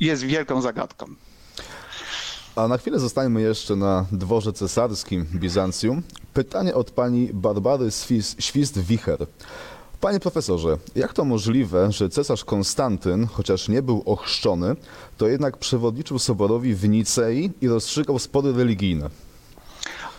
jest 0.00 0.22
wielką 0.22 0.62
zagadką. 0.62 1.06
A 2.56 2.68
na 2.68 2.78
chwilę 2.78 2.98
zostańmy 2.98 3.40
jeszcze 3.42 3.76
na 3.76 4.06
dworze 4.12 4.52
cesarskim 4.52 5.26
Bizancjum. 5.34 6.02
Pytanie 6.34 6.74
od 6.74 6.90
pani 6.90 7.28
Barbary 7.32 7.90
Świst-Wicher. 8.38 9.26
Panie 10.00 10.20
profesorze, 10.20 10.78
jak 10.96 11.12
to 11.12 11.24
możliwe, 11.24 11.92
że 11.92 12.08
cesarz 12.08 12.44
Konstantyn, 12.44 13.26
chociaż 13.26 13.68
nie 13.68 13.82
był 13.82 14.02
ochrzczony, 14.06 14.76
to 15.18 15.28
jednak 15.28 15.56
przewodniczył 15.56 16.18
soborowi 16.18 16.74
w 16.74 16.88
Nicei 16.88 17.50
i 17.60 17.68
rozstrzygał 17.68 18.18
spory 18.18 18.52
religijne? 18.52 19.10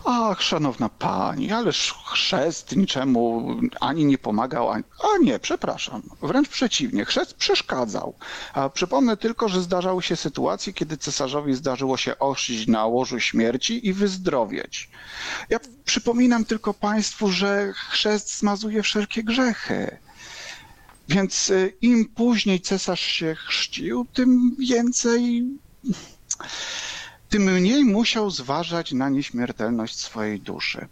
Ach, 0.05 0.41
szanowna 0.41 0.89
pani, 0.89 1.51
ależ 1.51 1.93
chrzest 2.05 2.75
niczemu 2.75 3.47
ani 3.79 4.05
nie 4.05 4.17
pomagał, 4.17 4.69
ani... 4.69 4.83
a 5.03 5.17
nie, 5.23 5.39
przepraszam, 5.39 6.01
wręcz 6.21 6.49
przeciwnie, 6.49 7.05
chrzest 7.05 7.33
przeszkadzał. 7.33 8.13
A 8.53 8.69
przypomnę 8.69 9.17
tylko, 9.17 9.49
że 9.49 9.61
zdarzały 9.61 10.01
się 10.03 10.15
sytuacje, 10.15 10.73
kiedy 10.73 10.97
cesarzowi 10.97 11.53
zdarzyło 11.53 11.97
się 11.97 12.19
osić 12.19 12.67
na 12.67 12.85
łożu 12.85 13.19
śmierci 13.19 13.87
i 13.87 13.93
wyzdrowieć. 13.93 14.89
Ja 15.49 15.59
przypominam 15.85 16.45
tylko 16.45 16.73
państwu, 16.73 17.31
że 17.31 17.73
chrzest 17.75 18.39
zmazuje 18.39 18.83
wszelkie 18.83 19.23
grzechy. 19.23 19.97
Więc 21.09 21.49
y, 21.49 21.73
im 21.81 22.05
później 22.05 22.61
cesarz 22.61 23.01
się 23.01 23.35
chrzcił, 23.35 24.05
tym 24.13 24.55
więcej 24.59 25.43
tym 27.31 27.43
mniej 27.43 27.85
musiał 27.85 28.29
zważać 28.29 28.91
na 28.91 29.09
nieśmiertelność 29.09 29.99
swojej 29.99 30.39
duszy. 30.39 30.87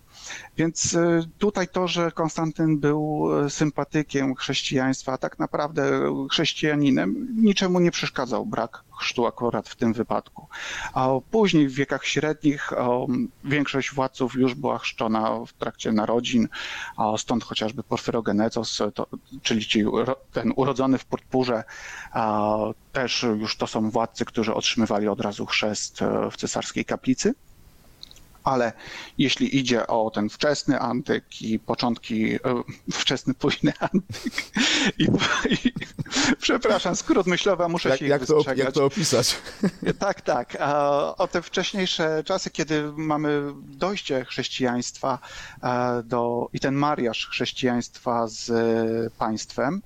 Więc 0.57 0.95
e, 0.95 1.21
tutaj 1.37 1.67
to, 1.67 1.87
że 1.87 2.11
Konstantyn 2.11 2.79
był 2.79 3.29
e, 3.45 3.49
sympatykiem 3.49 4.35
chrześcijaństwa, 4.35 5.13
a 5.13 5.17
tak 5.17 5.39
naprawdę 5.39 6.13
chrześcijaninem, 6.31 7.27
niczemu 7.35 7.79
nie 7.79 7.91
przeszkadzał 7.91 8.45
brak 8.45 8.83
chrztu 8.99 9.25
akurat 9.25 9.69
w 9.69 9.75
tym 9.75 9.93
wypadku. 9.93 10.47
A 10.93 11.07
później 11.31 11.67
w 11.67 11.73
wiekach 11.73 12.05
średnich 12.05 12.71
większość 13.43 13.93
władców 13.93 14.35
już 14.35 14.55
była 14.55 14.77
chrzczona 14.77 15.45
w 15.45 15.53
trakcie 15.53 15.91
narodzin, 15.91 16.47
a 16.97 17.17
stąd 17.17 17.43
chociażby 17.43 17.83
Porfirogenezos, 17.83 18.81
to, 18.93 19.07
czyli 19.41 19.65
ci, 19.65 19.83
ten 20.31 20.53
urodzony 20.55 20.97
w 20.97 21.05
purpurze, 21.05 21.63
też 22.91 23.25
już 23.39 23.57
to 23.57 23.67
są 23.67 23.89
władcy, 23.89 24.25
którzy 24.25 24.53
otrzymywali 24.53 25.07
od 25.07 25.21
razu 25.21 25.45
chrzest 25.45 26.01
e, 26.01 26.31
w 26.31 26.37
cesarskiej 26.37 26.85
kaplicy 26.85 27.33
ale 28.49 28.73
jeśli 29.17 29.57
idzie 29.57 29.87
o 29.87 30.11
ten 30.11 30.29
wczesny 30.29 30.79
antyk 30.79 31.41
i 31.41 31.59
początki, 31.59 32.35
e, 32.35 32.39
wczesny, 32.91 33.33
późny 33.33 33.73
antyk 33.79 34.51
i, 34.97 35.03
i 35.65 35.73
przepraszam, 36.41 36.95
skrót 36.95 37.27
myślowy, 37.27 37.69
muszę 37.69 37.89
jak, 37.89 37.99
się 37.99 38.07
jak 38.07 38.25
to, 38.25 38.43
jak 38.55 38.71
to 38.71 38.85
opisać? 38.85 39.37
Tak, 39.99 40.21
tak. 40.21 40.57
O 41.17 41.27
te 41.27 41.41
wcześniejsze 41.41 42.23
czasy, 42.25 42.49
kiedy 42.49 42.91
mamy 42.95 43.41
dojście 43.67 44.25
chrześcijaństwa 44.25 45.19
e, 45.63 46.03
do, 46.03 46.49
i 46.53 46.59
ten 46.59 46.75
mariaż 46.75 47.27
chrześcijaństwa 47.27 48.27
z 48.27 48.49
państwem, 49.13 49.81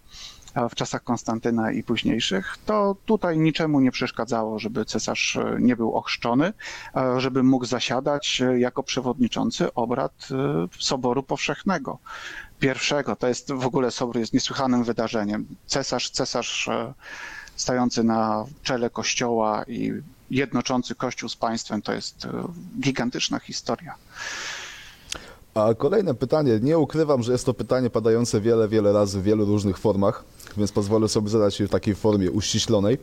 w 0.70 0.76
czasach 0.76 1.04
Konstantyna 1.04 1.72
i 1.72 1.84
późniejszych, 1.84 2.58
to 2.66 2.96
tutaj 3.06 3.38
niczemu 3.38 3.80
nie 3.80 3.92
przeszkadzało, 3.92 4.60
żeby 4.60 4.86
cesarz 4.86 5.36
e, 5.36 5.58
nie 5.60 5.76
był 5.76 5.96
ochrzczony, 5.96 6.54
e, 6.96 7.22
żeby 7.22 7.44
mógł 7.44 7.66
zasiadać 7.66 8.42
e, 8.42 8.60
jako 8.60 8.84
przewodniczący 8.84 9.74
obrad 9.74 10.28
Soboru 10.80 11.24
Powszechnego. 11.24 12.00
Pierwszego, 12.60 13.16
to 13.16 13.28
jest 13.28 13.52
w 13.52 13.66
ogóle 13.66 13.92
Sobór 13.92 14.18
jest 14.18 14.34
niesłychanym 14.34 14.84
wydarzeniem. 14.84 15.46
Cesarz, 15.66 16.10
cesarz 16.10 16.70
stający 17.56 18.04
na 18.04 18.46
czele 18.64 18.90
kościoła 18.90 19.64
i 19.68 19.92
jednoczący 20.32 20.96
kościół 20.96 21.30
z 21.30 21.36
państwem, 21.36 21.82
to 21.82 21.94
jest 21.94 22.28
gigantyczna 22.80 23.40
historia. 23.40 23.96
A 25.54 25.74
kolejne 25.74 26.14
pytanie. 26.14 26.60
Nie 26.62 26.78
ukrywam, 26.78 27.24
że 27.24 27.32
jest 27.32 27.46
to 27.46 27.54
pytanie 27.54 27.90
padające 27.90 28.42
wiele, 28.42 28.68
wiele 28.68 28.94
razy 28.94 29.20
w 29.20 29.24
wielu 29.24 29.46
różnych 29.46 29.78
formach, 29.78 30.24
więc 30.58 30.72
pozwolę 30.72 31.08
sobie 31.10 31.30
zadać 31.30 31.60
je 31.60 31.68
w 31.68 31.72
takiej 31.72 31.96
formie 31.96 32.32
uściślonej. 32.32 32.98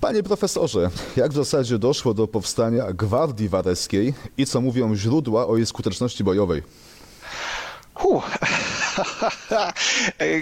Panie 0.00 0.22
profesorze, 0.22 0.90
jak 1.16 1.32
w 1.32 1.36
zasadzie 1.36 1.78
doszło 1.78 2.14
do 2.14 2.28
powstania 2.28 2.92
Gwardii 2.92 3.48
Wareskiej 3.48 4.14
i 4.38 4.46
co 4.46 4.60
mówią 4.60 4.94
źródła 4.94 5.46
o 5.46 5.56
jej 5.56 5.66
skuteczności 5.66 6.24
bojowej? 6.24 6.62
Huh. 7.94 8.24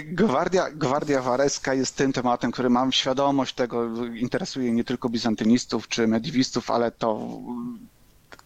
Gwardia, 0.05 0.71
Gwardia 0.71 1.21
Wareska 1.21 1.73
jest 1.73 1.95
tym 1.95 2.13
tematem, 2.13 2.51
który 2.51 2.69
mam 2.69 2.91
świadomość 2.91 3.55
tego, 3.55 4.05
interesuje 4.05 4.71
nie 4.71 4.83
tylko 4.83 5.09
bizantynistów 5.09 5.87
czy 5.87 6.07
mediwistów, 6.07 6.71
ale 6.71 6.91
to 6.91 7.19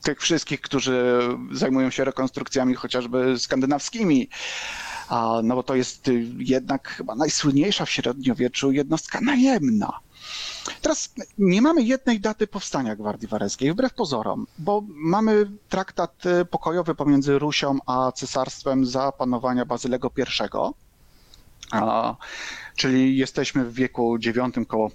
tych 0.04 0.22
wszystkich, 0.22 0.62
którzy 0.62 1.20
zajmują 1.52 1.90
się 1.90 2.04
rekonstrukcjami 2.04 2.76
chociażby 2.76 3.40
skandynawskimi. 3.40 4.30
No 5.44 5.56
bo 5.56 5.64
to 5.64 5.76
jest 5.76 6.10
jednak 6.38 6.88
chyba 6.90 7.16
najsłynniejsza 7.16 7.86
w 7.86 7.90
średniowieczu 7.90 8.72
jednostka 8.72 9.22
najemna. 9.22 10.00
Teraz 10.82 11.14
nie 11.38 11.62
mamy 11.62 11.82
jednej 11.82 12.20
daty 12.20 12.48
powstania 12.48 12.96
Gwardii 12.96 13.28
Wareskiej, 13.28 13.72
wbrew 13.74 13.94
pozorom, 13.94 14.48
bo 14.58 14.84
mamy 14.88 15.52
traktat 15.70 16.24
pokojowy 16.50 16.96
pomiędzy 16.96 17.40
Rusią 17.40 17.78
a 17.86 18.12
cesarstwem 18.12 18.86
za 18.86 19.12
panowania 19.12 19.66
Bazylego 19.66 20.12
I, 20.18 20.74
czyli 22.76 23.18
jesteśmy 23.18 23.66
w 23.66 23.74
wieku 23.74 24.18
IX 24.18 24.68
koło 24.68 24.92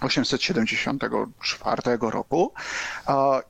874 0.00 1.82
roku. 2.00 2.52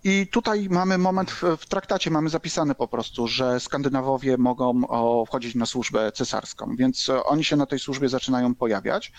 I 0.04 0.26
tutaj 0.26 0.68
mamy 0.70 0.98
moment 0.98 1.30
w 1.30 1.66
traktacie, 1.66 2.10
mamy 2.10 2.28
zapisane 2.28 2.74
po 2.74 2.88
prostu, 2.88 3.28
że 3.28 3.60
Skandynawowie 3.60 4.36
mogą 4.36 4.82
wchodzić 5.26 5.54
na 5.54 5.66
służbę 5.66 6.12
cesarską, 6.12 6.76
więc 6.76 7.10
oni 7.24 7.44
się 7.44 7.56
na 7.56 7.66
tej 7.66 7.78
służbie 7.78 8.08
zaczynają 8.08 8.54
pojawiać. 8.54 9.12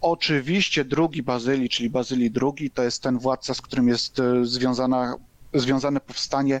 Oczywiście 0.00 0.84
drugi 0.84 1.22
Bazylii, 1.22 1.68
czyli 1.68 1.90
Bazylii 1.90 2.32
II, 2.42 2.70
to 2.70 2.82
jest 2.82 3.02
ten 3.02 3.18
władca, 3.18 3.54
z 3.54 3.62
którym 3.62 3.88
jest 3.88 4.18
e, 4.18 4.44
związana, 4.44 5.16
związane 5.54 6.00
powstanie 6.00 6.60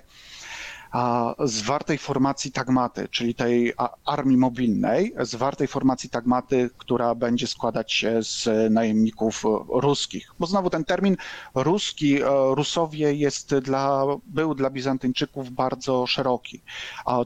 zwartej 1.44 1.98
formacji 1.98 2.52
Tagmaty, 2.52 3.08
czyli 3.08 3.34
tej 3.34 3.72
armii 4.04 4.36
mobilnej, 4.36 5.14
zwartej 5.20 5.66
formacji 5.66 6.10
Tagmaty, 6.10 6.70
która 6.78 7.14
będzie 7.14 7.46
składać 7.46 7.92
się 7.92 8.22
z 8.22 8.48
najemników 8.72 9.42
ruskich. 9.68 10.30
Bo 10.38 10.46
znowu 10.46 10.70
ten 10.70 10.84
termin 10.84 11.16
ruski, 11.54 12.22
e, 12.22 12.26
Rusowie 12.54 13.14
jest 13.14 13.54
dla, 13.54 14.04
był 14.26 14.54
dla 14.54 14.70
Bizantyńczyków 14.70 15.50
bardzo 15.50 16.06
szeroki. 16.06 16.62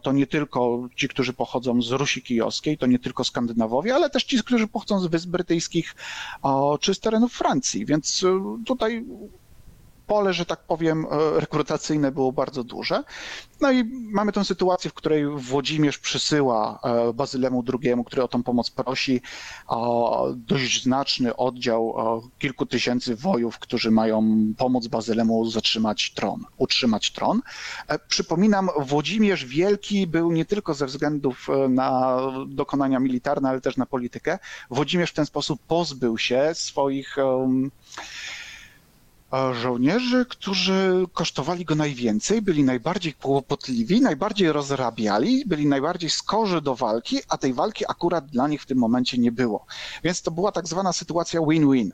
To 0.03 0.13
nie 0.13 0.27
tylko 0.27 0.89
ci, 0.97 1.09
którzy 1.09 1.33
pochodzą 1.33 1.83
z 1.83 1.91
Rusi 1.91 2.23
Kijowskiej, 2.23 2.79
to 2.79 2.87
nie 2.87 2.99
tylko 2.99 3.25
Skandynawowie, 3.25 3.95
ale 3.95 4.11
też 4.11 4.25
ci, 4.25 4.39
którzy 4.39 4.67
pochodzą 4.67 5.01
z 5.01 5.07
Wysp 5.07 5.29
Brytyjskich 5.29 5.95
czy 6.81 6.95
z 6.95 7.01
terenów 7.01 7.33
Francji. 7.33 7.87
Więc 7.87 8.25
e, 8.25 8.65
tutaj 8.67 9.05
pole, 10.11 10.33
że 10.33 10.47
tak 10.47 10.61
powiem, 10.65 11.07
e, 11.11 11.41
rekrutacyjne 11.41 12.13
było 12.13 12.33
bardzo 12.33 12.65
duże. 12.65 13.03
No 13.61 13.73
i 13.73 13.85
mamy 14.13 14.33
tę 14.33 14.45
sytuację, 14.45 14.91
w 14.91 14.95
której 14.95 15.27
Włodzimierz 15.27 15.99
przysyła 15.99 16.81
e, 16.85 17.13
Bazylemu 17.13 17.65
II, 17.73 17.95
który 18.07 18.23
o 18.23 18.29
tą 18.29 18.43
pomoc 18.43 18.71
prosi, 18.71 19.21
dość 20.37 20.83
znaczny 20.83 21.37
oddział 21.37 21.95
kilku 22.39 22.67
tysięcy 22.67 23.17
wojów, 23.17 23.59
którzy 23.59 23.91
mają 23.91 24.23
pomóc 24.59 24.87
Bazylemu 24.87 25.51
zatrzymać 25.51 26.13
tron, 26.15 26.45
utrzymać 26.57 27.13
tron. 27.13 27.41
E, 27.89 27.99
przypominam, 27.99 28.69
Włodzimierz 28.79 29.45
Wielki 29.47 30.07
był 30.07 30.33
nie 30.33 30.45
tylko 30.45 30.75
ze 30.75 30.87
względów 30.87 31.49
na 31.69 32.21
dokonania 32.47 33.01
militarne, 33.01 33.49
ale 33.49 33.61
też 33.61 33.77
na 33.77 33.87
politykę. 33.87 34.39
Włodzimierz 34.71 35.11
w 35.11 35.15
ten 35.15 35.27
sposób 35.27 35.61
pozbył 35.67 36.19
się 36.19 36.51
swoich 36.55 37.17
żołnierzy, 39.53 40.27
którzy 40.29 41.07
kosztowali 41.13 41.65
go 41.65 41.75
najwięcej, 41.75 42.43
byli 42.43 42.65
najbardziej 42.65 43.15
kłopotliwi, 43.15 44.01
najbardziej 44.01 44.53
rozrabiali, 44.53 45.45
byli 45.47 45.67
najbardziej 45.67 46.11
skorzy 46.11 46.61
do 46.61 46.75
walki, 46.75 47.19
a 47.29 47.39
tej 47.39 47.55
walki 47.55 47.85
akurat 47.89 48.27
dla 48.27 48.49
nich 48.49 48.63
w 48.63 48.67
tym 48.67 48.79
momencie 48.79 49.19
nie 49.19 49.33
było. 49.33 49.67
Więc 50.05 50.23
to 50.23 50.31
była 50.31 50.53
tak 50.53 50.69
zwana 50.69 50.93
sytuacja 50.93 51.41
win-win. 51.41 51.93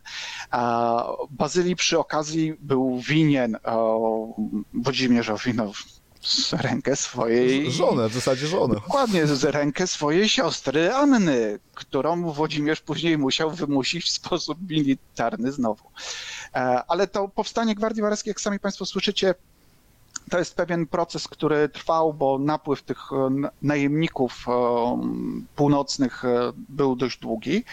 Bazylii 1.31 1.77
przy 1.77 1.99
okazji 1.99 2.55
był 2.61 3.01
winien 3.01 3.57
Włodzimierzowi, 4.75 5.55
no, 5.55 5.73
z 6.27 6.53
rękę 6.53 6.97
swojej... 6.97 7.73
Żonę, 7.73 8.09
w 8.09 8.15
zasadzie 8.15 8.47
żonę. 8.47 8.75
Dokładnie, 8.75 9.27
z 9.27 9.45
rękę 9.45 9.87
swojej 9.87 10.29
siostry 10.29 10.95
Anny, 10.95 11.59
którą 11.75 12.33
Włodzimierz 12.33 12.81
później 12.81 13.19
musiał 13.19 13.51
wymusić 13.51 14.05
w 14.05 14.09
sposób 14.09 14.59
militarny 14.71 15.53
znowu. 15.53 15.85
E, 16.55 16.59
ale 16.89 17.07
to 17.07 17.29
powstanie 17.29 17.75
Gwardii 17.75 18.03
Wareskiej, 18.03 18.31
jak 18.31 18.41
sami 18.41 18.59
Państwo 18.59 18.87
słyszycie, 18.87 19.35
to 20.31 20.39
jest 20.39 20.55
pewien 20.55 20.87
proces, 20.87 21.29
który 21.29 21.69
trwał, 21.69 22.15
bo 22.15 22.39
napływ 22.39 22.83
tych 22.83 23.13
e, 23.13 23.31
najemników 23.63 24.47
e, 24.49 24.53
północnych 25.57 26.23
był 26.69 26.97
dość 26.97 27.19
długi. 27.19 27.65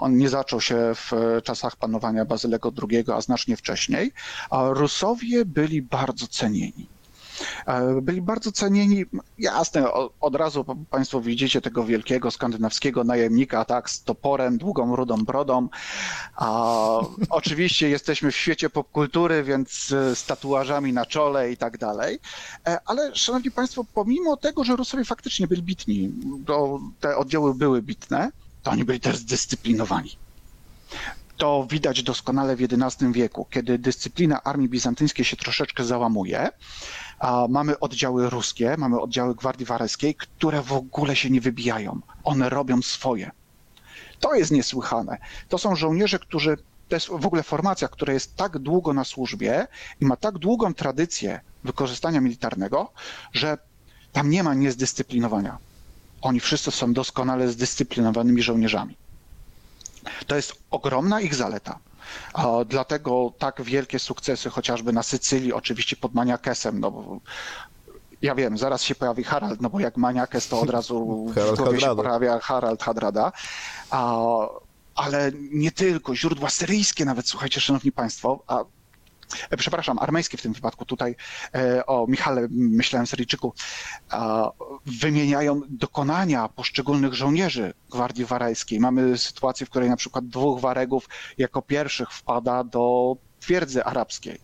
On 0.00 0.16
nie 0.16 0.28
zaczął 0.28 0.60
się 0.60 0.76
w 0.94 1.12
czasach 1.44 1.76
panowania 1.76 2.24
Bazylego 2.24 2.72
II, 2.90 3.04
a 3.14 3.20
znacznie 3.20 3.56
wcześniej. 3.56 4.12
Rusowie 4.50 5.44
byli 5.44 5.82
bardzo 5.82 6.26
cenieni. 6.26 6.97
E, 7.66 8.00
Byli 8.02 8.22
bardzo 8.22 8.52
cenieni, 8.52 9.04
jasne, 9.38 9.92
od 10.20 10.34
razu 10.34 10.64
Państwo 10.90 11.20
widzicie 11.20 11.60
tego 11.60 11.84
wielkiego 11.84 12.30
skandynawskiego 12.30 13.04
najemnika, 13.04 13.64
tak, 13.64 13.90
z 13.90 14.02
toporem, 14.04 14.58
długą, 14.58 14.96
rudą 14.96 15.24
brodą. 15.24 15.68
A, 16.36 17.00
oczywiście 17.30 17.88
jesteśmy 17.88 18.30
w 18.32 18.36
świecie 18.36 18.70
popkultury, 18.70 19.42
więc 19.42 19.92
e, 19.92 20.16
z 20.16 20.26
tatuażami 20.26 20.92
na 20.92 21.06
czole 21.06 21.52
i 21.52 21.56
tak 21.56 21.78
dalej. 21.78 22.18
E, 22.66 22.78
Ale, 22.86 23.16
Szanowni 23.16 23.50
Państwo, 23.50 23.84
pomimo 23.94 24.36
tego, 24.36 24.64
że 24.64 24.76
Rusowie 24.76 25.04
faktycznie 25.04 25.46
byli 25.46 25.62
bitni, 25.62 26.12
to 26.46 26.80
te 27.00 27.16
oddziały 27.16 27.54
były 27.54 27.82
bitne, 27.82 28.30
to 28.62 28.70
oni 28.70 28.84
byli 28.84 29.00
też 29.00 29.16
zdyscyplinowani. 29.16 30.16
To 31.36 31.66
widać 31.70 32.02
doskonale 32.02 32.56
w 32.56 32.60
XI 32.62 33.04
wieku, 33.12 33.46
kiedy 33.50 33.78
dyscyplina 33.78 34.42
armii 34.42 34.68
bizantyjskiej 34.68 35.24
się 35.24 35.36
troszeczkę 35.36 35.84
załamuje. 35.84 36.48
A 37.18 37.46
mamy 37.48 37.78
oddziały 37.78 38.30
ruskie, 38.30 38.74
mamy 38.78 39.00
oddziały 39.00 39.34
Gwardii 39.34 39.66
Wareskiej, 39.66 40.14
które 40.14 40.62
w 40.62 40.72
ogóle 40.72 41.16
się 41.16 41.30
nie 41.30 41.40
wybijają. 41.40 42.00
One 42.24 42.48
robią 42.48 42.82
swoje. 42.82 43.30
To 44.20 44.34
jest 44.34 44.50
niesłychane. 44.50 45.18
To 45.48 45.58
są 45.58 45.76
żołnierze, 45.76 46.18
którzy. 46.18 46.56
To 46.88 46.96
jest 46.96 47.08
w 47.08 47.26
ogóle 47.26 47.42
formacja, 47.42 47.88
która 47.88 48.12
jest 48.12 48.36
tak 48.36 48.58
długo 48.58 48.92
na 48.92 49.04
służbie 49.04 49.66
i 50.00 50.04
ma 50.04 50.16
tak 50.16 50.38
długą 50.38 50.74
tradycję 50.74 51.40
wykorzystania 51.64 52.20
militarnego, 52.20 52.92
że 53.32 53.58
tam 54.12 54.30
nie 54.30 54.42
ma 54.42 54.54
niezdyscyplinowania. 54.54 55.58
Oni 56.20 56.40
wszyscy 56.40 56.70
są 56.70 56.92
doskonale 56.92 57.48
zdyscyplinowanymi 57.48 58.42
żołnierzami. 58.42 58.96
To 60.26 60.36
jest 60.36 60.52
ogromna 60.70 61.20
ich 61.20 61.34
zaleta. 61.34 61.78
Dlatego 62.66 63.32
tak 63.38 63.62
wielkie 63.62 63.98
sukcesy 63.98 64.50
chociażby 64.50 64.92
na 64.92 65.02
Sycylii, 65.02 65.52
oczywiście 65.52 65.96
pod 65.96 66.14
Maniakesem, 66.14 66.80
no 66.80 66.90
bo 66.90 67.20
ja 68.22 68.34
wiem, 68.34 68.58
zaraz 68.58 68.82
się 68.82 68.94
pojawi 68.94 69.24
Harald, 69.24 69.60
no 69.60 69.70
bo 69.70 69.80
jak 69.80 69.96
Maniakes 69.96 70.48
to 70.48 70.60
od 70.60 70.70
razu 70.70 71.26
w 71.54 71.56
głowie 71.56 71.80
się 71.80 71.96
pojawia 71.96 72.38
Harald 72.38 72.82
Hadrada. 72.82 73.32
A, 73.90 74.22
ale 74.94 75.32
nie 75.52 75.72
tylko, 75.72 76.16
źródła 76.16 76.50
syryjskie 76.50 77.04
nawet, 77.04 77.28
słuchajcie, 77.28 77.60
szanowni 77.60 77.92
państwo, 77.92 78.42
a 78.46 78.64
przepraszam, 79.58 79.98
armeńskie 79.98 80.38
w 80.38 80.42
tym 80.42 80.52
wypadku 80.52 80.84
tutaj, 80.84 81.16
e, 81.54 81.86
o 81.86 82.06
Michale 82.06 82.48
myślałem 82.50 83.06
Syryjczyku, 83.06 83.54
wymieniają 84.86 85.60
dokonania 85.68 86.48
poszczególnych 86.48 87.14
żołnierzy 87.14 87.74
Gwardii 87.90 88.24
Warejskiej. 88.24 88.80
Mamy 88.80 89.18
sytuację, 89.18 89.66
w 89.66 89.70
której 89.70 89.88
na 89.88 89.96
przykład 89.96 90.26
dwóch 90.26 90.60
Waregów 90.60 91.08
jako 91.38 91.62
pierwszych 91.62 92.10
wpada 92.10 92.64
do 92.64 93.16
twierdzy 93.40 93.84
arabskiej. 93.84 94.40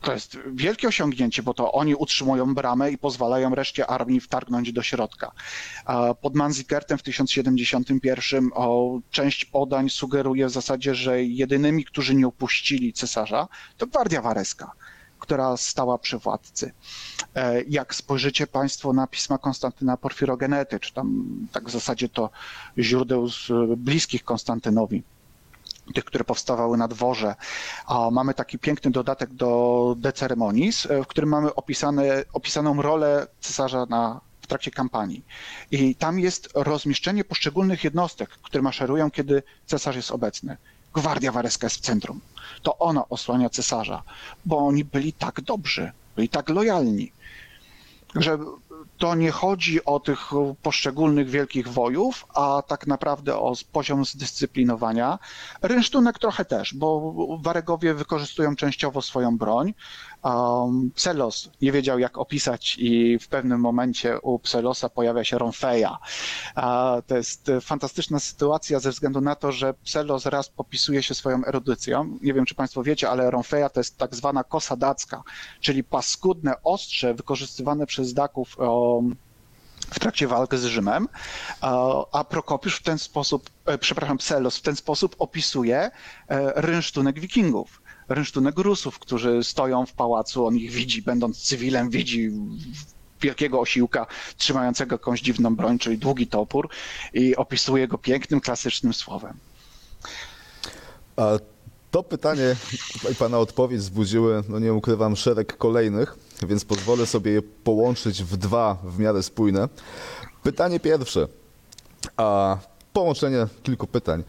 To 0.00 0.12
jest 0.12 0.38
wielkie 0.52 0.88
osiągnięcie, 0.88 1.42
bo 1.42 1.54
to 1.54 1.72
oni 1.72 1.94
utrzymują 1.94 2.54
bramę 2.54 2.90
i 2.90 2.98
pozwalają 2.98 3.54
reszcie 3.54 3.86
armii 3.86 4.20
wtargnąć 4.20 4.72
do 4.72 4.82
środka. 4.82 5.32
Pod 6.20 6.34
Manzikertem 6.34 6.98
w 6.98 7.02
1071 7.02 8.50
o, 8.54 8.98
część 9.10 9.44
podań 9.44 9.90
sugeruje 9.90 10.46
w 10.46 10.50
zasadzie, 10.50 10.94
że 10.94 11.22
jedynymi, 11.24 11.84
którzy 11.84 12.14
nie 12.14 12.26
opuścili 12.26 12.92
cesarza, 12.92 13.48
to 13.76 13.86
Gwardia 13.86 14.22
Wareska, 14.22 14.72
która 15.18 15.56
stała 15.56 15.98
przy 15.98 16.18
władcy. 16.18 16.72
E, 17.34 17.62
Jak 17.62 17.94
spojrzycie 17.94 18.46
Państwo 18.46 18.92
na 18.92 19.06
pisma 19.06 19.38
Konstantyna 19.38 19.96
Porfirogenety, 19.96 20.80
czy 20.80 20.92
tam 20.94 21.24
tak 21.52 21.68
w 21.68 21.70
zasadzie 21.72 22.08
to 22.08 22.30
źródeł 22.78 23.28
bliskich 23.76 24.24
Konstantynowi, 24.24 25.02
tych, 25.94 26.04
które 26.04 26.24
powstawały 26.24 26.76
na 26.78 26.88
dworze. 26.88 27.34
A 27.86 28.10
mamy 28.10 28.34
taki 28.34 28.58
piękny 28.58 28.90
dodatek 28.90 29.34
do 29.34 29.94
De 29.98 30.12
Ceremonis, 30.12 30.86
e, 30.86 31.02
w 31.02 31.06
którym 31.06 31.30
mamy 31.30 31.54
opisane, 31.54 32.24
opisaną 32.32 32.82
rolę 32.82 33.26
cesarza 33.40 33.86
na, 33.86 34.20
w 34.40 34.46
trakcie 34.46 34.70
kampanii. 34.70 35.24
I 35.70 35.94
tam 35.94 36.18
jest 36.18 36.48
rozmieszczenie 36.54 37.24
poszczególnych 37.24 37.84
jednostek, 37.84 38.30
które 38.30 38.62
maszerują, 38.62 39.10
kiedy 39.10 39.42
cesarz 39.66 39.96
jest 39.96 40.10
obecny. 40.10 40.56
Gwardia 40.94 41.32
Wareska 41.32 41.66
jest 41.66 41.76
w 41.76 41.80
centrum. 41.80 42.20
To 42.62 42.78
ona 42.78 43.08
osłania 43.08 43.50
cesarza, 43.50 44.02
bo 44.46 44.58
oni 44.58 44.84
byli 44.84 45.12
tak 45.12 45.40
dobrzy, 45.40 45.92
byli 46.16 46.28
tak 46.28 46.48
lojalni. 46.48 47.12
Także 48.14 48.38
to 48.98 49.14
nie 49.14 49.30
chodzi 49.30 49.84
o 49.84 50.00
tych 50.00 50.30
poszczególnych 50.62 51.30
wielkich 51.30 51.68
wojów, 51.68 52.26
a 52.34 52.62
tak 52.66 52.86
naprawdę 52.86 53.36
o 53.36 53.54
poziom 53.72 54.04
zdyscyplinowania. 54.04 55.18
Rynsztunek 55.62 56.18
trochę 56.18 56.44
też, 56.44 56.74
bo 56.74 57.14
Waregowie 57.42 57.94
wykorzystują 57.94 58.56
częściowo 58.56 59.02
swoją 59.02 59.38
broń. 59.38 59.74
Um, 60.22 60.90
Pselos 60.94 61.50
nie 61.62 61.72
wiedział 61.72 61.98
jak 61.98 62.18
opisać 62.18 62.76
i 62.78 63.18
w 63.18 63.28
pewnym 63.28 63.60
momencie 63.60 64.20
u 64.20 64.38
Pselosa 64.38 64.88
pojawia 64.88 65.24
się 65.24 65.38
Ronfeja. 65.38 65.98
A 66.54 66.96
to 67.06 67.16
jest 67.16 67.50
fantastyczna 67.60 68.18
sytuacja 68.18 68.80
ze 68.80 68.90
względu 68.90 69.20
na 69.20 69.34
to, 69.34 69.52
że 69.52 69.74
Pselos 69.74 70.26
raz 70.26 70.48
popisuje 70.48 71.02
się 71.02 71.14
swoją 71.14 71.44
erudycją. 71.44 72.18
Nie 72.22 72.34
wiem, 72.34 72.44
czy 72.44 72.54
Państwo 72.54 72.82
wiecie, 72.82 73.10
ale 73.10 73.30
Ronfeja 73.30 73.68
to 73.68 73.80
jest 73.80 73.98
tak 73.98 74.14
zwana 74.14 74.44
kosa 74.44 74.76
dacka, 74.76 75.22
czyli 75.60 75.84
paskudne 75.84 76.62
ostrze 76.62 77.14
wykorzystywane 77.14 77.86
przez 77.86 78.14
Daków 78.14 78.58
um, 78.58 79.16
w 79.90 79.98
trakcie 80.00 80.28
walk 80.28 80.54
z 80.54 80.64
Rzymem, 80.64 81.08
a- 82.12 82.24
Prokopiusz 82.24 82.76
w 82.76 82.82
ten 82.82 82.98
sposób, 82.98 83.50
e, 83.66 83.78
przepraszam, 83.78 84.18
Pselos 84.18 84.56
w 84.58 84.62
ten 84.62 84.76
sposób 84.76 85.16
opisuje 85.18 85.78
e, 85.80 85.90
rynsztunek 86.62 87.20
wikingów, 87.20 87.82
rynsztunek 88.08 88.58
Rusów, 88.58 88.98
którzy 88.98 89.44
stoją 89.44 89.86
w 89.86 89.92
pałacu, 89.92 90.46
on 90.46 90.56
ich 90.56 90.70
widzi, 90.70 91.02
będąc 91.02 91.38
cywilem, 91.42 91.90
widzi 91.90 92.30
wielkiego 93.20 93.60
osiłka 93.60 94.06
trzymającego 94.36 94.94
jakąś 94.94 95.20
dziwną 95.20 95.56
broń, 95.56 95.78
czyli 95.78 95.98
długi 95.98 96.26
topór 96.26 96.68
i 97.12 97.36
opisuje 97.36 97.88
go 97.88 97.98
pięknym, 97.98 98.40
klasycznym 98.40 98.94
słowem. 98.94 99.36
A 101.16 101.38
to 101.90 102.02
pytanie 102.02 102.56
i 103.12 103.14
Pana 103.14 103.38
odpowiedź 103.38 103.80
wzbudziły, 103.80 104.42
no 104.48 104.58
nie 104.58 104.74
ukrywam, 104.74 105.16
szereg 105.16 105.56
kolejnych, 105.56 106.16
więc 106.42 106.64
pozwolę 106.64 107.06
sobie 107.06 107.30
je 107.32 107.42
połączyć 107.42 108.22
w 108.22 108.36
dwa 108.36 108.76
w 108.84 108.98
miarę 108.98 109.22
spójne. 109.22 109.68
Pytanie 110.42 110.80
pierwsze, 110.80 111.28
a 112.16 112.56
połączenie 112.92 113.46
kilku 113.62 113.86
pytań. 113.86 114.24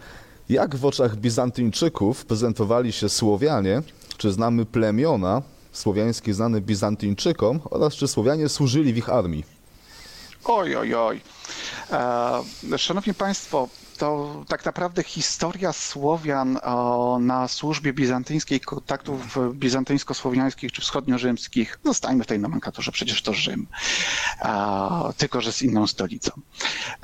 Jak 0.50 0.76
w 0.76 0.86
oczach 0.86 1.15
Bizantyńczyków 1.15 2.26
prezentowali 2.26 2.91
się 2.91 3.10
Słowianie? 3.10 3.82
Czy 4.17 4.32
znamy 4.32 4.65
plemiona 4.65 5.41
słowiańskie 5.72 6.34
znane 6.34 6.62
Bizantyńczykom 6.62 7.60
oraz 7.69 7.93
czy 7.93 8.08
Słowianie 8.08 8.50
służyli 8.50 8.93
w 8.93 8.98
ich 8.98 9.10
armii? 9.10 9.43
Oj, 10.45 10.76
oj, 10.76 10.95
oj. 10.95 11.22
E, 11.91 12.78
Szanowni 12.78 13.13
Państwo, 13.13 13.67
to 13.99 14.43
tak 14.47 14.65
naprawdę 14.65 15.03
historia 15.03 15.73
Słowian 15.73 16.59
o, 16.63 17.17
na 17.21 17.47
służbie 17.47 17.93
bizantyjskiej, 17.93 18.59
kontaktów 18.59 19.38
bizantyjsko-słowiańskich 19.53 20.71
czy 20.71 20.81
wschodnio-rzymskich, 20.81 21.79
zostańmy 21.85 22.23
w 22.23 22.27
tej 22.27 22.39
nomenklaturze, 22.39 22.91
przecież 22.91 23.21
to 23.21 23.33
Rzym, 23.33 23.67
tylko 25.17 25.41
że 25.41 25.51
z 25.53 25.62
inną 25.62 25.88
stolicą. 25.88 26.31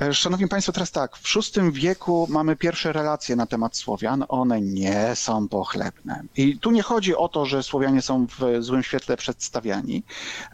E, 0.00 0.14
Szanowni 0.14 0.48
Państwo, 0.48 0.72
teraz 0.72 0.90
tak, 0.90 1.16
w 1.16 1.34
VI 1.36 1.72
wieku 1.72 2.26
mamy 2.30 2.56
pierwsze 2.56 2.92
relacje 2.92 3.36
na 3.36 3.46
temat 3.46 3.76
Słowian, 3.76 4.24
one 4.28 4.60
nie 4.60 5.10
są 5.14 5.48
pochlebne. 5.48 6.22
I 6.36 6.58
tu 6.58 6.70
nie 6.70 6.82
chodzi 6.82 7.16
o 7.16 7.28
to, 7.28 7.46
że 7.46 7.62
Słowianie 7.62 8.02
są 8.02 8.26
w 8.26 8.56
złym 8.64 8.82
świetle 8.82 9.16
przedstawiani. 9.16 10.02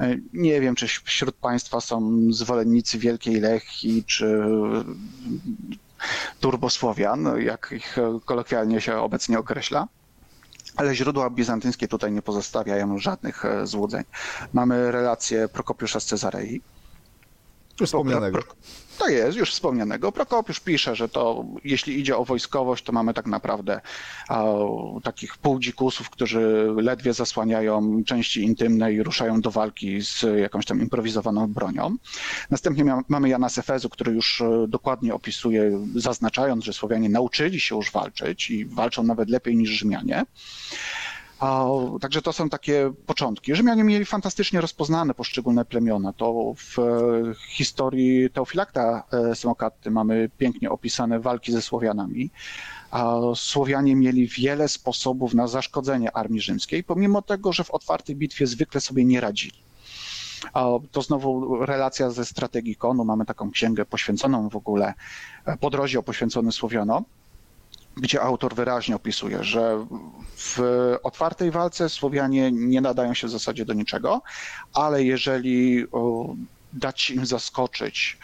E, 0.00 0.16
Nie 0.32 0.60
wiem, 0.60 0.74
czy 0.74 0.86
wśród 1.04 1.34
Państwa 1.34 1.80
są 1.80 2.12
zwolennicy 2.30 2.98
Wielkiej 2.98 3.40
Lechii, 3.40 4.04
czy 4.04 4.40
turbosłowian, 6.40 7.40
jak 7.40 7.68
ich 7.76 7.96
kolokwialnie 8.24 8.80
się 8.80 8.96
obecnie 8.96 9.38
określa. 9.38 9.88
Ale 10.76 10.94
źródła 10.94 11.30
bizantyńskie 11.30 11.88
tutaj 11.88 12.12
nie 12.12 12.22
pozostawiają 12.22 12.98
żadnych 12.98 13.44
e, 13.44 13.66
złudzeń. 13.66 14.04
Mamy 14.52 14.92
relację 14.92 15.48
Prokopiusza 15.48 16.00
z 16.00 16.04
Cezarei. 16.04 16.62
Wspomnianego. 17.86 18.42
Pro- 18.42 18.54
To 19.02 19.08
jest, 19.08 19.38
już 19.38 19.50
wspomnianego. 19.50 20.12
Prokopiusz 20.12 20.60
pisze, 20.60 20.96
że 20.96 21.08
to 21.08 21.44
jeśli 21.64 22.00
idzie 22.00 22.16
o 22.16 22.24
wojskowość, 22.24 22.84
to 22.84 22.92
mamy 22.92 23.14
tak 23.14 23.26
naprawdę 23.26 23.80
takich 25.02 25.36
półdzikusów, 25.36 26.10
którzy 26.10 26.68
ledwie 26.76 27.12
zasłaniają 27.12 28.02
części 28.06 28.42
intymne 28.42 28.92
i 28.92 29.02
ruszają 29.02 29.40
do 29.40 29.50
walki 29.50 30.02
z 30.02 30.24
jakąś 30.40 30.66
tam 30.66 30.80
improwizowaną 30.80 31.46
bronią. 31.46 31.96
Następnie 32.50 32.84
mamy 33.08 33.28
Jana 33.28 33.48
z 33.48 33.58
Efezu, 33.58 33.88
który 33.88 34.12
już 34.12 34.40
e, 34.40 34.66
dokładnie 34.68 35.14
opisuje, 35.14 35.86
zaznaczając, 35.94 36.64
że 36.64 36.72
Słowianie 36.72 37.08
nauczyli 37.08 37.60
się 37.60 37.76
już 37.76 37.92
walczyć 37.92 38.50
i 38.50 38.64
walczą 38.64 39.02
nawet 39.02 39.30
lepiej 39.30 39.56
niż 39.56 39.70
Rzymianie. 39.70 40.24
Także 42.00 42.22
to 42.22 42.32
są 42.32 42.48
takie 42.48 42.92
początki. 43.06 43.54
Rzymianie 43.54 43.84
mieli 43.84 44.04
fantastycznie 44.04 44.60
rozpoznane 44.60 45.14
poszczególne 45.14 45.64
plemiona. 45.64 46.12
To 46.12 46.54
w 46.56 46.78
e, 46.78 46.82
historii 47.48 48.30
Teofilakta 48.30 49.02
e, 49.12 49.34
Samokatty 49.34 49.90
mamy 49.90 50.30
pięknie 50.38 50.70
opisane 50.70 51.20
walki 51.20 51.52
ze 51.52 51.62
Słowianami. 51.62 52.30
A 52.90 53.16
Słowianie 53.34 53.96
mieli 53.96 54.26
wiele 54.26 54.68
sposobów 54.68 55.34
na 55.34 55.46
zaszkodzenie 55.46 56.16
armii 56.16 56.40
rzymskiej, 56.40 56.84
pomimo 56.84 57.22
tego, 57.22 57.52
że 57.52 57.64
w 57.64 57.70
otwartej 57.70 58.16
bitwie 58.16 58.46
zwykle 58.46 58.80
sobie 58.80 59.04
nie 59.04 59.20
radzili. 59.20 59.58
To 60.92 61.02
znowu 61.02 61.56
relacja 61.66 62.10
ze 62.10 62.24
strategii 62.24 62.76
Konu. 62.76 63.04
Mamy 63.04 63.26
taką 63.26 63.50
księgę 63.50 63.84
poświęconą 63.84 64.48
w 64.48 64.56
ogóle, 64.56 64.94
podrozdział 65.60 66.02
poświęcony 66.02 66.52
Słowianom 66.52 67.04
gdzie 67.96 68.22
autor 68.22 68.54
wyraźnie 68.54 68.96
opisuje, 68.96 69.44
że 69.44 69.86
w 70.36 70.60
otwartej 71.02 71.50
walce 71.50 71.88
Słowianie 71.88 72.52
nie 72.52 72.80
nadają 72.80 73.14
się 73.14 73.26
w 73.26 73.30
zasadzie 73.30 73.64
do 73.64 73.72
niczego, 73.72 74.22
ale 74.74 75.04
jeżeli 75.04 75.84
dać 76.72 77.10
im 77.10 77.26
zaskoczyć, 77.26 78.18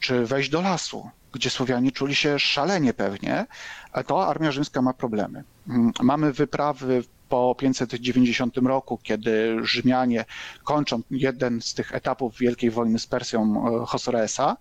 czy 0.00 0.26
wejść 0.26 0.50
do 0.50 0.60
lasu, 0.60 1.10
gdzie 1.32 1.50
Słowianie 1.50 1.92
czuli 1.92 2.14
się 2.14 2.38
szalenie 2.38 2.94
pewnie, 2.94 3.46
to 4.06 4.26
armia 4.26 4.52
rzymska 4.52 4.82
ma 4.82 4.92
problemy. 4.92 5.44
Mm, 5.68 5.92
mamy 6.02 6.32
wyprawy 6.32 7.04
po 7.34 7.54
590 7.54 8.56
roku, 8.56 8.98
kiedy 9.02 9.56
Rzymianie 9.62 10.24
kończą 10.64 11.02
jeden 11.10 11.62
z 11.62 11.74
tych 11.74 11.94
etapów 11.94 12.38
Wielkiej 12.38 12.70
Wojny 12.70 12.98
z 12.98 13.06
Persją 13.06 13.40
e, 13.42 13.86
Chosroesa 13.86 14.56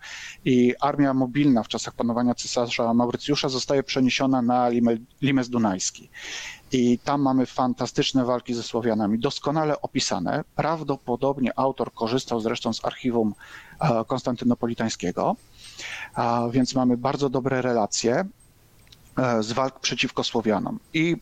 i 0.45 0.73
armia 0.79 1.13
mobilna 1.13 1.63
w 1.63 1.67
czasach 1.67 1.93
panowania 1.93 2.35
cesarza 2.35 2.93
Maurycjusza 2.93 3.49
zostaje 3.49 3.83
przeniesiona 3.83 4.41
na 4.41 4.69
Limes 5.21 5.49
Dunajski. 5.49 6.09
I 6.71 6.99
tam 6.99 7.21
mamy 7.21 7.45
fantastyczne 7.45 8.25
walki 8.25 8.53
ze 8.53 8.63
Słowianami, 8.63 9.19
doskonale 9.19 9.81
opisane. 9.81 10.43
Prawdopodobnie 10.55 11.59
autor 11.59 11.93
korzystał 11.93 12.39
zresztą 12.39 12.73
z 12.73 12.85
archiwum 12.85 13.33
e, 13.79 14.05
konstantynopolitańskiego, 14.07 15.35
więc 16.51 16.75
mamy 16.75 16.97
bardzo 16.97 17.29
dobre 17.29 17.61
relacje 17.61 18.25
e, 19.17 19.43
z 19.43 19.51
walk 19.51 19.79
przeciwko 19.79 20.23
Słowianom. 20.23 20.79
I 20.93 21.17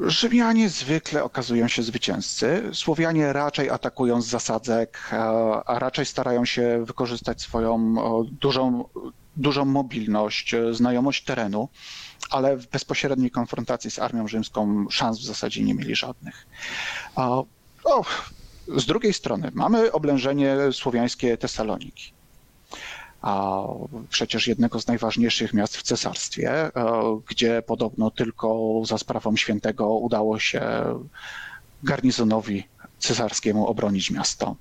Rzymianie 0.00 0.68
zwykle 0.68 1.24
okazują 1.24 1.68
się 1.68 1.82
zwycięzcy. 1.82 2.70
Słowianie 2.72 3.32
raczej 3.32 3.70
atakują 3.70 4.22
z 4.22 4.26
zasadzek, 4.26 5.08
a 5.66 5.78
raczej 5.78 6.06
starają 6.06 6.44
się 6.44 6.84
wykorzystać 6.84 7.42
swoją 7.42 7.94
dużą, 8.32 8.84
dużą 9.36 9.64
mobilność, 9.64 10.54
znajomość 10.72 11.24
terenu, 11.24 11.68
ale 12.30 12.56
w 12.56 12.68
bezpośredniej 12.70 13.30
konfrontacji 13.30 13.90
z 13.90 13.98
armią 13.98 14.28
rzymską 14.28 14.86
szans 14.90 15.18
w 15.18 15.24
zasadzie 15.24 15.62
nie 15.64 15.74
mieli 15.74 15.94
żadnych. 15.96 16.46
O, 17.84 18.04
z 18.68 18.86
drugiej 18.86 19.12
strony 19.14 19.50
mamy 19.54 19.92
oblężenie 19.92 20.56
słowiańskie 20.72 21.38
Tesaloniki 21.38 22.16
a 23.26 23.62
przecież 24.08 24.46
jednego 24.48 24.80
z 24.80 24.86
najważniejszych 24.86 25.54
miast 25.54 25.76
w 25.76 25.82
cesarstwie, 25.82 26.50
e, 26.50 26.70
gdzie 27.28 27.62
podobno 27.62 28.10
tylko 28.10 28.80
za 28.84 28.98
sprawą 28.98 29.36
świętego 29.36 29.88
udało 29.98 30.38
się 30.38 30.62
garnizonowi 31.82 32.64
cesarskiemu 32.98 33.66
obronić 33.66 34.10
miasto. 34.10 34.56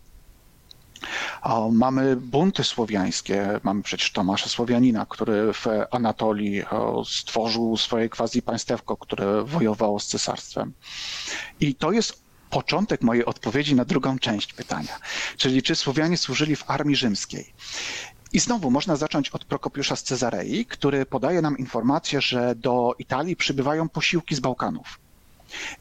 Mamy 1.71 2.15
bunty 2.15 2.63
słowiańskie, 2.63 3.59
mamy 3.63 3.83
przecież 3.83 4.11
Tomasza 4.11 4.49
Słowianina, 4.49 5.05
który 5.09 5.53
w 5.53 5.65
Anatolii 5.91 6.61
e, 6.61 6.65
stworzył 7.05 7.77
swoje 7.77 8.09
quasi 8.09 8.41
państewko, 8.41 8.97
które 8.97 9.43
wojowało 9.43 9.99
z 9.99 10.07
cesarstwem. 10.07 10.73
I 11.59 11.75
to 11.75 11.91
jest 11.91 12.23
początek 12.49 13.01
mojej 13.01 13.25
odpowiedzi 13.25 13.75
na 13.75 13.85
drugą 13.85 14.19
część 14.19 14.53
pytania, 14.53 14.99
czyli 15.37 15.63
czy 15.63 15.75
Słowianie 15.75 16.17
służyli 16.17 16.55
w 16.55 16.69
armii 16.69 16.95
rzymskiej. 16.95 17.53
I 18.33 18.39
znowu 18.39 18.71
można 18.71 18.95
zacząć 18.95 19.29
od 19.29 19.45
Prokopiusza 19.45 19.95
z 19.95 20.03
Cezarei, 20.03 20.65
który 20.65 21.05
podaje 21.05 21.41
nam 21.41 21.57
informację, 21.57 22.21
że 22.21 22.55
do 22.55 22.95
Italii 22.99 23.35
przybywają 23.35 23.89
posiłki 23.89 24.35
z 24.35 24.39
Bałkanów. 24.39 24.99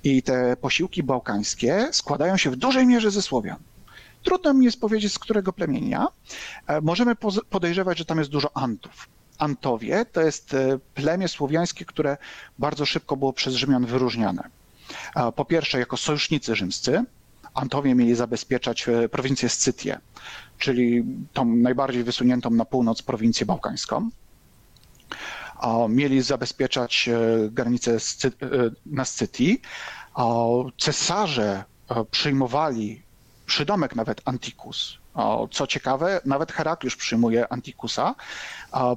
I 0.04 0.22
te 0.22 0.56
posiłki 0.56 1.02
bałkańskie 1.02 1.88
składają 1.92 2.36
się 2.36 2.50
w 2.50 2.56
dużej 2.56 2.86
mierze 2.86 3.10
ze 3.10 3.22
Słowian. 3.22 3.56
Trudno 4.22 4.54
mi 4.54 4.64
jest 4.64 4.80
powiedzieć, 4.80 5.12
z 5.12 5.18
którego 5.18 5.52
plemienia. 5.52 6.08
E, 6.66 6.80
możemy 6.80 7.16
podejrzewać, 7.50 7.98
że 7.98 8.04
tam 8.04 8.18
jest 8.18 8.30
dużo 8.30 8.56
Antów. 8.56 9.08
Antowie 9.38 10.04
to 10.12 10.20
jest 10.20 10.54
e, 10.54 10.78
plemię 10.94 11.28
słowiańskie, 11.28 11.84
które 11.84 12.16
bardzo 12.58 12.86
szybko 12.86 13.16
było 13.16 13.32
przez 13.32 13.54
Rzymian 13.54 13.86
wyróżniane. 13.86 14.48
E, 15.16 15.32
po 15.32 15.44
pierwsze, 15.44 15.78
jako 15.78 15.96
sojusznicy 15.96 16.56
rzymscy, 16.56 17.04
Antowie 17.54 17.94
mieli 17.94 18.14
zabezpieczać 18.14 18.86
prowincję 19.10 19.48
Scytię, 19.48 19.98
czyli 20.58 21.04
tą 21.32 21.44
najbardziej 21.44 22.04
wysuniętą 22.04 22.50
na 22.50 22.64
północ 22.64 23.02
prowincję 23.02 23.46
bałkańską. 23.46 24.10
Mieli 25.88 26.22
zabezpieczać 26.22 27.08
e, 27.08 27.18
granice 27.50 27.94
e, 27.94 27.98
na 28.86 29.04
Scytii. 29.04 29.60
Cesarze 30.78 31.64
e, 31.90 32.04
przyjmowali 32.04 33.02
przydomek 33.46 33.96
nawet 33.96 34.20
Antikus. 34.24 34.98
Co 35.50 35.66
ciekawe, 35.66 36.20
nawet 36.24 36.52
Herakliusz 36.52 36.96
przyjmuje 36.96 37.52
Antikusa, 37.52 38.14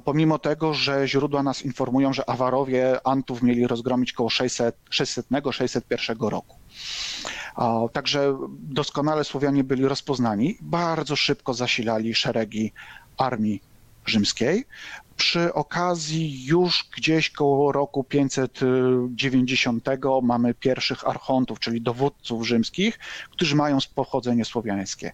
pomimo 0.04 0.38
tego, 0.38 0.74
że 0.74 1.08
źródła 1.08 1.42
nas 1.42 1.62
informują, 1.62 2.12
że 2.12 2.30
Awarowie 2.30 3.06
Antów 3.06 3.42
mieli 3.42 3.66
rozgromić 3.66 4.12
koło 4.12 4.28
600-601 4.28 6.28
roku. 6.28 6.57
Także 7.92 8.38
doskonale 8.50 9.24
Słowianie 9.24 9.64
byli 9.64 9.84
rozpoznani, 9.88 10.56
bardzo 10.60 11.16
szybko 11.16 11.54
zasilali 11.54 12.14
szeregi 12.14 12.72
armii 13.16 13.62
rzymskiej. 14.06 14.64
Przy 15.16 15.54
okazji 15.54 16.46
już 16.46 16.88
gdzieś 16.96 17.30
koło 17.30 17.72
roku 17.72 18.04
590 18.04 19.84
mamy 20.22 20.54
pierwszych 20.54 21.08
archontów, 21.08 21.60
czyli 21.60 21.80
dowódców 21.80 22.46
rzymskich, 22.46 22.98
którzy 23.30 23.56
mają 23.56 23.78
pochodzenie 23.94 24.44
słowiańskie. 24.44 25.12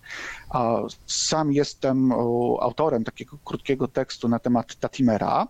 Sam 1.06 1.52
jestem 1.52 2.12
autorem 2.60 3.04
takiego 3.04 3.38
krótkiego 3.44 3.88
tekstu 3.88 4.28
na 4.28 4.38
temat 4.38 4.74
Tatimera. 4.74 5.48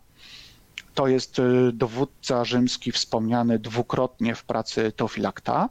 To 0.94 1.07
jest 1.09 1.38
y, 1.38 1.72
dowódca 1.72 2.44
rzymski 2.44 2.92
wspomniany 2.92 3.59
dwukrotnie 3.59 4.35
w 4.35 4.44
pracy 4.44 4.92
Teofilakta 4.96 5.68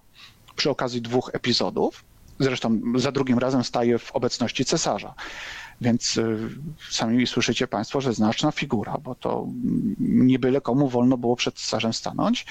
przy 0.55 0.69
okazji 0.69 1.01
dwóch 1.01 1.29
epizodów. 1.33 2.03
Zresztą 2.39 2.81
za 2.95 3.11
drugim 3.11 3.39
razem 3.39 3.63
staje 3.63 3.99
w 3.99 4.11
obecności 4.11 4.65
cesarza. 4.65 5.13
Więc 5.81 6.17
y, 6.17 6.49
sami 6.91 7.27
słyszycie 7.27 7.67
Państwo, 7.67 8.01
że 8.01 8.13
znaczna 8.13 8.51
figura, 8.51 8.97
bo 9.03 9.15
to 9.15 9.47
nie 9.99 10.39
byle 10.39 10.61
komu 10.61 10.89
wolno 10.89 11.17
było 11.17 11.35
przed 11.35 11.55
cesarzem 11.55 11.93
stanąć. 11.93 12.45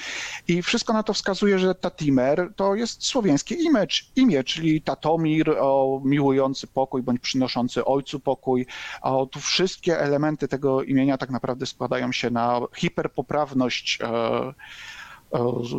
I 0.47 0.61
wszystko 0.61 0.93
na 0.93 1.03
to 1.03 1.13
wskazuje, 1.13 1.59
że 1.59 1.75
Tatimer 1.75 2.53
to 2.55 2.75
jest 2.75 3.05
słowiańskie 3.05 3.55
imię, 3.55 3.87
imię 4.15 4.43
czyli 4.43 4.81
Tatomir, 4.81 5.49
o, 5.49 6.01
miłujący 6.05 6.67
pokój 6.67 7.01
bądź 7.01 7.21
przynoszący 7.21 7.85
ojcu 7.85 8.19
pokój. 8.19 8.65
O, 9.01 9.25
tu 9.25 9.39
wszystkie 9.39 9.99
elementy 9.99 10.47
tego 10.47 10.83
imienia 10.83 11.17
tak 11.17 11.29
naprawdę 11.29 11.65
składają 11.65 12.11
się 12.11 12.29
na 12.29 12.59
hiperpoprawność. 12.75 13.99
E, 14.01 14.53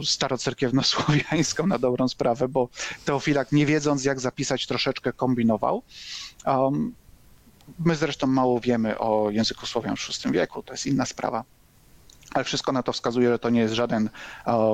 starocerkiewno-słowiańską 0.05 1.67
na 1.75 1.79
dobrą 1.79 2.09
sprawę, 2.09 2.49
bo 2.49 2.69
Teofilak 3.05 3.53
nie 3.53 3.67
wiedząc 3.67 4.05
jak 4.05 4.21
zapisać 4.21 4.67
troszeczkę 4.67 5.12
kombinował. 5.12 5.83
Um, 6.47 6.95
my 7.79 7.97
zresztą 7.97 8.27
mało 8.27 8.61
wiemy 8.61 8.99
o 8.99 9.31
języku 9.31 9.67
Słowian 9.67 9.97
w 9.97 10.25
VI 10.25 10.33
wieku, 10.33 10.62
to 10.62 10.73
jest 10.73 10.87
inna 10.87 11.07
sprawa, 11.07 11.45
ale 12.35 12.45
wszystko 12.45 12.73
na 12.73 12.83
to 12.83 12.93
wskazuje, 12.93 13.29
że 13.29 13.38
to 13.38 13.51
nie 13.51 13.61
jest 13.61 13.75
żaden 13.75 14.11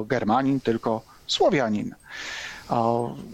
Germanin, 0.07 0.61
tylko 0.61 1.03
Słowianin. 1.27 1.95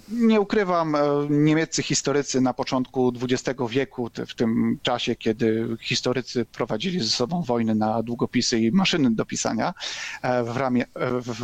Nie 0.08 0.40
ukrywam, 0.40 0.94
e, 0.94 1.00
niemieccy 1.30 1.82
historycy 1.82 2.40
na 2.40 2.54
początku 2.54 3.12
XX 3.22 3.60
wieku, 3.70 4.10
w 4.28 4.34
tym 4.34 4.78
czasie, 4.82 5.16
kiedy 5.16 5.76
historycy 5.80 6.44
prowadzili 6.44 7.00
ze 7.00 7.08
sobą 7.10 7.42
wojny 7.42 7.74
na 7.74 8.02
długopisy 8.02 8.60
i 8.60 8.72
maszyny 8.72 9.10
do 9.10 9.24
pisania 9.24 9.74
e, 10.22 10.44
w 10.44 10.56
ramie, 10.56 10.84
e, 10.84 10.88
w, 11.20 11.40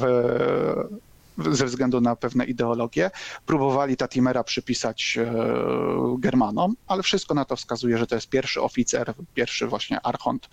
ze 1.52 1.66
względu 1.66 2.00
na 2.00 2.16
pewne 2.16 2.44
ideologie, 2.44 3.10
próbowali 3.46 3.96
Tatimera 3.96 4.44
przypisać 4.44 5.18
Germanom, 6.18 6.74
ale 6.86 7.02
wszystko 7.02 7.34
na 7.34 7.44
to 7.44 7.56
wskazuje, 7.56 7.98
że 7.98 8.06
to 8.06 8.14
jest 8.14 8.28
pierwszy 8.28 8.62
oficer, 8.62 9.14
pierwszy 9.34 9.66
właśnie 9.66 10.00
archont 10.00 10.48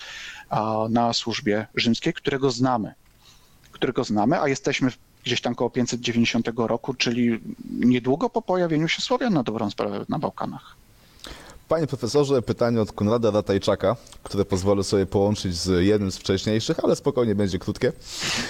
na 0.90 1.14
służbie 1.14 1.68
rzymskiej, 1.76 2.14
którego 2.14 2.52
znamy 2.52 2.94
którego 3.72 4.04
znamy, 4.04 4.42
a 4.42 4.48
jesteśmy 4.48 4.92
gdzieś 5.24 5.42
tam 5.42 5.56
koło 5.56 5.70
590 5.70 6.50
roku, 6.56 6.94
czyli 6.94 7.40
niedługo 7.80 8.30
po 8.30 8.42
pojawieniu 8.42 8.88
się 8.88 9.02
Słowian 9.02 9.34
na 9.34 9.44
dobrą 9.44 9.70
sprawę 9.70 10.06
na 10.10 10.20
Bałkanach. 10.20 10.76
Panie 11.70 11.88
profesorze, 11.88 12.42
pytanie 12.42 12.82
od 12.82 12.92
Konrada 12.92 13.32
Ratajczaka, 13.32 13.96
które 14.24 14.46
pozwolę 14.46 14.84
sobie 14.84 15.06
połączyć 15.06 15.56
z 15.56 15.86
jednym 15.86 16.12
z 16.12 16.18
wcześniejszych, 16.18 16.84
ale 16.84 16.96
spokojnie 16.96 17.36
będzie 17.36 17.60
krótkie. 17.60 17.92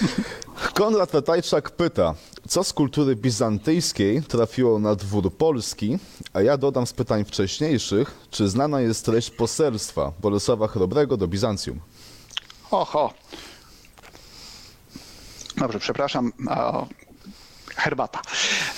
Konrad 0.74 1.14
Ratajczak 1.14 1.70
pyta, 1.70 2.14
co 2.48 2.64
z 2.64 2.72
kultury 2.72 3.16
bizantyjskiej 3.16 4.22
trafiło 4.22 4.78
na 4.78 4.94
dwór 4.94 5.32
polski, 5.32 5.98
a 6.32 6.42
ja 6.42 6.56
dodam 6.56 6.86
z 6.86 6.92
pytań 6.92 7.24
wcześniejszych, 7.24 8.14
czy 8.30 8.48
znana 8.48 8.80
jest 8.80 9.04
treść 9.04 9.30
poselstwa 9.30 10.12
Bolesława 10.20 10.68
Chrobrego 10.68 11.16
do 11.16 11.28
Bizancjum? 11.28 11.80
Oho, 12.70 13.12
Dobrze, 15.60 15.78
przepraszam. 15.78 16.32
herbata. 17.76 18.20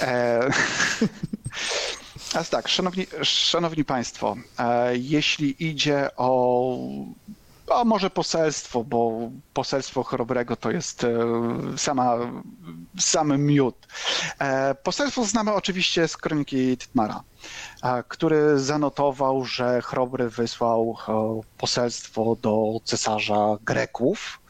E, 0.01 0.41
A 2.35 2.45
tak, 2.45 2.69
szanowni, 2.69 3.07
szanowni 3.23 3.85
Państwo, 3.85 4.37
e, 4.59 4.97
jeśli 4.97 5.67
idzie 5.69 6.09
o, 6.17 6.77
a 7.71 7.85
może 7.85 8.11
poselstwo, 8.11 8.85
bo 8.85 9.31
poselstwo 9.55 10.03
chrobrego 10.03 10.57
to 10.57 10.71
jest 10.71 11.05
e, 11.05 11.09
sama, 11.77 12.19
sam 12.99 13.43
miód. 13.43 13.87
E, 14.39 14.75
Poselstwo 14.75 15.25
znamy 15.25 15.53
oczywiście 15.55 16.09
z 16.09 16.17
kroniki 16.17 16.77
Tytmara, 16.77 17.23
który 18.09 18.59
zanotował, 18.59 19.45
że 19.45 19.83
chrobry 19.83 20.29
wysłał 20.31 20.97
e, 21.09 21.41
poselstwo 21.59 22.37
do 22.43 22.81
cesarza 22.85 23.57
Greków, 23.63 24.41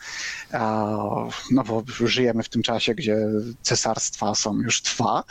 no 1.51 1.65
bo 1.67 1.83
żyjemy 2.07 2.43
w 2.43 2.49
tym 2.49 2.63
czasie, 2.63 2.95
gdzie 2.95 3.17
cesarstwa 3.63 4.35
są 4.35 4.57
już 4.61 4.83
dwa. 4.83 5.25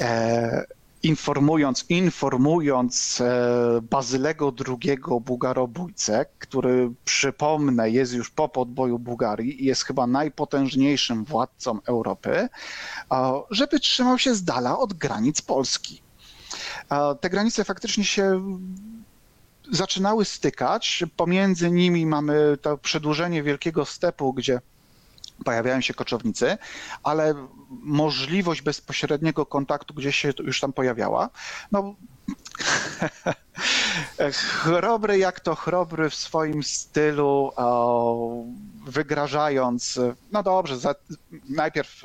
E, 0.00 0.64
informując, 1.02 1.84
informując 1.88 3.20
e, 3.20 3.80
Bazylego 3.82 4.52
II 4.68 4.98
Bugarobójcę, 5.20 6.26
który 6.38 6.90
przypomnę 7.04 7.90
jest 7.90 8.12
już 8.12 8.30
po 8.30 8.48
podboju 8.48 8.98
Bułgarii 8.98 9.62
i 9.62 9.66
jest 9.66 9.84
chyba 9.84 10.06
najpotężniejszym 10.06 11.24
władcą 11.24 11.78
Europy, 11.86 12.48
e, 13.12 13.42
żeby 13.50 13.80
trzymał 13.80 14.18
się 14.18 14.34
z 14.34 14.44
dala 14.44 14.78
od 14.78 14.92
granic 14.92 15.42
Polski. 15.42 16.02
Te 17.20 17.30
granice 17.30 17.64
faktycznie 17.64 18.04
się 18.04 18.42
zaczynały 19.70 20.24
stykać. 20.24 21.04
Pomiędzy 21.16 21.70
nimi 21.70 22.06
mamy 22.06 22.58
to 22.62 22.78
przedłużenie 22.78 23.42
Wielkiego 23.42 23.84
Stepu, 23.84 24.32
gdzie 24.32 24.60
pojawiają 25.44 25.80
się 25.80 25.94
koczownicy, 25.94 26.58
ale 27.02 27.34
możliwość 27.70 28.62
bezpośredniego 28.62 29.46
kontaktu 29.46 29.94
gdzieś 29.94 30.16
się 30.16 30.32
już 30.38 30.60
tam 30.60 30.72
pojawiała. 30.72 31.30
No, 31.72 31.94
chrobry 34.62 35.18
jak 35.18 35.40
to 35.40 35.54
chrobry 35.54 36.10
w 36.10 36.14
swoim 36.14 36.62
stylu, 36.62 37.52
o, 37.56 38.44
wygrażając, 38.86 40.00
no 40.32 40.42
dobrze, 40.42 40.78
za, 40.78 40.94
najpierw 41.48 42.02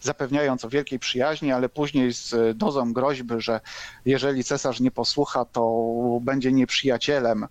zapewniając 0.00 0.64
o 0.64 0.68
wielkiej 0.68 0.98
przyjaźni, 0.98 1.52
ale 1.52 1.68
później 1.68 2.12
z 2.12 2.58
dozą 2.58 2.92
groźby, 2.92 3.34
że 3.38 3.60
jeżeli 4.04 4.44
cesarz 4.44 4.80
nie 4.80 4.90
posłucha, 4.90 5.44
to 5.44 5.92
będzie 6.20 6.52
nieprzyjacielem 6.52 7.46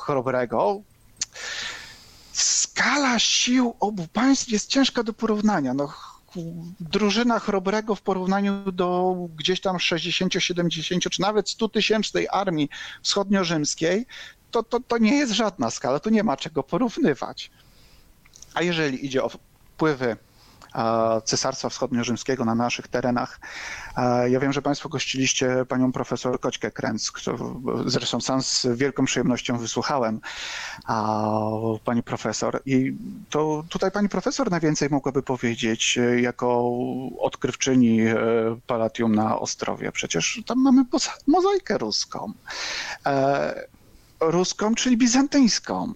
chrobrego 0.00 0.82
skala 2.32 3.18
sił 3.18 3.74
obu 3.80 4.06
państw 4.12 4.48
jest 4.48 4.68
ciężka 4.68 5.02
do 5.02 5.12
porównania. 5.12 5.74
No, 5.74 5.92
drużyna 6.80 7.38
Chrobrego 7.38 7.94
w 7.94 8.02
porównaniu 8.02 8.72
do 8.72 9.16
gdzieś 9.36 9.60
tam 9.60 9.80
60, 9.80 10.32
70 10.38 11.04
czy 11.10 11.20
nawet 11.20 11.50
100 11.50 11.68
tysięcznej 11.68 12.28
armii 12.30 12.68
wschodniorzymskiej, 13.02 14.06
to, 14.50 14.62
to, 14.62 14.80
to 14.80 14.98
nie 14.98 15.16
jest 15.16 15.32
żadna 15.32 15.70
skala, 15.70 16.00
tu 16.00 16.10
nie 16.10 16.22
ma 16.22 16.36
czego 16.36 16.62
porównywać. 16.62 17.50
A 18.54 18.62
jeżeli 18.62 19.06
idzie 19.06 19.24
o 19.24 19.28
wpływy 19.28 20.16
Cesarstwa 21.24 21.68
Wschodniorzymskiego 21.68 22.44
na 22.44 22.54
naszych 22.54 22.88
terenach. 22.88 23.40
E, 23.96 24.30
Ja 24.30 24.40
wiem, 24.40 24.52
że 24.52 24.62
Państwo 24.62 24.88
gościliście 24.88 25.64
panią 25.68 25.92
profesor 25.92 26.40
Koćkę 26.40 26.70
Kręc, 26.70 27.10
którą 27.10 27.62
zresztą 27.86 28.20
sam 28.20 28.42
z 28.42 28.66
wielką 28.74 29.04
przyjemnością 29.04 29.58
wysłuchałem 29.58 30.20
pani 31.84 32.02
profesor. 32.02 32.62
I 32.66 32.92
to 33.30 33.64
tutaj 33.68 33.90
pani 33.90 34.08
profesor 34.08 34.50
najwięcej 34.50 34.88
mogłaby 34.90 35.22
powiedzieć 35.22 35.98
e, 35.98 36.20
jako 36.20 36.70
odkrywczyni 37.18 38.00
e, 38.02 38.16
Palatium 38.66 39.14
na 39.14 39.38
Ostrowie. 39.38 39.92
Przecież 39.92 40.40
tam 40.46 40.58
mamy 40.58 40.84
mozaikę 41.26 41.78
ruską. 41.78 42.32
E, 43.06 43.64
Ruską, 44.20 44.74
czyli 44.74 44.96
bizantyjską 44.96 45.92
e, 45.92 45.94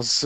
z 0.00 0.20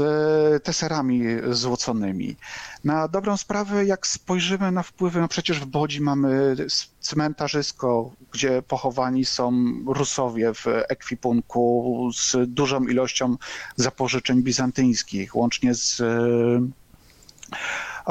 teserami 0.64 1.22
złoconymi. 1.50 2.36
Na 2.84 3.08
dobrą 3.08 3.36
sprawę, 3.36 3.84
jak 3.84 4.06
spojrzymy 4.06 4.72
na 4.72 4.82
wpływy, 4.82 5.20
no 5.20 5.28
przecież 5.28 5.60
w 5.60 5.66
Bodzi 5.66 6.00
mamy 6.00 6.56
cmentarzysko, 7.00 8.10
gdzie 8.32 8.62
pochowani 8.62 9.24
są 9.24 9.74
Rusowie 9.86 10.54
w 10.54 10.66
ekwipunku 10.66 12.10
z 12.14 12.36
dużą 12.46 12.84
ilością 12.84 13.36
zapożyczeń 13.76 14.42
bizantyjskich, 14.42 15.36
łącznie 15.36 15.74
z 15.74 16.02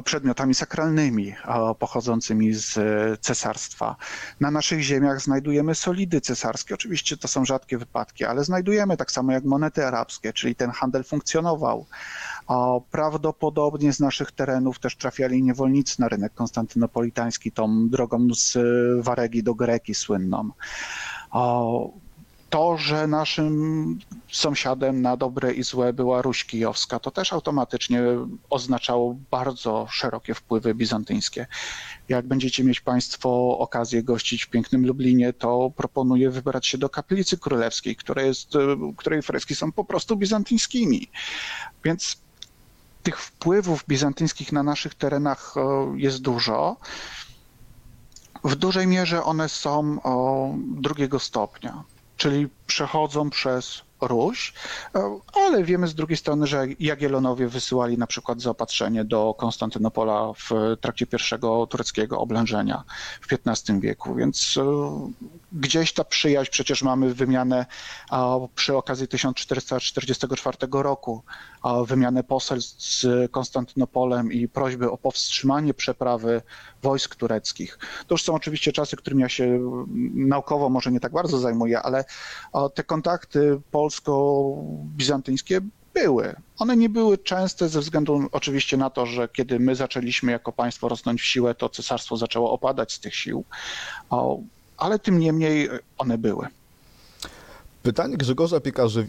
przedmiotami 0.01 0.53
sakralnymi 0.53 1.35
pochodzącymi 1.79 2.53
z 2.53 2.77
e, 2.77 3.17
cesarstwa. 3.17 3.95
Na 4.39 4.51
naszych 4.51 4.81
ziemiach 4.81 5.21
znajdujemy 5.21 5.75
solidy 5.75 6.21
cesarskie. 6.21 6.73
Oczywiście 6.73 7.17
to 7.17 7.27
są 7.27 7.45
rzadkie 7.45 7.77
wypadki, 7.77 8.25
ale 8.25 8.43
znajdujemy 8.43 8.97
tak 8.97 9.11
samo 9.11 9.31
jak 9.31 9.43
monety 9.43 9.85
arabskie, 9.85 10.33
czyli 10.33 10.55
ten 10.55 10.71
handel 10.71 11.03
funkcjonował. 11.03 11.85
Prawdopodobnie 12.91 13.93
z 13.93 13.99
naszych 13.99 14.31
terenów 14.31 14.79
też 14.79 14.95
trafiali 14.95 15.43
niewolnicy 15.43 16.01
na 16.01 16.07
rynek 16.07 16.33
konstantynopolitański, 16.33 17.51
tą 17.51 17.89
drogą 17.89 18.27
z 18.33 18.55
e, 18.55 18.61
Waregi 19.01 19.43
do 19.43 19.55
Greki 19.55 19.95
słynną. 19.95 20.49
To, 22.55 22.77
że 22.77 23.07
naszym 23.07 23.99
sąsiadem 24.31 25.01
na 25.01 25.17
dobre 25.17 25.53
i 25.53 25.63
złe 25.63 25.93
była 25.93 26.21
Ruś 26.21 26.45
Kijowska, 26.45 26.99
to 26.99 27.11
też 27.11 27.33
automatycznie 27.33 28.01
oznaczało 28.49 29.15
bardzo 29.31 29.87
szerokie 29.89 30.33
wpływy 30.33 30.75
bizantyńskie. 30.75 31.47
Jak 32.09 32.27
będziecie 32.27 32.63
mieć 32.63 32.81
Państwo 32.81 33.57
okazję 33.57 34.03
gościć 34.03 34.43
w 34.43 34.49
pięknym 34.49 34.85
Lublinie, 34.85 35.33
to 35.33 35.71
proponuję 35.75 36.29
wybrać 36.29 36.67
się 36.67 36.77
do 36.77 36.89
Kaplicy 36.89 37.37
Królewskiej, 37.37 37.97
jest, 38.17 38.55
e, 38.55 38.59
której 38.97 39.21
freski 39.21 39.55
są 39.55 39.71
po 39.71 39.85
prostu 39.85 40.17
bizantyńskimi. 40.17 41.07
Więc 41.83 42.17
tych 43.03 43.19
wpływów 43.19 43.85
bizantyńskich 43.87 44.51
na 44.51 44.63
naszych 44.63 44.95
terenach 44.95 45.55
e, 45.57 45.61
jest 45.95 46.21
dużo. 46.21 46.77
W 48.43 48.55
dużej 48.55 48.87
mierze 48.87 49.23
one 49.23 49.49
są 49.49 49.99
drugiego 50.81 51.19
stopnia, 51.19 51.83
czyli 52.17 52.47
przechodzą 52.67 53.29
przez 53.29 53.81
Ruś, 54.01 54.53
e, 54.95 55.19
ale 55.33 55.63
wiemy 55.63 55.87
z 55.87 55.95
drugiej 55.95 56.17
strony, 56.17 56.47
że 56.47 56.65
Jagiellonowie 56.79 57.47
wysyłali 57.47 57.97
na 57.97 58.07
przykład 58.07 58.41
zaopatrzenie 58.41 59.05
do 59.05 59.33
Konstantynopola 59.33 60.33
w 60.33 60.77
trakcie 60.81 61.07
pierwszego 61.07 61.67
tureckiego 61.67 62.19
oblężenia 62.19 62.83
w 63.21 63.33
XV 63.33 63.79
wieku, 63.79 64.15
więc 64.15 64.57
e, 64.57 64.63
gdzieś 65.53 65.93
ta 65.93 66.03
przyjaźń, 66.03 66.51
przecież 66.51 66.83
mamy 66.83 67.13
wymianę 67.13 67.65
przy 68.55 68.77
okazji 68.77 69.07
1444 69.07 70.57
roku, 70.71 71.23
wymianę 71.87 72.23
poselstw 72.23 72.81
z 72.81 73.31
Konstantynopolem 73.31 74.31
i 74.31 74.47
prośby 74.47 74.91
o 74.91 74.97
powstrzymanie 74.97 75.73
przeprawy 75.73 76.41
wojsk 76.83 77.15
tureckich. 77.15 77.79
To 78.07 78.13
już 78.13 78.23
są 78.23 78.33
oczywiście 78.33 78.71
czasy, 78.71 78.95
którymi 78.97 79.21
ja 79.21 79.29
się 79.29 79.43
mm, 79.43 79.87
naukowo 80.27 80.69
może 80.69 80.91
nie 80.91 80.99
tak 80.99 81.11
bardzo 81.11 81.37
zajmuję, 81.37 81.81
ale 81.81 82.05
te 82.73 82.83
kontakty 82.83 83.61
polsko-bizantyńskie 83.71 85.61
były. 85.93 86.35
One 86.57 86.77
nie 86.77 86.89
były 86.89 87.17
częste 87.17 87.69
ze 87.69 87.79
względu 87.79 88.27
oczywiście 88.31 88.77
na 88.77 88.89
to, 88.89 89.05
że 89.05 89.27
kiedy 89.27 89.59
my 89.59 89.75
zaczęliśmy 89.75 90.31
jako 90.31 90.51
państwo 90.51 90.89
rosnąć 90.89 91.21
w 91.21 91.25
siłę, 91.25 91.55
to 91.55 91.69
cesarstwo 91.69 92.17
zaczęło 92.17 92.51
opadać 92.51 92.93
z 92.93 92.99
tych 92.99 93.15
sił, 93.15 93.43
ale 94.77 94.99
tym 94.99 95.19
niemniej 95.19 95.69
one 95.97 96.17
były. 96.17 96.47
Pytanie 97.83 98.17
Grzegorza 98.17 98.59
Piekarze, 98.59 99.07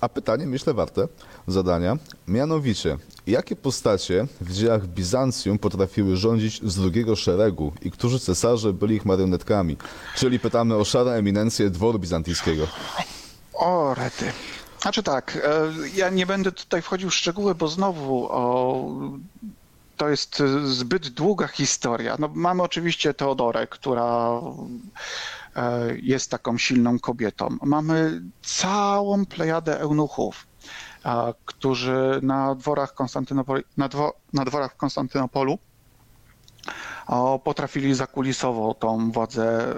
a 0.00 0.08
pytanie 0.08 0.46
myślę 0.46 0.74
warte 0.74 1.08
zadania. 1.46 1.96
Mianowicie, 2.28 2.96
jakie 3.26 3.56
postacie 3.56 4.26
w 4.40 4.52
dziejach 4.52 4.86
Bizancjum 4.86 5.58
potrafiły 5.58 6.16
rządzić 6.16 6.60
z 6.62 6.76
drugiego 6.76 7.16
szeregu 7.16 7.72
i 7.82 7.90
którzy 7.90 8.20
cesarze 8.20 8.72
byli 8.72 8.96
ich 8.96 9.04
marionetkami? 9.04 9.76
Czyli 10.16 10.38
pytamy 10.38 10.76
o 10.76 10.84
szare 10.84 11.12
eminencje 11.12 11.70
dworu 11.70 11.98
bizantyjskiego. 11.98 12.66
O, 13.52 13.94
rety. 13.94 14.32
Znaczy 14.82 15.02
tak, 15.02 15.38
e, 15.44 15.72
ja 15.94 16.10
nie 16.10 16.26
będę 16.26 16.52
tutaj 16.52 16.82
wchodził 16.82 17.10
w 17.10 17.14
szczegóły, 17.14 17.54
bo 17.54 17.68
znowu 17.68 18.28
o, 18.30 18.84
to 19.96 20.08
jest 20.08 20.40
e, 20.40 20.66
zbyt 20.66 21.08
długa 21.08 21.46
historia. 21.46 22.16
No, 22.18 22.30
mamy 22.34 22.62
oczywiście 22.62 23.14
Teodorę, 23.14 23.66
która 23.66 24.40
jest 26.02 26.30
taką 26.30 26.58
silną 26.58 26.98
kobietą. 26.98 27.56
Mamy 27.62 28.22
całą 28.42 29.26
plejadę 29.26 29.80
eunuchów, 29.80 30.46
którzy 31.44 32.20
na 32.22 32.54
dworach, 32.54 32.94
Konstantynopoli, 32.94 33.62
na, 33.76 33.88
dwo, 33.88 34.12
na 34.32 34.44
dworach 34.44 34.72
w 34.72 34.76
Konstantynopolu 34.76 35.58
potrafili 37.44 37.94
zakulisowo 37.94 38.74
tą 38.74 39.10
władzę 39.10 39.74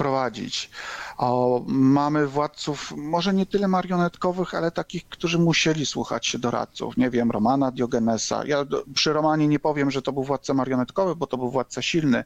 wprowadzić. 0.00 0.70
O, 1.18 1.62
mamy 1.66 2.26
władców 2.26 2.92
może 2.96 3.34
nie 3.34 3.46
tyle 3.46 3.68
marionetkowych, 3.68 4.54
ale 4.54 4.70
takich, 4.70 5.08
którzy 5.08 5.38
musieli 5.38 5.86
słuchać 5.86 6.26
się 6.26 6.38
doradców. 6.38 6.96
Nie 6.96 7.10
wiem, 7.10 7.30
Romana 7.30 7.70
Diogenesa. 7.70 8.44
Ja 8.46 8.64
przy 8.94 9.12
Romanie 9.12 9.48
nie 9.48 9.58
powiem, 9.58 9.90
że 9.90 10.02
to 10.02 10.12
był 10.12 10.24
władca 10.24 10.54
marionetkowy, 10.54 11.16
bo 11.16 11.26
to 11.26 11.36
był 11.36 11.50
władca 11.50 11.82
silny, 11.82 12.24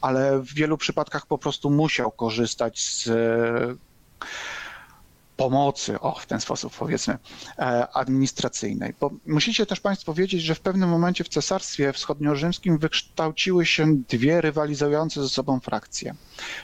ale 0.00 0.38
w 0.38 0.54
wielu 0.54 0.78
przypadkach 0.78 1.26
po 1.26 1.38
prostu 1.38 1.70
musiał 1.70 2.10
korzystać 2.10 2.80
z 2.80 3.08
pomocy, 5.36 6.00
o 6.00 6.14
w 6.14 6.26
ten 6.26 6.40
sposób 6.40 6.76
powiedzmy, 6.78 7.18
e, 7.58 7.88
administracyjnej. 7.92 8.94
Bo 9.00 9.10
musicie 9.26 9.66
też 9.66 9.80
Państwo 9.80 10.14
wiedzieć, 10.14 10.42
że 10.42 10.54
w 10.54 10.60
pewnym 10.60 10.88
momencie 10.88 11.24
w 11.24 11.28
Cesarstwie 11.28 11.92
Wschodniorzymskim 11.92 12.78
wykształciły 12.78 13.66
się 13.66 13.96
dwie 14.08 14.40
rywalizujące 14.40 15.22
ze 15.22 15.28
sobą 15.28 15.60
frakcje, 15.60 16.14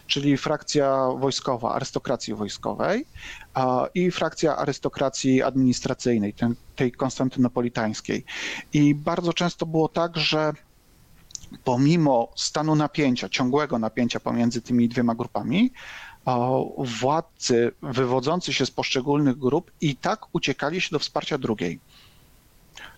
czyli 0.06 0.36
frakcja 0.36 1.08
wojskowa, 1.18 1.74
arystokracji 1.74 2.34
wojskowej 2.34 3.06
i 3.94 4.10
frakcja 4.10 4.56
arystokracji 4.56 5.42
administracyjnej, 5.42 6.34
tej 6.76 6.92
konstantynopolitańskiej. 6.92 8.24
I 8.72 8.94
bardzo 8.94 9.32
często 9.32 9.66
było 9.66 9.88
tak, 9.88 10.16
że 10.16 10.52
pomimo 11.64 12.28
stanu 12.36 12.74
napięcia, 12.74 13.28
ciągłego 13.28 13.78
napięcia 13.78 14.20
pomiędzy 14.20 14.62
tymi 14.62 14.88
dwiema 14.88 15.14
grupami, 15.14 15.72
władcy 16.78 17.72
wywodzący 17.82 18.52
się 18.52 18.66
z 18.66 18.70
poszczególnych 18.70 19.38
grup 19.38 19.70
i 19.80 19.96
tak 19.96 20.26
uciekali 20.32 20.80
się 20.80 20.88
do 20.92 20.98
wsparcia 20.98 21.38
drugiej. 21.38 21.80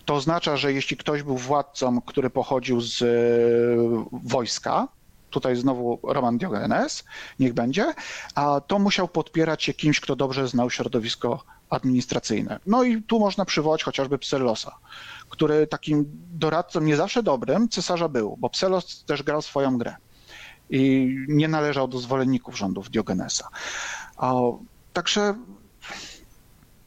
To 0.05 0.15
oznacza, 0.15 0.57
że 0.57 0.73
jeśli 0.73 0.97
ktoś 0.97 1.23
był 1.23 1.37
władcą, 1.37 2.01
który 2.01 2.29
pochodził 2.29 2.81
z 2.81 3.01
e, 3.01 3.05
wojska, 4.23 4.87
tutaj 5.29 5.55
znowu 5.55 5.99
Roman 6.03 6.37
Diogenes, 6.37 7.03
niech 7.39 7.53
będzie, 7.53 7.93
a 8.35 8.61
to 8.67 8.79
musiał 8.79 9.07
podpierać 9.07 9.63
się 9.63 9.73
kimś, 9.73 9.99
kto 9.99 10.15
dobrze 10.15 10.47
znał 10.47 10.69
środowisko 10.69 11.43
administracyjne. 11.69 12.59
No 12.65 12.83
i 12.83 13.03
tu 13.03 13.19
można 13.19 13.45
przywołać 13.45 13.83
chociażby 13.83 14.17
Psellosa, 14.17 14.75
który 15.29 15.67
takim 15.67 16.05
doradcą 16.33 16.81
nie 16.81 16.95
zawsze 16.95 17.23
dobrym 17.23 17.69
cesarza 17.69 18.09
był, 18.09 18.37
bo 18.37 18.49
Psellos 18.49 19.03
też 19.03 19.23
grał 19.23 19.41
swoją 19.41 19.77
grę 19.77 19.95
i 20.69 21.15
nie 21.27 21.47
należał 21.47 21.87
do 21.87 21.99
zwolenników 21.99 22.57
rządów 22.57 22.89
Diogenesa. 22.89 23.49
Także 24.93 25.35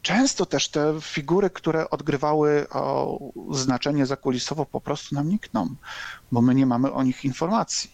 często 0.02 0.46
też 0.46 0.68
te 0.68 0.94
figury, 1.00 1.50
które 1.50 1.90
odgrywały 1.90 2.66
znaczenie 3.50 4.06
zakulisowo, 4.06 4.66
po 4.66 4.80
prostu 4.80 5.14
nam 5.14 5.28
nikną, 5.28 5.74
bo 6.32 6.42
my 6.42 6.54
nie 6.54 6.66
mamy 6.66 6.92
o 6.92 7.02
nich 7.02 7.24
informacji. 7.24 7.90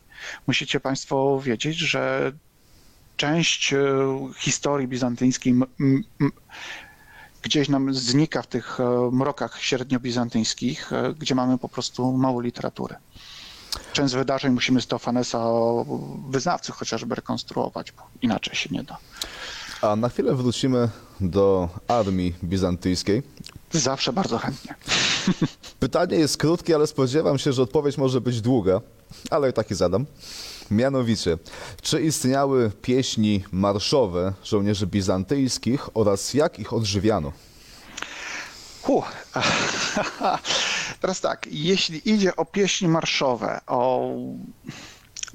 Musicie 0.47 0.81
Państwo 0.81 1.41
wiedzieć, 1.41 1.77
że 1.79 2.33
część 3.17 3.73
e, 3.73 3.79
historii 4.39 4.89
bizantyjskiej 4.89 5.55
gdzieś 7.43 7.69
nam 7.69 7.95
znika 7.95 8.43
w 8.43 8.47
tych 8.47 8.81
e, 8.81 9.11
mrokach 9.13 9.61
średniobizantyjskich, 9.61 10.93
e, 10.93 11.15
gdzie 11.19 11.35
mamy 11.35 11.59
po 11.59 11.69
prostu 11.69 12.13
mało 12.13 12.41
literatury 12.41 12.97
część 13.95 14.15
wydarzeń 14.15 14.53
musimy 14.53 14.81
z 14.81 14.87
Teofanesa 14.87 15.45
wyznawcy 16.29 16.73
chociażby 16.73 17.15
rekonstruować, 17.15 17.93
bo 17.93 18.03
inaczej 18.23 18.55
się 18.55 18.71
nie 18.73 18.83
da. 18.83 18.97
A 19.83 19.97
na 19.97 20.09
chwilę 20.09 20.35
wrócimy 20.35 20.89
do 21.21 21.69
armii 21.89 22.35
bizantyjskiej. 22.45 23.23
Zawsze 23.73 24.13
bardzo 24.13 24.39
chętnie. 24.39 24.75
Pytanie 25.81 26.17
jest 26.17 26.37
krótkie, 26.37 26.75
ale 26.75 26.87
spodziewam 26.87 27.39
się, 27.39 27.53
że 27.53 27.63
odpowiedź 27.63 27.99
może 27.99 28.21
być 28.21 28.41
długa, 28.41 28.81
ale 29.31 29.53
taki 29.53 29.75
zadam. 29.75 30.07
Mianowicie, 30.71 31.39
czy 31.83 32.03
istniały 32.03 32.71
pieśni 32.83 33.45
marszowe 33.53 34.33
żołnierzy 34.45 34.87
bizantyjskich 34.87 35.97
oraz 35.97 36.35
jak 36.35 36.59
ich 36.59 36.73
odżywiano? 36.73 37.33
Huh. 38.83 39.05
Teraz 41.05 41.21
tak, 41.21 41.47
jeśli 41.51 42.11
idzie 42.11 42.37
o 42.37 42.45
pieśni 42.45 42.89
marszowe, 42.89 43.61
o... 43.67 44.11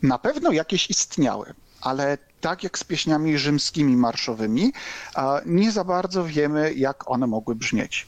na 0.03 0.19
pewno 0.19 0.51
jakieś 0.51 0.89
istniały, 0.89 1.53
ale 1.81 2.17
tak 2.41 2.63
jak 2.63 2.79
z 2.79 2.83
pieśniami 2.83 3.37
rzymskimi 3.37 3.95
marszowymi, 3.97 4.73
nie 5.45 5.71
za 5.71 5.83
bardzo 5.83 6.23
wiemy, 6.23 6.73
jak 6.73 7.11
one 7.11 7.27
mogły 7.27 7.55
brzmieć. 7.55 8.07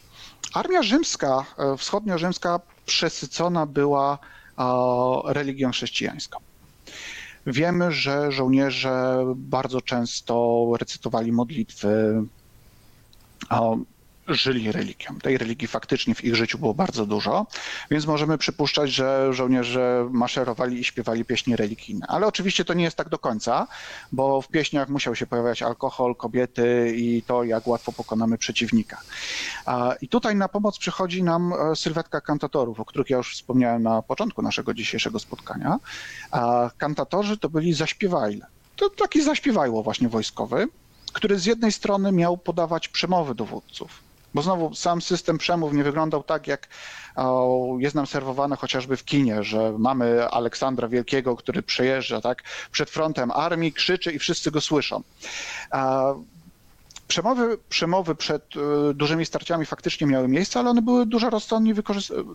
Armia 0.53 0.84
rzymska, 0.84 1.45
e, 1.57 1.78
wschodnio-rzymska 1.78 2.59
przesycona 2.86 3.66
była 3.66 4.18
religią 5.26 5.72
chrześcijańską. 5.72 6.39
Wiemy, 7.45 7.91
że 7.91 8.32
żołnierze 8.32 9.24
bardzo 9.36 9.82
często 9.82 10.66
recytowali 10.80 11.32
modlitwy, 11.32 12.24
żyli 14.28 14.72
religią. 14.72 15.20
Tej 15.20 15.38
religii 15.38 15.68
faktycznie 15.68 16.16
w 16.16 16.24
ich 16.24 16.36
życiu 16.36 16.58
było 16.58 16.74
bardzo 16.74 17.06
dużo, 17.06 17.46
więc 17.92 18.06
możemy 18.06 18.38
przypuszczać, 18.38 18.92
że 18.92 19.34
żołnierze 19.34 20.08
maszerowali 20.12 20.80
i 20.80 20.84
śpiewali 20.84 21.26
pieśni 21.26 21.56
religijne. 21.56 22.06
Ale 22.10 22.28
oczywiście 22.28 22.66
to 22.66 22.74
nie 22.74 22.84
jest 22.84 22.98
tak 22.98 23.10
do 23.10 23.20
końca, 23.20 23.68
bo 24.12 24.42
w 24.42 24.48
pieśniach 24.48 24.90
musiał 24.90 25.16
się 25.16 25.28
pojawiać 25.28 25.62
alkohol, 25.62 26.16
kobiety 26.16 26.94
i 26.96 27.22
to, 27.22 27.44
jak 27.44 27.68
łatwo 27.68 27.92
pokonamy 27.92 28.38
przeciwnika. 28.38 29.02
I 30.02 30.08
tutaj 30.08 30.36
na 30.36 30.48
pomoc 30.50 30.78
przychodzi 30.78 31.24
nam 31.24 31.54
e, 31.54 31.76
sylwetka 31.76 32.22
kantatorów, 32.22 32.80
o 32.80 32.86
których 32.86 33.10
ja 33.10 33.18
już 33.18 33.36
wspomniałem 33.36 33.84
na 33.84 34.02
początku 34.02 34.42
naszego 34.42 34.74
dzisiejszego 34.74 35.20
spotkania. 35.20 35.80
Kantatorzy 36.78 37.38
to 37.38 37.50
byli 37.50 37.74
zaśpiewajle. 37.74 38.46
To 38.76 38.90
taki 38.90 39.24
zaśpiewajło 39.24 39.84
właśnie 39.84 40.10
wojskowy, 40.10 40.68
który 41.14 41.40
z 41.40 41.46
jednej 41.46 41.72
strony 41.72 42.12
miał 42.12 42.38
podawać 42.38 42.88
przemowy 42.88 43.36
dowódców, 43.36 44.11
bo 44.34 44.42
znowu 44.42 44.76
sam 44.76 45.02
system 45.02 45.38
przemów 45.38 45.74
nie 45.74 45.84
wyglądał 45.84 46.24
tak, 46.24 46.48
jak 46.48 46.68
jest 47.78 47.96
nam 47.96 48.08
serwowane 48.08 48.56
chociażby 48.56 48.98
w 48.98 49.06
kinie, 49.06 49.44
że 49.44 49.74
mamy 49.78 50.30
Aleksandra 50.30 50.88
Wielkiego, 50.88 51.36
który 51.36 51.64
przejeżdża 51.64 52.22
tak, 52.22 52.44
przed 52.72 52.90
frontem 52.90 53.32
armii, 53.32 53.74
krzyczy 53.74 54.12
i 54.12 54.20
wszyscy 54.20 54.52
go 54.52 54.62
słyszą. 54.62 55.02
Przemowy, 57.12 57.57
przemowy 57.70 58.16
przed 58.16 58.43
e, 58.55 58.93
dużymi 58.93 59.26
starciami 59.26 59.66
faktycznie 59.66 60.07
miały 60.07 60.28
miejsce, 60.28 60.59
ale 60.59 60.70
one 60.70 60.82
były 60.82 61.05
dużo 61.05 61.30
rozsądniej, 61.30 61.76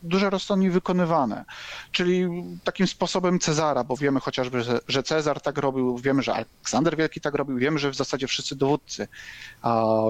dużo 0.03 0.31
wykonywane. 0.71 1.45
Czyli 1.93 2.29
takim 2.65 2.87
sposobem 2.87 3.39
Cezara, 3.39 3.85
bo 3.85 3.97
wiemy 3.97 4.21
chociażby, 4.21 4.63
że, 4.89 5.03
Cezar 5.03 5.41
tak 5.41 5.59
robił, 5.59 5.99
wiemy, 5.99 6.23
że 6.23 6.35
Aleksander 6.35 6.97
Wielki 6.97 7.21
tak 7.21 7.35
robił, 7.35 7.59
wiemy, 7.59 7.79
że 7.79 7.91
w 7.91 7.95
zasadzie 7.95 8.27
wszyscy 8.27 8.57
dowódcy 8.57 9.09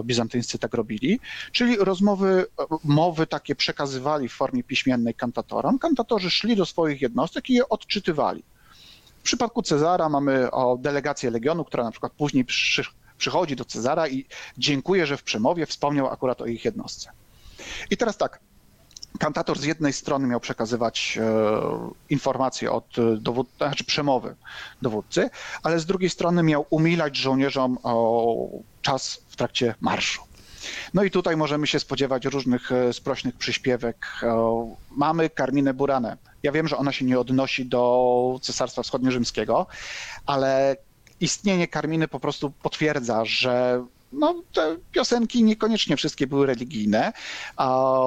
bizantyńscy 0.05 0.59
tak 0.59 0.75
robili. 0.75 1.21
Czyli 1.53 1.77
rozmowy, 1.77 2.47
mowy 2.85 3.27
takie 3.27 3.55
przekazywali 3.55 4.29
w 4.29 4.33
formie 4.33 4.65
piśmiennej 4.65 5.15
kantatorom. 5.15 5.79
Kantatorzy 5.79 6.31
szli 6.31 6.57
do 6.57 6.67
swoich 6.67 7.03
jednostek 7.03 7.51
i 7.51 7.55
je 7.55 7.69
odczytywali. 7.69 8.43
W 9.19 9.23
przypadku 9.23 9.63
Cezara 9.63 10.09
mamy 10.09 10.49
delegację 10.79 11.31
Legionu, 11.31 11.65
która 11.65 11.85
na 11.85 11.91
przykład 11.91 12.13
później 12.13 12.45
przy, 12.45 12.85
przychodzi 13.19 13.57
do 13.57 13.65
Cezara 13.65 14.09
i 14.09 14.25
dziękuję, 14.59 15.07
że 15.07 15.17
w 15.17 15.23
przemowie 15.23 15.67
wspomniał 15.67 16.07
akurat 16.07 16.41
o 16.41 16.47
ich 16.47 16.65
jednostce. 16.65 17.11
I 17.91 17.97
teraz 17.97 18.17
tak, 18.17 18.41
kantator 19.19 19.59
z 19.59 19.65
jednej 19.65 19.93
strony 19.93 20.27
miał 20.27 20.41
przekazywać 20.41 21.19
e, 21.21 21.91
informacje 22.11 22.73
od 22.73 22.97
dowód, 23.19 23.49
znaczy 23.57 23.85
przemowy 23.85 24.37
dowódcy, 24.83 25.31
ale 25.63 25.81
z 25.81 25.87
drugiej 25.87 26.11
strony 26.11 26.43
miał 26.43 26.67
umilać 26.71 27.17
żołnierzom 27.17 27.79
o 27.83 28.49
czas 28.83 29.23
w 29.29 29.37
trakcie 29.37 29.75
marszu. 29.81 30.23
No 30.95 31.05
i 31.05 31.11
tutaj 31.11 31.37
możemy 31.37 31.67
się 31.67 31.81
spodziewać 31.81 32.25
różnych 32.25 32.73
e, 32.73 32.93
sprośnych 32.93 33.37
przyśpiewek. 33.37 34.07
E, 34.23 34.75
mamy 34.91 35.31
Karminę 35.31 35.75
Buranę. 35.75 36.17
Ja 36.43 36.53
wiem, 36.53 36.69
że 36.69 36.77
ona 36.77 36.93
się 36.93 37.05
nie 37.05 37.21
odnosi 37.21 37.67
do 37.67 38.39
Cesarstwa 38.43 38.83
Wschodnio-Rzymskiego, 38.83 39.67
ale 40.27 40.77
istnienie 41.21 41.69
Karminy 41.69 42.09
po 42.09 42.21
prostu 42.21 42.51
potwierdza, 42.51 43.25
że 43.25 43.85
no, 44.13 44.43
te 44.53 44.77
piosenki 44.93 45.45
niekoniecznie 45.45 45.97
wszystkie 45.97 46.27
były 46.27 46.47
religijne. 46.47 47.13
A 47.57 47.99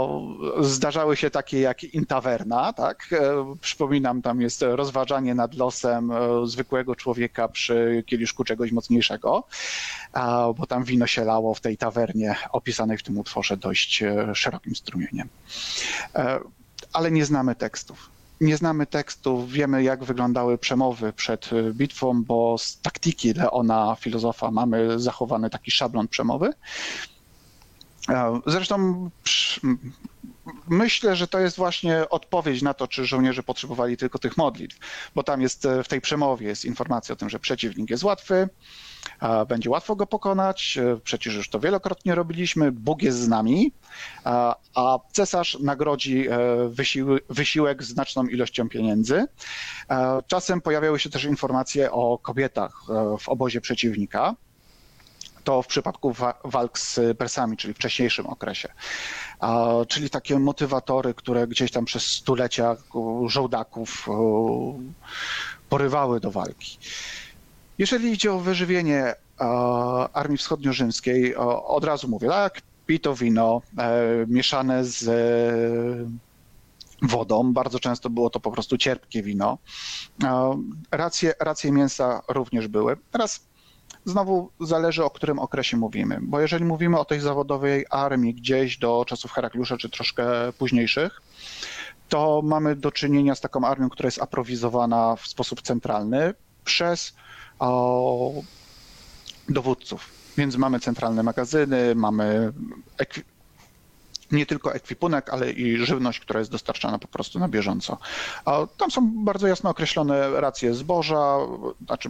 zdarzały 0.60 1.18
się 1.18 1.30
takie 1.30 1.60
jak 1.60 1.84
Intaverna, 1.84 2.74
tak? 2.74 3.10
E, 3.12 3.56
przypominam, 3.62 4.22
tam 4.22 4.42
jest 4.42 4.62
rozważanie 4.62 5.36
nad 5.36 5.56
losem 5.56 6.12
e, 6.12 6.48
zwykłego 6.48 6.96
człowieka 6.96 7.48
przy 7.48 8.04
kieliszku 8.08 8.44
czegoś 8.44 8.72
mocniejszego, 8.72 9.44
bo 10.58 10.66
tam 10.68 10.84
wino 10.84 11.08
się 11.08 11.24
lało 11.24 11.54
w 11.54 11.62
tej 11.62 11.78
tawernie 11.78 12.36
opisanej 12.52 12.98
w 12.98 13.04
tym 13.04 13.18
utworze 13.18 13.58
dość 13.58 14.04
e, 14.04 14.36
szerokim 14.36 14.76
strumieniem. 14.76 15.30
Ale 16.94 17.12
nie 17.12 17.26
znamy 17.26 17.56
tekstów 17.56 18.19
nie 18.42 18.58
znamy 18.58 18.86
tekstów, 18.86 19.52
wiemy 19.52 19.84
jak 19.84 20.04
wyglądały 20.04 20.58
przemowy 20.58 21.14
przed 21.14 21.54
y, 21.54 21.74
bitwą, 21.74 22.24
bo 22.24 22.58
z 22.58 22.82
taktyki 22.82 23.34
Leona, 23.34 23.98
filozofa, 24.00 24.52
mamy 24.52 25.00
zachowany 25.00 25.50
taki 25.50 25.72
szablon 25.72 26.08
przemowy. 26.08 26.54
E, 28.10 28.40
zresztą 28.48 29.10
myślę, 30.68 31.16
że 31.16 31.28
to 31.28 31.40
jest 31.40 31.58
właśnie 31.58 32.10
odpowiedź 32.10 32.62
na 32.62 32.74
to, 32.74 32.88
czy 32.88 33.06
żołnierze 33.06 33.44
potrzebowali 33.44 33.98
tylko 33.98 34.20
tych 34.20 34.38
modlitw, 34.38 34.78
bo 35.16 35.24
tam 35.24 35.42
jest 35.42 35.66
e, 35.66 35.84
w 35.84 35.88
tej 35.88 36.02
przemowie 36.02 36.48
jest 36.48 36.66
informacja 36.66 37.14
o 37.14 37.16
tym, 37.16 37.30
że 37.30 37.40
przeciwnik 37.40 37.90
jest 37.90 38.04
łatwy, 38.04 38.50
będzie 39.48 39.70
łatwo 39.70 39.96
go 39.96 40.08
pokonać, 40.08 40.78
e, 40.78 41.00
przecież 41.04 41.36
już 41.36 41.50
to 41.50 41.60
wielokrotnie 41.60 42.16
robiliśmy, 42.16 42.72
Bóg 42.72 43.02
jest 43.02 43.20
z 43.20 43.28
nami, 43.28 43.72
a, 44.24 45.00
cesarz 45.12 45.58
nagrodzi 45.60 46.28
e, 46.30 46.38
wysiłek 47.30 47.84
znaczną 47.84 48.28
ilością 48.28 48.70
pieniędzy. 48.70 49.26
Czasem 50.28 50.62
pojawiały 50.62 51.00
się 51.00 51.10
też 51.10 51.24
informacje 51.24 51.92
o 51.92 52.18
kobietach 52.18 52.84
w 53.20 53.30
obozie 53.30 53.62
przeciwnika. 53.62 54.36
To 55.44 55.62
w 55.62 55.68
przypadku 55.68 56.14
wa- 56.14 56.40
walk 56.44 56.80
z 56.80 57.00
Persami, 57.18 57.58
czyli 57.58 57.74
w 57.74 57.78
wcześniejszym 57.78 58.28
okresie. 58.28 58.70
Czyli 59.88 60.10
takie 60.10 60.40
motywatory, 60.40 61.14
które 61.14 61.48
gdzieś 61.48 61.72
tam 61.72 61.86
przez 61.86 62.04
stulecia 62.04 62.76
żołdaków 63.28 64.08
porywały 65.70 66.20
do 66.20 66.32
walki. 66.32 66.78
Jeżeli 67.78 68.12
idzie 68.12 68.34
o 68.34 68.40
wyżywienie 68.40 69.16
Armii 70.14 70.38
Wschodnio-Rzymskiej, 70.38 71.36
od 71.66 71.84
razu 71.84 72.08
mówię, 72.08 72.28
tak, 72.28 72.62
pito 72.86 73.16
wino 73.16 73.62
e, 73.78 74.02
mieszane 74.28 74.86
z 74.86 75.08
e, 75.08 77.08
wodą. 77.08 77.54
Bardzo 77.54 77.80
często 77.80 78.10
było 78.10 78.30
to 78.30 78.40
po 78.40 78.52
prostu 78.52 78.78
cierpkie 78.78 79.24
wino. 79.24 79.58
Racje, 80.92 81.34
racje 81.40 81.72
mięsa 81.72 82.22
również 82.28 82.68
były. 82.68 82.98
Teraz 83.12 83.49
znowu 84.10 84.52
zależy 84.60 85.04
o 85.06 85.10
którym 85.10 85.40
okresie 85.40 85.78
mówimy, 85.78 86.20
bo 86.22 86.40
jeżeli 86.40 86.66
mówimy 86.66 87.00
o 87.00 87.06
tej 87.06 87.20
zawodowej 87.20 87.86
armii 87.90 88.34
gdzieś 88.34 88.78
do 88.78 89.06
czasów 89.08 89.32
Herakliusza 89.32 89.78
czy 89.78 89.90
troszkę 89.90 90.24
późniejszych, 90.58 91.22
to 92.10 92.42
mamy 92.44 92.76
do 92.76 92.92
czynienia 92.92 93.36
z 93.36 93.42
taką 93.42 93.66
armią, 93.66 93.90
która 93.90 94.08
jest 94.08 94.22
aprowizowana 94.22 95.16
w 95.16 95.28
sposób 95.28 95.62
centralny 95.62 96.34
przez 96.66 97.14
o, 97.60 98.34
dowódców. 99.50 100.10
Więc 100.38 100.56
mamy 100.56 100.80
centralne 100.80 101.24
magazyny, 101.24 101.96
mamy 101.96 102.54
nie 104.32 104.46
tylko 104.46 104.74
ekwipunek, 104.74 105.30
ale 105.30 105.52
i 105.52 105.78
żywność, 105.78 106.20
która 106.20 106.40
jest 106.40 106.52
dostarczana 106.52 107.00
po 107.00 107.08
prostu 107.08 107.40
na 107.40 107.48
bieżąco. 107.48 107.98
A 108.46 108.68
tam 108.78 108.92
są 108.92 109.12
bardzo 109.24 109.48
jasno 109.48 109.70
określone 109.70 110.42
racje 110.42 110.74
zboża, 110.74 111.38
znaczy 111.86 112.10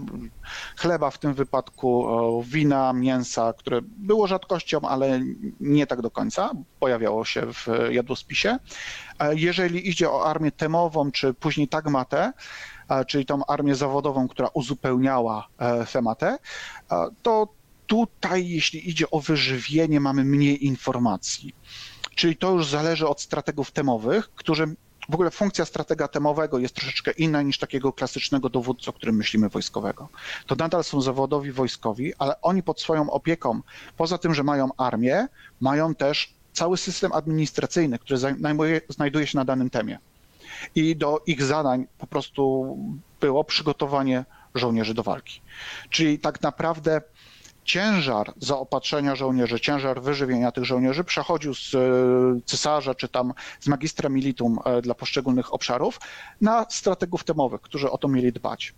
chleba 0.78 1.12
w 1.12 1.18
tym 1.18 1.34
wypadku, 1.34 2.08
wina, 2.44 2.94
mięsa, 2.94 3.54
które 3.54 3.82
było 3.82 4.28
rzadkością, 4.28 4.82
ale 4.82 5.22
nie 5.60 5.88
tak 5.88 6.02
do 6.02 6.12
końca, 6.12 6.52
pojawiało 6.80 7.26
się 7.26 7.42
w 7.54 7.68
jadłospisie. 7.90 8.58
Jeżeli 9.32 9.90
idzie 9.90 10.12
o 10.12 10.26
armię 10.26 10.52
temową, 10.52 11.12
czy 11.12 11.34
później 11.34 11.68
tagmatę, 11.68 12.34
czyli 13.08 13.26
tą 13.26 13.46
armię 13.46 13.76
zawodową, 13.76 14.28
która 14.28 14.50
uzupełniała 14.54 15.48
e, 15.58 15.86
tematę, 15.86 16.38
to 17.22 17.48
tutaj, 17.90 18.50
jeśli 18.50 18.90
idzie 18.90 19.12
o 19.12 19.20
wyżywienie, 19.20 20.00
mamy 20.00 20.24
mniej 20.24 20.66
informacji. 20.66 21.56
Czyli 22.20 22.38
to 22.38 22.52
już 22.52 22.68
zależy 22.68 23.08
od 23.08 23.22
strategów 23.22 23.72
temowych, 23.72 24.30
którzy 24.36 24.76
w 25.10 25.14
ogóle 25.14 25.32
funkcja 25.32 25.66
stratega 25.66 26.08
temowego 26.08 26.60
jest 26.60 26.76
troszeczkę 26.76 27.12
inna 27.12 27.42
niż 27.42 27.58
takiego 27.58 27.94
klasycznego 27.94 28.50
dowódcy, 28.50 28.90
o 28.90 28.94
którym 28.94 29.16
myślimy 29.16 29.50
wojskowego. 29.50 30.10
To 30.48 30.56
nadal 30.56 30.84
są 30.84 31.02
zawodowi 31.02 31.52
wojskowi, 31.52 32.14
ale 32.18 32.42
oni 32.42 32.64
pod 32.64 32.82
swoją 32.82 33.12
opieką, 33.12 33.62
poza 33.98 34.18
tym, 34.18 34.34
że 34.34 34.44
mają 34.44 34.70
armię, 34.78 35.28
mają 35.62 35.96
też 35.96 36.34
cały 36.54 36.78
system 36.78 37.12
administracyjny, 37.14 38.00
który 38.00 38.18
zajmuje, 38.18 38.82
znajduje 38.90 39.28
się 39.28 39.38
na 39.38 39.46
danym 39.46 39.70
temie. 39.70 40.00
I 40.76 40.96
do 40.96 41.22
ich 41.26 41.44
zadań 41.44 41.88
po 41.98 42.08
prostu 42.08 42.78
było 43.22 43.44
przygotowanie 43.44 44.26
żołnierzy 44.56 44.94
do 44.94 45.04
walki. 45.04 45.42
Czyli 45.90 46.20
tak 46.20 46.42
naprawdę 46.42 47.02
ciężar 47.70 48.34
zaopatrzenia 48.38 49.16
żołnierzy, 49.16 49.60
ciężar 49.60 50.02
wyżywienia 50.02 50.52
tych 50.52 50.66
żołnierzy 50.66 51.04
przechodził 51.04 51.54
z 51.54 51.76
e, 51.76 51.80
cesarza 52.46 52.96
czy 52.96 53.08
tam 53.08 53.34
z 53.60 53.68
magistra 53.68 54.10
militum 54.10 54.60
e, 54.66 54.82
dla 54.82 54.96
poszczególnych 54.96 55.54
obszarów 55.54 56.00
na 56.42 56.66
strategów 56.70 57.24
temowych, 57.24 57.62
którzy 57.62 57.92
o 57.92 57.98
to 57.98 58.08
mieli 58.08 58.34
dbać. 58.34 58.74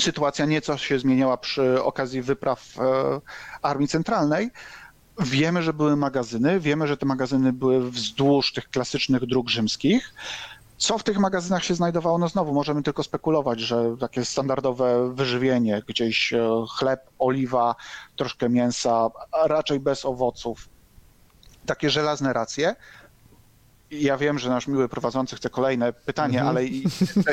Sytuacja 0.00 0.46
nieco 0.46 0.76
się 0.78 0.98
zmieniała 0.98 1.36
przy 1.36 1.82
okazji 1.82 2.22
wypraw 2.22 2.74
e, 2.78 2.82
Armii 3.62 3.88
Centralnej. 3.88 4.50
Wiemy, 5.20 5.62
że 5.62 5.72
były 5.72 5.96
magazyny, 5.96 6.60
wiemy, 6.60 6.86
że 6.86 6.96
te 6.96 7.06
magazyny 7.06 7.52
były 7.52 7.90
wzdłuż 7.90 8.52
tych 8.52 8.68
klasycznych 8.70 9.26
dróg 9.26 9.48
rzymskich. 9.48 10.14
Co 10.78 10.98
w 10.98 11.02
tych 11.02 11.18
magazynach 11.18 11.64
się 11.64 11.74
znajdowało? 11.74 12.18
No 12.18 12.28
znowu 12.28 12.52
możemy 12.54 12.82
tylko 12.82 13.02
spekulować, 13.02 13.60
że 13.60 13.96
takie 14.00 14.24
standardowe 14.24 15.14
wyżywienie, 15.14 15.82
gdzieś 15.88 16.32
e, 16.32 16.64
chleb, 16.78 17.00
oliwa, 17.18 17.74
troszkę 18.16 18.48
mięsa, 18.48 19.08
raczej 19.44 19.80
bez 19.80 20.04
owoców. 20.04 20.68
Takie 21.66 21.90
żelazne 21.90 22.32
racje. 22.32 22.76
Ja 23.90 24.16
wiem, 24.16 24.38
że 24.38 24.48
nasz 24.48 24.66
miły 24.66 24.88
prowadzący 24.88 25.36
chce 25.36 25.50
kolejne 25.50 25.92
pytanie, 25.92 26.42
ale 26.42 26.64
i 26.64 26.84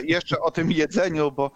jeszcze 0.04 0.40
o 0.40 0.52
tym 0.52 0.72
jedzeniu, 0.72 1.32
bo 1.32 1.52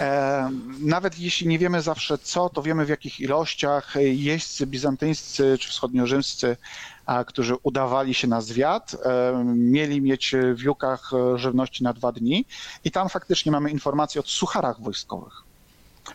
e, 0.00 0.50
nawet 0.80 1.18
jeśli 1.18 1.48
nie 1.48 1.58
wiemy 1.58 1.82
zawsze 1.82 2.18
co, 2.18 2.48
to 2.48 2.62
wiemy 2.62 2.84
w 2.84 2.88
jakich 2.88 3.20
ilościach 3.20 3.94
jeźdźcy 4.00 4.66
bizantyńscy 4.66 5.58
czy 5.60 5.68
wschodniorzymscy 5.68 6.56
a, 7.06 7.24
którzy 7.24 7.56
udawali 7.62 8.14
się 8.14 8.28
na 8.28 8.40
zwiat, 8.40 8.96
e, 9.04 9.44
mieli 9.44 10.00
mieć 10.00 10.34
w 10.54 10.60
jukach 10.60 11.10
żywności 11.34 11.84
na 11.84 11.92
dwa 11.92 12.12
dni. 12.12 12.44
I 12.84 12.90
tam 12.90 13.08
faktycznie 13.08 13.52
mamy 13.52 13.70
informacje 13.70 14.20
o 14.20 14.24
sucharach 14.26 14.80
wojskowych, 14.80 15.42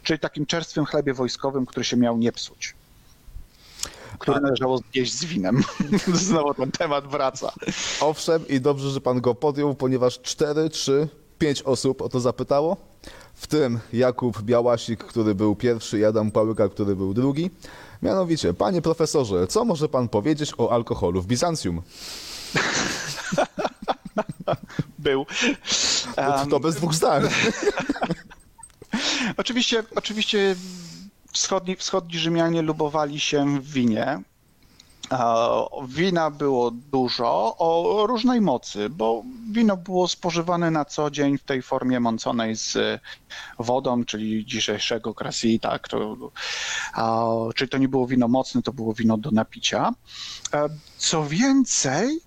czyli 0.03 0.19
takim 0.19 0.45
czerstwym 0.45 0.85
chlebie 0.85 1.13
wojskowym, 1.13 1.65
który 1.65 1.83
się 1.83 1.97
miał 1.97 2.17
nie 2.17 2.31
psuć, 2.31 2.75
który 4.23 4.41
należało 4.41 4.79
zjeść 4.91 5.13
z 5.13 5.25
winem. 5.25 5.63
Znowu 6.13 6.53
ten 6.53 6.71
temat 6.71 7.07
wraca. 7.07 7.51
Owszem, 8.01 8.47
i 8.47 8.61
dobrze, 8.61 8.89
że 8.89 9.01
pan 9.01 9.21
go 9.21 9.35
podjął, 9.35 9.75
ponieważ 9.75 10.21
4, 10.21 10.69
3, 10.69 11.07
5 11.39 11.61
osób 11.61 12.01
o 12.01 12.09
to 12.09 12.19
zapytało. 12.19 12.77
W 13.33 13.47
tym 13.47 13.79
Jakub 13.93 14.41
Białasik, 14.41 15.03
który 15.03 15.35
był 15.35 15.55
pierwszy, 15.55 15.99
i 15.99 16.05
Adam 16.05 16.31
Pałyka, 16.31 16.69
który 16.69 16.95
był 16.95 17.13
drugi. 17.13 17.49
Mianowicie, 18.01 18.53
panie 18.53 18.81
profesorze, 18.81 19.47
co 19.47 19.65
może 19.65 19.89
pan 19.89 20.09
powiedzieć 20.09 20.53
o 20.57 20.71
alkoholu 20.71 21.21
w 21.21 21.27
Bizancjum? 21.27 21.81
Był. 24.99 25.25
To, 26.15 26.45
to 26.49 26.59
bez 26.59 26.75
dwóch 26.75 26.93
zdań. 26.93 27.23
Oczywiście, 29.37 29.83
oczywiście 29.95 30.55
wschodni, 31.33 31.75
wschodni 31.75 32.19
Rzymianie 32.19 32.61
lubowali 32.61 33.19
się 33.19 33.59
w 33.61 33.71
winie. 33.71 34.21
Wina 35.87 36.31
było 36.31 36.71
dużo 36.71 37.55
o 37.57 38.03
różnej 38.07 38.41
mocy, 38.41 38.89
bo 38.89 39.23
wino 39.51 39.77
było 39.77 40.07
spożywane 40.07 40.71
na 40.71 40.85
co 40.85 41.11
dzień 41.11 41.37
w 41.37 41.43
tej 41.43 41.61
formie 41.61 41.99
mąconej 41.99 42.55
z 42.55 43.01
wodą, 43.59 44.05
czyli 44.05 44.45
dzisiejszego 44.45 45.13
krasi, 45.13 45.59
czyli 47.55 47.69
to 47.69 47.77
nie 47.77 47.87
było 47.87 48.07
wino 48.07 48.27
mocne, 48.27 48.61
to 48.61 48.73
było 48.73 48.93
wino 48.93 49.17
do 49.17 49.31
napicia. 49.31 49.91
E, 50.53 50.69
Co 50.97 51.25
więcej, 51.25 52.19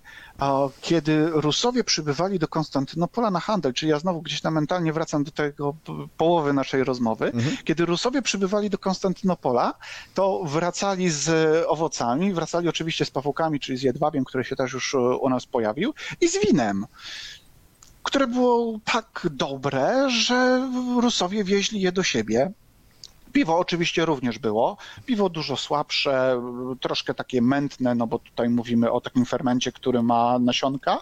kiedy 0.81 1.29
Rusowie 1.29 1.83
przybywali 1.83 2.39
do 2.39 2.47
Konstantynopola 2.47 3.31
na 3.31 3.39
handel, 3.39 3.73
czyli 3.73 3.91
ja 3.91 3.99
znowu 3.99 4.21
gdzieś 4.21 4.41
tam 4.41 4.53
mentalnie 4.53 4.93
wracam 4.93 5.23
do 5.23 5.31
tego 5.31 5.75
połowy 6.17 6.53
naszej 6.53 6.83
rozmowy, 6.83 7.31
kiedy 7.63 7.85
Rusowie 7.85 8.21
przybywali 8.21 8.69
do 8.69 8.77
Konstantynopola, 8.77 9.73
to 10.13 10.43
wracali 10.45 11.09
z 11.09 11.29
owocami, 11.67 12.33
wracali 12.33 12.69
oczywiście 12.69 13.05
z 13.05 13.11
pawłkami, 13.11 13.59
czyli 13.59 13.77
z 13.77 13.81
jedwabiem, 13.81 14.25
który 14.25 14.43
się 14.43 14.55
też 14.55 14.73
już 14.73 14.95
e, 14.95 14.97
u 14.99 15.29
nas 15.29 15.45
pojawił, 15.45 15.93
i 16.21 16.27
z 16.27 16.45
winem 16.45 16.85
które 18.03 18.27
było 18.27 18.79
tak 18.85 19.27
dobre, 19.31 20.09
że 20.09 20.69
Rusowie 21.01 21.43
wieźli 21.43 21.81
je 21.81 21.91
do 21.91 22.03
siebie. 22.03 22.51
Piwo 23.33 23.57
oczywiście 23.57 24.05
również 24.05 24.39
było. 24.39 24.77
Piwo 25.05 25.29
dużo 25.29 25.57
słabsze, 25.57 26.41
troszkę 26.81 27.13
takie 27.13 27.41
mętne, 27.41 27.95
no 27.95 28.07
bo 28.07 28.19
tutaj 28.19 28.49
mówimy 28.49 28.91
o 28.91 29.01
takim 29.01 29.25
fermencie, 29.25 29.71
który 29.71 30.03
ma 30.03 30.39
nasionka. 30.39 30.97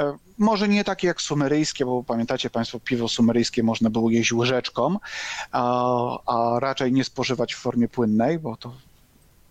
E, 0.00 0.16
Może 0.38 0.68
nie 0.68 0.84
takie 0.84 1.06
jak 1.06 1.20
sumeryjskie, 1.22 1.84
bo 1.84 2.04
pamiętacie 2.04 2.50
Państwo, 2.50 2.80
piwo 2.80 3.08
sumeryjskie 3.08 3.62
można 3.62 3.90
było 3.90 4.10
jeść 4.10 4.32
łyżeczką, 4.32 4.96
a, 5.52 5.62
a 6.26 6.60
raczej 6.60 6.92
nie 6.92 7.04
spożywać 7.04 7.54
w 7.54 7.58
formie 7.58 7.88
płynnej, 7.88 8.38
bo 8.38 8.56
to 8.56 8.72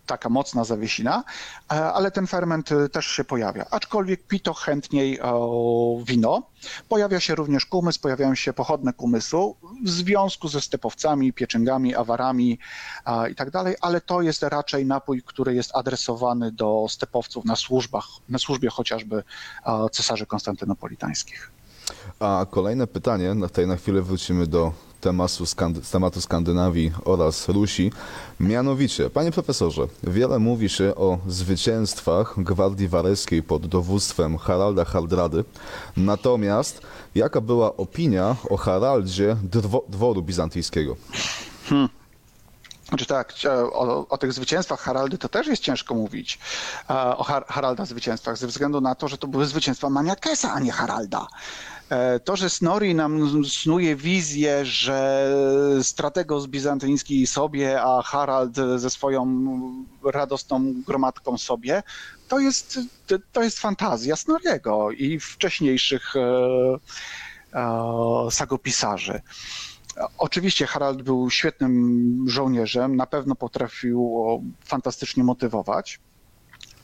taka 0.09 0.29
mocna 0.29 0.63
zawiesina, 0.63 1.23
e, 1.71 1.93
ale 1.93 2.11
ten 2.11 2.27
ferment 2.27 2.71
e, 2.71 2.89
też 2.89 3.05
się 3.05 3.23
pojawia. 3.23 3.65
Aczkolwiek 3.71 4.27
pito 4.27 4.53
chętniej 4.53 5.21
o, 5.21 5.99
wino. 6.03 6.43
Pojawia 6.89 7.19
się 7.19 7.35
również 7.35 7.65
kumys, 7.65 7.97
pojawiają 7.97 8.35
się 8.35 8.53
pochodne 8.53 8.93
kumysu. 8.93 9.55
w 9.85 9.89
związku 9.89 10.47
ze 10.47 10.61
stepowcami, 10.61 11.33
pieczęgami, 11.33 11.95
awarami 11.95 12.59
i 13.31 13.35
tak 13.35 13.51
dalej, 13.51 13.75
ale 13.81 14.01
to 14.01 14.21
jest 14.21 14.43
raczej 14.43 14.85
napój, 14.85 15.23
który 15.23 15.55
jest 15.55 15.71
adresowany 15.75 16.51
do 16.51 16.85
stepowców 16.89 17.45
na 17.45 17.55
służbach, 17.55 18.05
na 18.29 18.39
służbie 18.39 18.69
chociażby 18.69 19.23
cesarzy 19.91 20.25
konstantynopolitańskich. 20.25 21.51
A 22.19 22.45
kolejne 22.51 22.87
pytanie, 22.87 23.33
na- 23.33 23.47
tutaj 23.47 23.67
na 23.67 23.75
chwilę 23.75 24.01
wrócimy 24.01 24.47
do 24.47 24.73
tematu, 25.01 25.43
Skandy- 25.45 25.91
tematu 25.91 26.21
Skandynawii 26.21 26.91
oraz 27.05 27.49
Rusi. 27.49 27.91
Mianowicie, 28.39 29.09
panie 29.09 29.31
profesorze, 29.31 29.81
wiele 30.03 30.39
mówi 30.39 30.69
się 30.69 30.95
o 30.95 31.17
zwycięstwach 31.27 32.33
Gwardii 32.37 32.87
Wareskiej 32.87 33.43
pod 33.43 33.67
dowództwem 33.67 34.37
Haralda 34.37 34.85
Hardrady. 34.85 35.43
Natomiast 35.97 36.81
jaka 37.15 37.41
była 37.41 37.77
opinia 37.77 38.35
o 38.49 38.57
Haraldzie 38.57 39.35
drwo, 39.43 39.83
dworu 39.89 40.21
bizantyjskiego? 40.21 40.95
Znaczy 42.89 43.05
tak, 43.05 43.33
o, 43.73 44.07
o 44.07 44.17
tych 44.17 44.33
zwycięstwach 44.33 44.79
Haraldy 44.79 45.17
to 45.17 45.29
też 45.29 45.47
jest 45.47 45.61
ciężko 45.61 45.95
mówić, 45.95 46.39
e, 46.89 46.93
o 47.17 47.23
Har 47.23 47.45
Haralda 47.47 47.85
zwycięstwach, 47.85 48.37
ze 48.37 48.47
względu 48.47 48.81
na 48.81 48.95
to, 48.95 49.07
że 49.07 49.17
to 49.17 49.27
były 49.27 49.45
zwycięstwa 49.45 49.89
Maniakesa, 49.89 50.53
a 50.53 50.59
nie 50.59 50.71
Haralda. 50.71 51.27
E, 51.89 52.19
To, 52.19 52.35
że 52.35 52.49
Snorri 52.49 52.95
nam 52.95 53.45
snuje 53.45 53.95
wizję, 53.95 54.65
że 54.65 55.29
strategos 55.83 56.47
bizantyński 56.47 57.27
sobie, 57.27 57.81
a 57.81 58.01
Harald 58.01 58.55
ze 58.75 58.89
swoją 58.89 59.25
radosną 60.03 60.73
gromadką 60.87 61.37
sobie, 61.37 61.83
to 62.27 62.39
jest, 62.39 62.79
to 63.31 63.43
jest 63.43 63.59
fantazja 63.59 64.15
Snorriego 64.15 64.91
i 64.91 65.19
wcześniejszych 65.19 66.15
e, 66.15 66.19
e, 67.53 68.31
sagopisarzy. 68.31 69.21
Oczywiście 70.17 70.67
Harald 70.67 71.01
był 71.01 71.29
świetnym 71.29 72.25
żołnierzem, 72.27 72.95
na 72.95 73.05
pewno 73.05 73.35
potrafił 73.35 74.13
fantastycznie 74.65 75.23
motywować. 75.23 75.99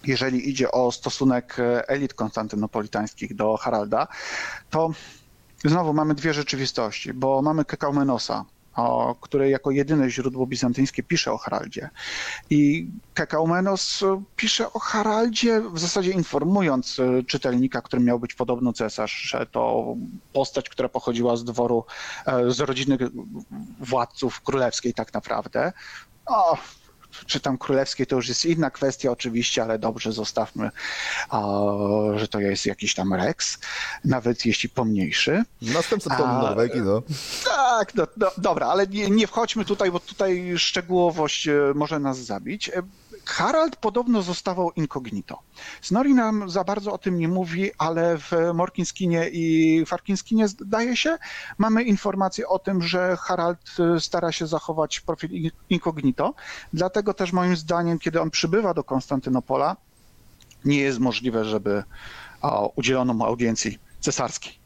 Jeżeli 0.08 0.50
idzie 0.50 0.72
o 0.72 0.92
stosunek 0.92 1.60
e, 1.60 1.90
elit 1.90 2.14
konstantynopolitańskich 2.14 3.36
do 3.36 3.58
Haralda, 3.58 4.08
to 4.70 4.90
znowu 5.66 5.94
mamy 5.94 6.16
dwie 6.16 6.34
rzeczywistości, 6.34 7.14
bo 7.14 7.42
mamy 7.42 7.66
Kekaumenosa, 7.66 8.46
który 9.22 9.50
jako 9.50 9.72
jedyne 9.72 10.10
źródło 10.10 10.48
bizantyńskie 10.48 11.04
pisze 11.04 11.32
o 11.32 11.38
Haraldzie. 11.38 11.90
I 12.50 12.88
Kekaumenos 13.14 14.04
e, 14.04 14.24
pisze 14.36 14.74
o 14.74 14.80
Haraldzie, 14.80 15.62
w 15.62 15.80
zasadzie 15.80 16.12
informując 16.12 17.00
e, 17.00 17.24
czytelnika, 17.24 17.82
którym 17.82 18.06
miał 18.06 18.20
być 18.20 18.34
podobno 18.34 18.74
cesarz, 18.74 19.12
że 19.12 19.46
to 19.46 19.96
postać, 20.34 20.70
która 20.70 20.90
pochodziła 20.90 21.38
z 21.38 21.44
dworu, 21.44 21.86
z 22.48 22.60
rodziny 22.60 22.98
władców 23.80 24.42
królewskiej 24.42 24.94
tak 24.94 25.14
naprawdę. 25.14 25.74
O, 26.26 26.58
czy 27.26 27.40
tam 27.40 27.58
królewskiej 27.58 28.08
to 28.08 28.16
już 28.16 28.30
jest 28.30 28.46
inna 28.46 28.70
kwestia 28.72 29.12
oczywiście, 29.12 29.64
ale 29.64 29.80
dobrze 29.80 30.12
zostawmy, 30.12 30.72
że 32.16 32.28
to 32.28 32.40
jest 32.40 32.66
jakiś 32.66 32.94
tam 32.94 33.14
Rex, 33.14 33.58
nawet 34.06 34.46
jeśli 34.46 34.70
pomniejszy. 34.70 35.44
Następca 35.62 36.18
A- 36.18 36.42
Norwegii, 36.42 36.82
no. 36.82 37.02
Tak, 37.46 37.96
no, 37.96 38.08
no, 38.18 38.32
dobra, 38.38 38.68
ale 38.68 38.88
nie, 38.88 39.10
nie 39.10 39.28
wchodźmy 39.28 39.66
tutaj, 39.66 39.92
bo 39.92 40.00
tutaj 40.00 40.54
szczegółowość 40.58 41.48
e, 41.48 41.54
może 41.76 42.00
nas 42.00 42.18
zabić. 42.18 42.72
Harald 43.28 43.76
podobno 43.76 44.22
zostawał 44.22 44.72
incognito. 44.72 45.40
Snorri 45.82 46.14
nam 46.14 46.50
za 46.50 46.64
bardzo 46.64 46.94
o 46.94 46.98
tym 46.98 47.18
nie 47.20 47.28
mówi, 47.28 47.72
ale 47.78 48.18
w 48.18 48.32
Morkinskinie 48.54 49.30
i 49.32 49.84
Farkinskinie 49.86 50.48
zdaje 50.48 50.98
się, 50.98 51.18
mamy 51.58 51.84
informację 51.84 52.48
o 52.48 52.60
tym, 52.60 52.82
że 52.82 53.18
Harald 53.20 53.60
e, 53.80 54.00
stara 54.00 54.32
się 54.32 54.48
zachować 54.48 55.00
profil 55.00 55.32
in- 55.32 55.52
incognito. 55.70 56.34
Dlatego 56.74 57.14
też 57.14 57.32
moim 57.34 57.56
zdaniem, 57.56 58.00
kiedy 58.00 58.22
on 58.22 58.30
przybywa 58.32 58.74
do 58.74 58.84
Konstantynopola, 58.84 59.76
nie 60.66 60.78
jest 60.78 61.00
możliwe, 61.00 61.46
żeby 61.46 61.84
udzielono 62.76 63.14
mu 63.14 63.26
audiencji 63.26 63.80
cesarskiej. 64.00 64.65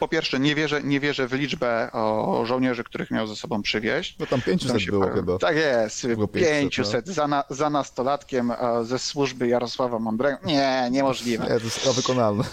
Po 0.00 0.08
pierwsze, 0.08 0.40
nie 0.40 0.54
wierzę, 0.54 0.82
nie 0.82 1.00
wierzę 1.00 1.28
w 1.28 1.32
liczbę 1.32 1.92
o, 1.92 2.42
żołnierzy, 2.46 2.84
których 2.84 3.10
miał 3.10 3.26
ze 3.26 3.36
sobą 3.36 3.62
przywieźć. 3.62 4.18
No 4.18 4.26
tam 4.26 4.42
500 4.42 4.68
Tam 4.68 4.80
się 4.80 4.90
było 4.90 5.08
chyba. 5.10 5.38
Tak 5.38 5.56
jest, 5.56 6.06
Było 6.06 6.28
500, 6.28 6.60
500 6.60 7.08
za, 7.08 7.28
na, 7.28 7.44
za 7.50 7.70
nastolatkiem 7.70 8.50
e, 8.50 8.56
ze 8.84 8.98
służby 8.98 9.48
Jarosława 9.48 9.98
Mądrego. 9.98 10.38
Nie, 10.44 10.88
niemożliwe. 10.90 11.44
Nie, 11.44 11.58
to 11.58 11.64
jest 11.64 11.96
wykonalne. 11.96 12.44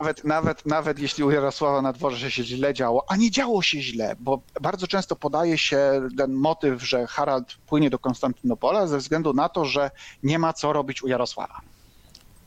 Nawet, 0.00 0.24
nawet, 0.24 0.66
nawet 0.66 0.98
jeśli 0.98 1.24
u 1.24 1.30
Jarosława 1.30 1.82
na 1.82 1.92
dworze 1.92 2.30
się 2.30 2.44
źle 2.44 2.74
działo, 2.74 3.04
a 3.08 3.16
nie 3.16 3.30
działo 3.30 3.62
się 3.62 3.82
źle, 3.82 4.16
bo 4.20 4.42
bardzo 4.60 4.86
często 4.86 5.16
podaje 5.16 5.58
się 5.58 6.08
ten 6.18 6.32
motyw, 6.32 6.82
że 6.82 7.06
Harald 7.06 7.54
płynie 7.66 7.90
do 7.90 7.98
Konstantynopola 7.98 8.86
ze 8.86 8.98
względu 8.98 9.32
na 9.32 9.48
to, 9.48 9.64
że 9.64 9.90
nie 10.22 10.38
ma 10.38 10.52
co 10.52 10.72
robić 10.72 11.02
u 11.02 11.08
Jarosława. 11.08 11.60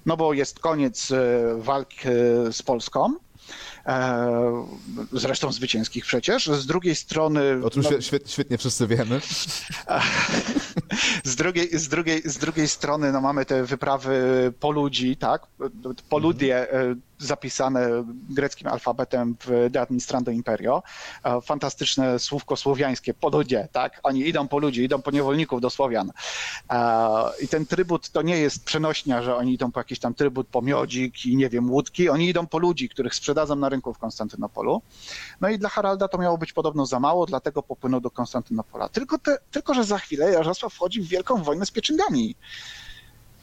No 0.06 0.18
bo 0.18 0.34
jest 0.34 0.60
koniec 0.60 1.12
e, 1.12 1.18
walk 1.58 1.90
e, 2.06 2.10
z 2.54 2.64
Polską, 2.64 3.14
zresztą 5.12 5.52
zwycięskich 5.52 6.06
przecież. 6.06 6.48
Z 6.48 6.66
drugiej 6.66 6.96
strony... 6.96 7.60
O 7.64 7.70
czym 7.70 7.82
no, 7.82 7.90
świe- 7.90 8.02
świetnie, 8.02 8.32
świetnie 8.32 8.58
wszyscy 8.58 8.88
wiemy. 8.88 9.22
z 11.24 11.36
drugiej, 11.36 11.80
z 11.80 11.88
drugiej, 11.88 12.22
z 12.26 12.38
drugiej 12.38 12.68
strony 12.68 13.12
no, 13.12 13.22
mamy 13.22 13.46
te 13.46 13.64
wyprawy 13.64 14.54
po 14.60 14.72
ludzi, 14.72 15.18
tak? 15.18 15.42
Poludie 16.10 16.74
e, 16.74 16.96
zapisane 17.20 17.90
greckim 18.30 18.68
alfabetem 18.68 19.36
w 19.46 19.70
De 19.70 19.82
Administrando 19.82 20.32
Imperio. 20.32 20.84
E, 21.24 21.42
Fantastyczne 21.42 22.20
słówko 22.20 22.56
słowiańskie, 22.56 23.14
poludzie, 23.14 23.68
tak? 23.72 24.00
Oni 24.04 24.28
idą 24.28 24.48
po 24.48 24.60
ludzi, 24.60 24.84
idą 24.84 25.02
po 25.02 25.12
niewolników 25.12 25.62
do 25.62 25.70
Słowian. 25.70 26.12
E, 26.70 27.32
I 27.42 27.48
ten 27.48 27.66
trybut 27.66 28.10
to 28.10 28.22
nie 28.22 28.38
jest 28.38 28.64
przenośnia, 28.64 29.24
że 29.24 29.36
oni 29.36 29.54
idą 29.54 29.72
po 29.72 29.80
jakiś 29.80 30.00
tam 30.00 30.14
trybut, 30.14 30.48
po 30.48 30.62
miodzik 30.62 31.26
i 31.26 31.36
nie 31.36 31.50
wiem, 31.50 31.72
łódki. 31.72 32.10
Oni 32.10 32.30
idą 32.30 32.48
po 32.48 32.60
ludzi, 32.60 32.90
których 32.90 33.16
sprzedadzą 33.16 33.56
na 33.56 33.70
rynku 33.70 33.94
w 33.94 33.98
Konstantynopolu. 33.98 34.82
No 35.42 35.50
i 35.50 35.60
dla 35.60 35.70
Haralda 35.70 36.08
to 36.08 36.18
miało 36.18 36.38
być 36.38 36.54
podobno 36.54 36.86
za 36.86 37.00
mało, 37.00 37.26
dlatego 37.26 37.64
popłynął 37.64 38.02
do 38.02 38.12
Konstantynopola. 38.12 38.90
Tylko, 38.90 39.18
te, 39.18 39.38
tylko 39.52 39.74
że 39.74 39.84
za 39.84 39.98
chwilę 39.98 40.32
Jarosław 40.32 40.74
wchodzi 40.74 41.02
w 41.02 41.08
wielką 41.08 41.44
wojnę 41.44 41.66
z 41.66 41.72
pieczęgami. 41.72 42.36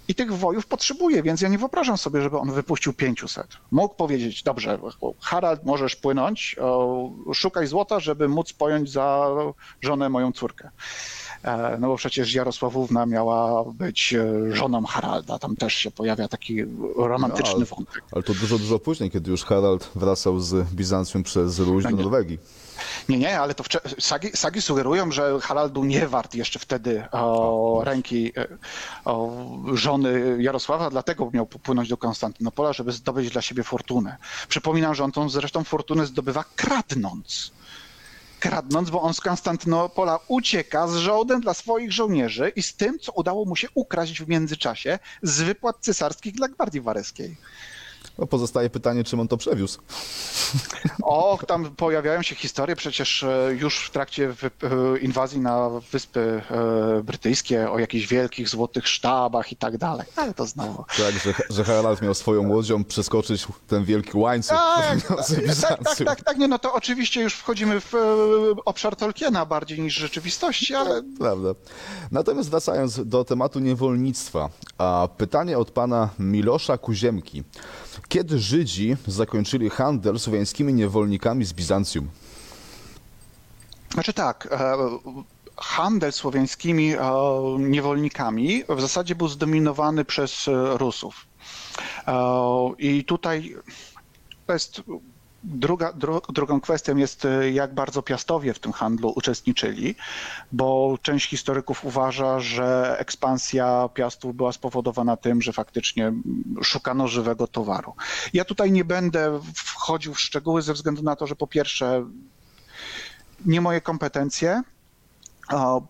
I 0.08 0.14
tych 0.14 0.32
wojów 0.32 0.66
potrzebuje, 0.66 1.22
więc 1.22 1.40
ja 1.40 1.48
nie 1.48 1.58
wyobrażam 1.58 1.98
sobie, 1.98 2.20
żeby 2.20 2.38
on 2.38 2.52
wypuścił 2.52 2.92
500. 2.92 3.46
Mógł 3.70 3.94
powiedzieć, 3.94 4.42
dobrze, 4.42 4.78
Harald, 5.20 5.64
możesz 5.64 5.96
płynąć, 5.96 6.56
szukaj 7.34 7.66
złota, 7.66 8.00
żeby 8.00 8.28
móc 8.28 8.52
pojąć 8.52 8.90
za 8.90 9.28
żonę 9.80 10.08
moją 10.08 10.32
córkę. 10.32 10.70
E, 11.44 11.76
No 11.80 11.88
bo 11.88 11.96
przecież 11.96 12.34
Jarosławówna 12.34 13.06
miała 13.06 13.64
być 13.64 14.14
e, 14.14 14.56
żoną 14.56 14.84
Haralda. 14.86 15.38
Tam 15.38 15.56
też 15.56 15.74
się 15.74 15.90
pojawia 15.90 16.28
taki 16.28 16.64
romantyczny 16.96 17.50
No, 17.50 17.56
ale- 17.56 17.64
wątek. 17.64 18.02
Ale 18.12 18.22
to 18.22 18.34
dużo, 18.34 18.58
dużo 18.58 18.78
później, 18.78 19.10
kiedy 19.10 19.30
już 19.30 19.44
Harald 19.44 19.90
wracał 19.94 20.40
z 20.40 20.68
Bizancjum 20.70 21.22
przez 21.22 21.58
Ruś 21.58 21.84
do 21.84 21.90
No 21.90 21.96
nie. 21.96 22.02
Norwegii. 22.02 22.38
Nie, 23.08 23.18
nie, 23.18 23.40
ale 23.40 23.54
to 23.54 23.64
sagi, 23.98 24.28
sagi 24.34 24.62
sugerują, 24.62 25.12
że 25.12 25.38
Harald 25.42 25.72
był 25.72 25.84
nie 25.84 26.08
wart 26.08 26.34
jeszcze 26.34 26.58
wtedy 26.58 27.04
o, 27.12 27.80
ręki 27.84 28.32
e, 28.38 28.46
o, 29.04 29.30
żony 29.74 30.36
Jarosława, 30.40 30.90
dlatego 30.90 31.30
miał 31.32 31.46
popłynąć 31.46 31.88
do 31.88 31.96
Konstantynopola, 31.96 32.72
żeby 32.72 32.92
zdobyć 32.92 33.30
dla 33.30 33.42
siebie 33.42 33.62
fortunę. 33.62 34.16
Przypominam, 34.48 34.94
że 34.94 35.04
on 35.04 35.12
tą 35.12 35.28
zresztą 35.28 35.64
fortunę 35.64 36.06
zdobywa 36.06 36.44
kradnąc. 36.56 37.52
Kradnąc, 38.40 38.90
bo 38.90 39.02
on 39.02 39.14
z 39.14 39.20
Konstantynopola 39.20 40.18
ucieka 40.28 40.88
z 40.88 40.96
żołdem 40.96 41.40
dla 41.40 41.54
swoich 41.54 41.92
żołnierzy 41.92 42.52
i 42.56 42.62
z 42.62 42.76
tym, 42.76 42.98
co 42.98 43.12
udało 43.12 43.44
mu 43.44 43.56
się 43.56 43.68
ukraść 43.74 44.22
w 44.22 44.28
międzyczasie 44.28 44.98
z 45.22 45.42
wypłat 45.42 45.76
cesarskich 45.80 46.34
dla 46.34 46.48
Gwardii 46.48 46.80
Wareskiej. 46.80 47.36
No, 48.18 48.26
pozostaje 48.26 48.70
pytanie, 48.70 49.04
czym 49.04 49.20
on 49.20 49.28
to 49.28 49.36
przewiózł. 49.36 49.78
Och, 51.02 51.44
tam 51.46 51.64
pojawiają 51.76 52.22
się 52.22 52.34
historie 52.34 52.76
przecież 52.76 53.22
e, 53.22 53.54
już 53.58 53.86
w 53.86 53.90
trakcie 53.90 54.34
e, 54.62 54.98
inwazji 54.98 55.40
na 55.40 55.70
Wyspy 55.92 56.42
e, 56.50 57.02
Brytyjskie 57.02 57.70
o 57.70 57.78
jakichś 57.78 58.06
wielkich 58.06 58.48
złotych 58.48 58.88
sztabach 58.88 59.52
i 59.52 59.56
tak 59.56 59.78
dalej. 59.78 60.06
Ale 60.16 60.34
to 60.34 60.46
znowu. 60.46 60.84
Tak, 60.98 61.14
że, 61.24 61.34
że 61.50 61.64
Harald 61.64 62.02
miał 62.02 62.14
swoją 62.14 62.48
łodzią 62.48 62.84
przeskoczyć 62.84 63.46
ten 63.68 63.84
wielki 63.84 64.16
łańcuch 64.18 64.58
Tak, 64.58 65.02
tak, 65.68 65.84
tak, 65.84 65.98
tak, 66.04 66.24
tak, 66.24 66.38
nie, 66.38 66.48
no 66.48 66.58
to 66.58 66.72
oczywiście 66.72 67.22
już 67.22 67.34
wchodzimy 67.34 67.80
w 67.80 67.94
e, 67.94 67.98
obszar 68.64 68.96
Tolkiena 68.96 69.46
bardziej 69.46 69.80
niż 69.80 69.94
rzeczywistości, 69.94 70.74
ale 70.74 71.02
Prawda. 71.18 71.48
Natomiast 72.10 72.50
wracając 72.50 73.08
do 73.08 73.24
tematu 73.24 73.58
niewolnictwa, 73.58 74.48
a 74.78 75.08
pytanie 75.16 75.58
od 75.58 75.70
pana 75.70 76.08
Milosza 76.18 76.78
Kuziemki. 76.78 77.44
Kiedy 78.08 78.38
Żydzi 78.38 78.96
zakończyli 79.06 79.70
handel 79.70 80.18
słowiańskimi 80.18 80.74
niewolnikami 80.74 81.44
z 81.44 81.52
Bizancjum? 81.52 82.08
Znaczy 83.92 84.12
tak, 84.12 84.48
e, 84.50 84.76
handel 85.56 86.12
słowiańskimi 86.12 86.94
e, 86.94 86.98
niewolnikami 87.58 88.64
w 88.68 88.80
zasadzie 88.80 89.14
był 89.14 89.28
zdominowany 89.28 90.04
przez 90.04 90.48
e, 90.48 90.78
Rusów. 90.78 91.26
I 92.78 93.04
tutaj 93.04 93.56
to 94.46 94.52
jest 94.52 94.82
Druga, 95.48 95.92
dru, 95.92 96.20
drugą 96.28 96.60
kwestią 96.60 96.96
jest, 96.96 97.24
y, 97.24 97.50
jak 97.52 97.74
bardzo 97.74 98.02
Piastowie 98.02 98.54
w 98.54 98.58
tym 98.58 98.72
handlu 98.72 99.12
uczestniczyli, 99.16 99.94
bo 100.52 100.98
część 101.02 101.30
historyków 101.30 101.84
uważa, 101.84 102.40
że 102.40 102.96
ekspansja 102.98 103.88
Piastów 103.94 104.36
była 104.36 104.52
spowodowana 104.52 105.16
tym, 105.16 105.42
że 105.42 105.52
faktycznie 105.52 106.12
szukano 106.62 107.08
żywego 107.08 107.46
towaru. 107.46 107.94
Ja 108.32 108.44
tutaj 108.44 108.72
nie 108.72 108.84
będę 108.84 109.40
wchodził 109.54 110.14
w 110.14 110.20
szczegóły 110.20 110.62
ze 110.62 110.72
względu 110.72 111.02
na 111.02 111.16
to, 111.16 111.26
że 111.26 111.36
po 111.36 111.46
pierwsze 111.46 112.06
nie 113.44 113.60
moje 113.60 113.80
kompetencje, 113.80 114.62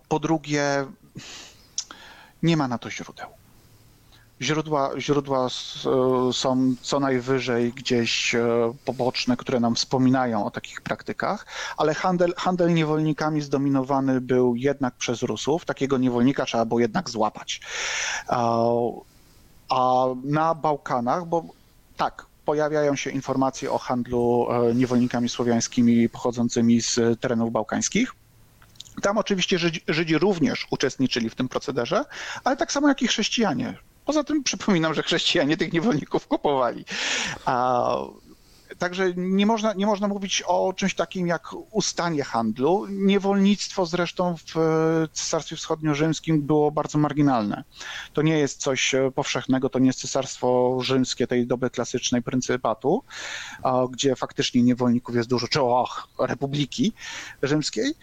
po 0.09 0.19
drugie 0.19 0.87
nie 2.43 2.57
ma 2.57 2.69
na 2.69 2.79
to 2.79 2.91
źródeł. 2.91 3.36
Źródła, 4.43 4.91
źródła 4.99 5.49
są 6.33 6.75
co 6.83 7.01
najwyżej 7.01 7.73
gdzieś 7.73 8.35
e, 8.35 8.73
poboczne, 8.85 9.37
które 9.37 9.61
nam 9.61 9.75
wspominają 9.75 10.45
o 10.47 10.51
takich 10.51 10.81
praktykach, 10.81 11.47
ale 11.77 11.95
handel, 11.95 12.35
handel 12.37 12.75
niewolnikami 12.75 13.41
zdominowany 13.41 14.21
był 14.21 14.57
jednak 14.57 14.95
przez 14.95 15.23
Rusów. 15.23 15.65
Takiego 15.65 15.99
niewolnika 15.99 16.45
trzeba 16.45 16.65
było 16.65 16.81
jednak 16.81 17.11
złapać. 17.11 17.61
A 19.69 20.07
na 20.25 20.55
Bałkanach, 20.55 21.27
bo 21.27 21.45
tak, 21.97 22.27
pojawiają 22.45 22.97
się 22.97 23.11
informacje 23.11 23.73
o 23.73 23.79
handlu 23.79 24.47
e, 24.51 24.75
niewolnikami 24.75 25.29
słowiańskimi 25.29 26.09
pochodzącymi 26.09 26.81
z 26.81 27.21
terenów 27.21 27.53
bałkańskich. 27.53 28.13
Tam 29.03 29.19
oczywiście 29.19 29.59
Żydzi, 29.59 29.81
Żydzi 29.89 30.19
również 30.19 30.67
uczestniczyli 30.71 31.31
w 31.31 31.35
tym 31.35 31.49
procederze, 31.49 32.05
ale 32.45 32.57
tak 32.57 32.73
samo 32.73 32.89
jak 32.89 33.03
i 33.03 33.09
chrześcijanie. 33.09 33.79
Poza 34.07 34.25
tym 34.25 34.43
przypominam, 34.43 34.95
że 34.95 35.03
chrześcijanie 35.03 35.57
tych 35.57 35.73
niewolników 35.73 36.27
kupowali. 36.27 36.85
A, 37.45 37.97
także 38.79 39.13
nie 39.17 39.47
można, 39.47 39.73
nie 39.75 39.87
można 39.87 40.09
mówić 40.09 40.43
o 40.47 40.73
czymś 40.73 40.95
takim 40.95 41.27
jak 41.27 41.49
ustanie 41.71 42.25
handlu. 42.25 42.87
Niewolnictwo 42.91 43.87
zresztą 43.87 44.37
w 44.37 44.55
Cesarstwie 45.13 45.57
Wschodnio-Rzymskim 45.57 46.43
było 46.43 46.71
bardzo 46.71 46.99
marginalne. 46.99 47.65
To 48.13 48.23
nie 48.23 48.39
jest 48.39 48.61
coś 48.61 48.95
powszechnego, 49.15 49.69
to 49.69 49.79
nie 49.79 49.87
jest 49.87 50.01
Cesarstwo 50.01 50.79
Rzymskie 50.81 51.27
tej 51.27 51.47
doby 51.47 51.71
klasycznej 51.71 52.23
pryncypatu, 52.23 53.03
gdzie 53.91 54.17
faktycznie 54.17 54.63
niewolników 54.63 55.15
jest 55.15 55.29
dużo, 55.29 55.49
czy 55.49 55.63
och, 55.63 56.09
Republiki 56.19 56.93
Rzymskiej. 57.43 57.95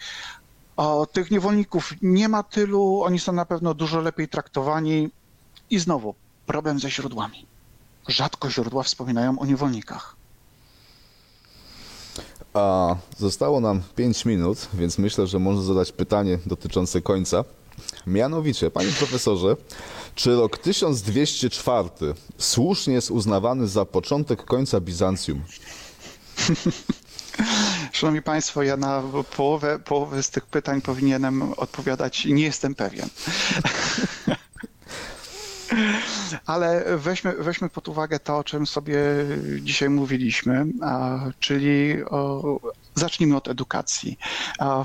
O, 0.76 1.06
tych 1.06 1.30
niewolników 1.30 1.92
nie 2.02 2.28
ma 2.28 2.42
tylu, 2.42 3.02
oni 3.02 3.18
są 3.18 3.32
na 3.32 3.44
pewno 3.44 3.74
dużo 3.74 4.00
lepiej 4.00 4.28
traktowani. 4.28 5.10
I 5.70 5.78
znowu 5.78 6.14
problem 6.46 6.80
ze 6.80 6.90
źródłami. 6.90 7.46
Rzadko 8.08 8.50
źródła 8.50 8.82
wspominają 8.82 9.38
o 9.38 9.46
niewolnikach. 9.46 10.16
A 12.54 12.96
zostało 13.18 13.60
nam 13.60 13.82
5 13.96 14.24
minut, 14.24 14.68
więc 14.74 14.98
myślę, 14.98 15.26
że 15.26 15.38
można 15.38 15.62
zadać 15.62 15.92
pytanie 15.92 16.38
dotyczące 16.46 17.02
końca. 17.02 17.44
Mianowicie, 18.06 18.70
panie 18.70 18.92
profesorze, 18.98 19.56
czy 20.14 20.36
rok 20.36 20.58
1204 20.58 21.88
słusznie 22.38 22.94
jest 22.94 23.10
uznawany 23.10 23.68
za 23.68 23.84
początek 23.84 24.44
końca 24.44 24.80
Bizancjum? 24.80 25.42
Szanowni 27.92 28.22
Państwo, 28.22 28.62
ja 28.62 28.76
na 28.76 29.02
połowę, 29.36 29.78
połowę 29.84 30.22
z 30.22 30.30
tych 30.30 30.46
pytań 30.46 30.82
powinienem 30.82 31.52
odpowiadać 31.56 32.24
nie 32.24 32.44
jestem 32.44 32.74
pewien. 32.74 33.08
Ale 36.46 36.84
weźmy, 36.96 37.32
weźmy 37.38 37.68
pod 37.68 37.88
uwagę 37.88 38.18
to, 38.18 38.38
o 38.38 38.44
czym 38.44 38.66
sobie 38.66 38.98
dzisiaj 39.60 39.90
mówiliśmy, 39.90 40.66
czyli 41.40 42.04
o, 42.04 42.60
zacznijmy 42.94 43.36
od 43.36 43.48
edukacji. 43.48 44.18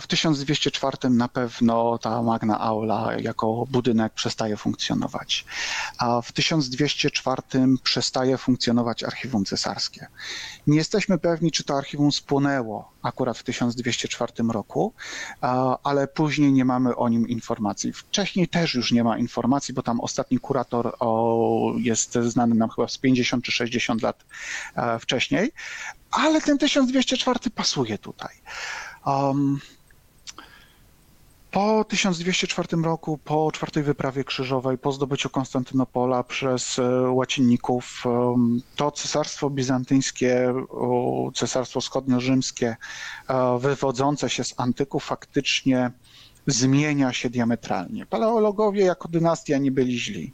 W 0.01 0.07
1204 0.07 1.09
na 1.09 1.27
pewno 1.27 1.97
ta 1.97 2.21
Magna 2.21 2.59
Aula 2.59 3.09
jako 3.19 3.65
budynek 3.69 4.13
przestaje 4.13 4.57
funkcjonować. 4.57 5.45
A 5.97 6.21
w 6.21 6.31
1204 6.31 7.41
przestaje 7.83 8.37
funkcjonować 8.37 9.03
archiwum 9.03 9.45
cesarskie. 9.45 10.07
Nie 10.67 10.77
jesteśmy 10.77 11.17
pewni, 11.17 11.51
czy 11.51 11.63
to 11.63 11.77
archiwum 11.77 12.11
spłonęło 12.11 12.91
akurat 13.02 13.38
w 13.38 13.43
1204 13.43 14.34
roku, 14.50 14.93
ale 15.84 16.08
później 16.08 16.52
nie 16.52 16.66
mamy 16.66 16.95
o 16.95 17.10
nim 17.10 17.28
informacji. 17.28 17.93
Wcześniej 17.93 18.47
też 18.47 18.76
już 18.76 18.91
nie 18.91 19.04
ma 19.04 19.18
informacji, 19.18 19.74
bo 19.74 19.84
tam 19.84 20.00
ostatni 20.00 20.39
kurator 20.39 20.97
jest 21.78 22.14
znany 22.14 22.56
nam 22.56 22.70
chyba 22.70 22.88
z 22.88 22.97
50 22.97 23.43
czy 23.43 23.52
60 23.52 24.02
lat 24.02 24.26
e, 24.76 25.00
wcześniej, 25.00 25.52
ale 26.12 26.41
ten 26.41 26.58
1204 26.58 27.39
pasuje 27.56 27.97
tutaj. 27.97 28.36
Po 31.52 31.84
1204 31.84 32.68
roku, 32.84 33.18
po 33.18 33.52
czwartej 33.52 33.84
wyprawie 33.84 34.24
krzyżowej, 34.24 34.78
po 34.78 34.91
zdobyciu 34.91 35.30
Konstantynopola 35.30 36.24
przez 36.24 36.80
e, 36.80 37.12
łacinników, 37.12 38.04
to 38.76 38.91
cesarstwo 38.91 39.50
bizantyjskie, 39.50 40.54
cesarstwo 41.36 41.80
wschodnio-rzymskie, 41.82 42.76
e, 43.28 43.60
wywodzące 43.60 44.30
się 44.30 44.43
z 44.43 44.54
antyku, 44.58 45.00
faktycznie 45.00 45.91
zmienia 46.47 47.14
się 47.14 47.30
diametralnie. 47.30 48.06
Paleologowie 48.06 48.86
jako 48.86 49.08
dynastia 49.08 49.58
nie 49.58 49.72
byli 49.72 50.00
źli. 50.00 50.34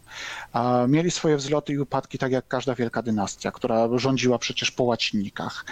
Mieli 0.88 1.12
swoje 1.12 1.38
wzloty 1.38 1.74
i 1.74 1.80
upadki, 1.80 2.18
tak 2.18 2.32
jak 2.32 2.48
każda 2.48 2.76
wielka 2.76 3.02
dynastia, 3.02 3.52
która 3.52 3.98
rządziła 3.98 4.40
przecież 4.40 4.72
po 4.72 4.84
łacinnikach. 4.84 5.66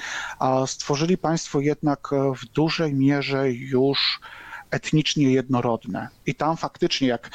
Stworzyli 0.65 1.17
państwo 1.17 1.59
jednak 1.59 2.09
w 2.41 2.45
dużej 2.45 2.93
mierze 2.93 3.51
już 3.51 4.19
etnicznie 4.73 5.31
jednorodne. 5.31 6.07
I 6.25 6.35
tam 6.35 6.57
faktycznie, 6.57 7.07
jak 7.07 7.29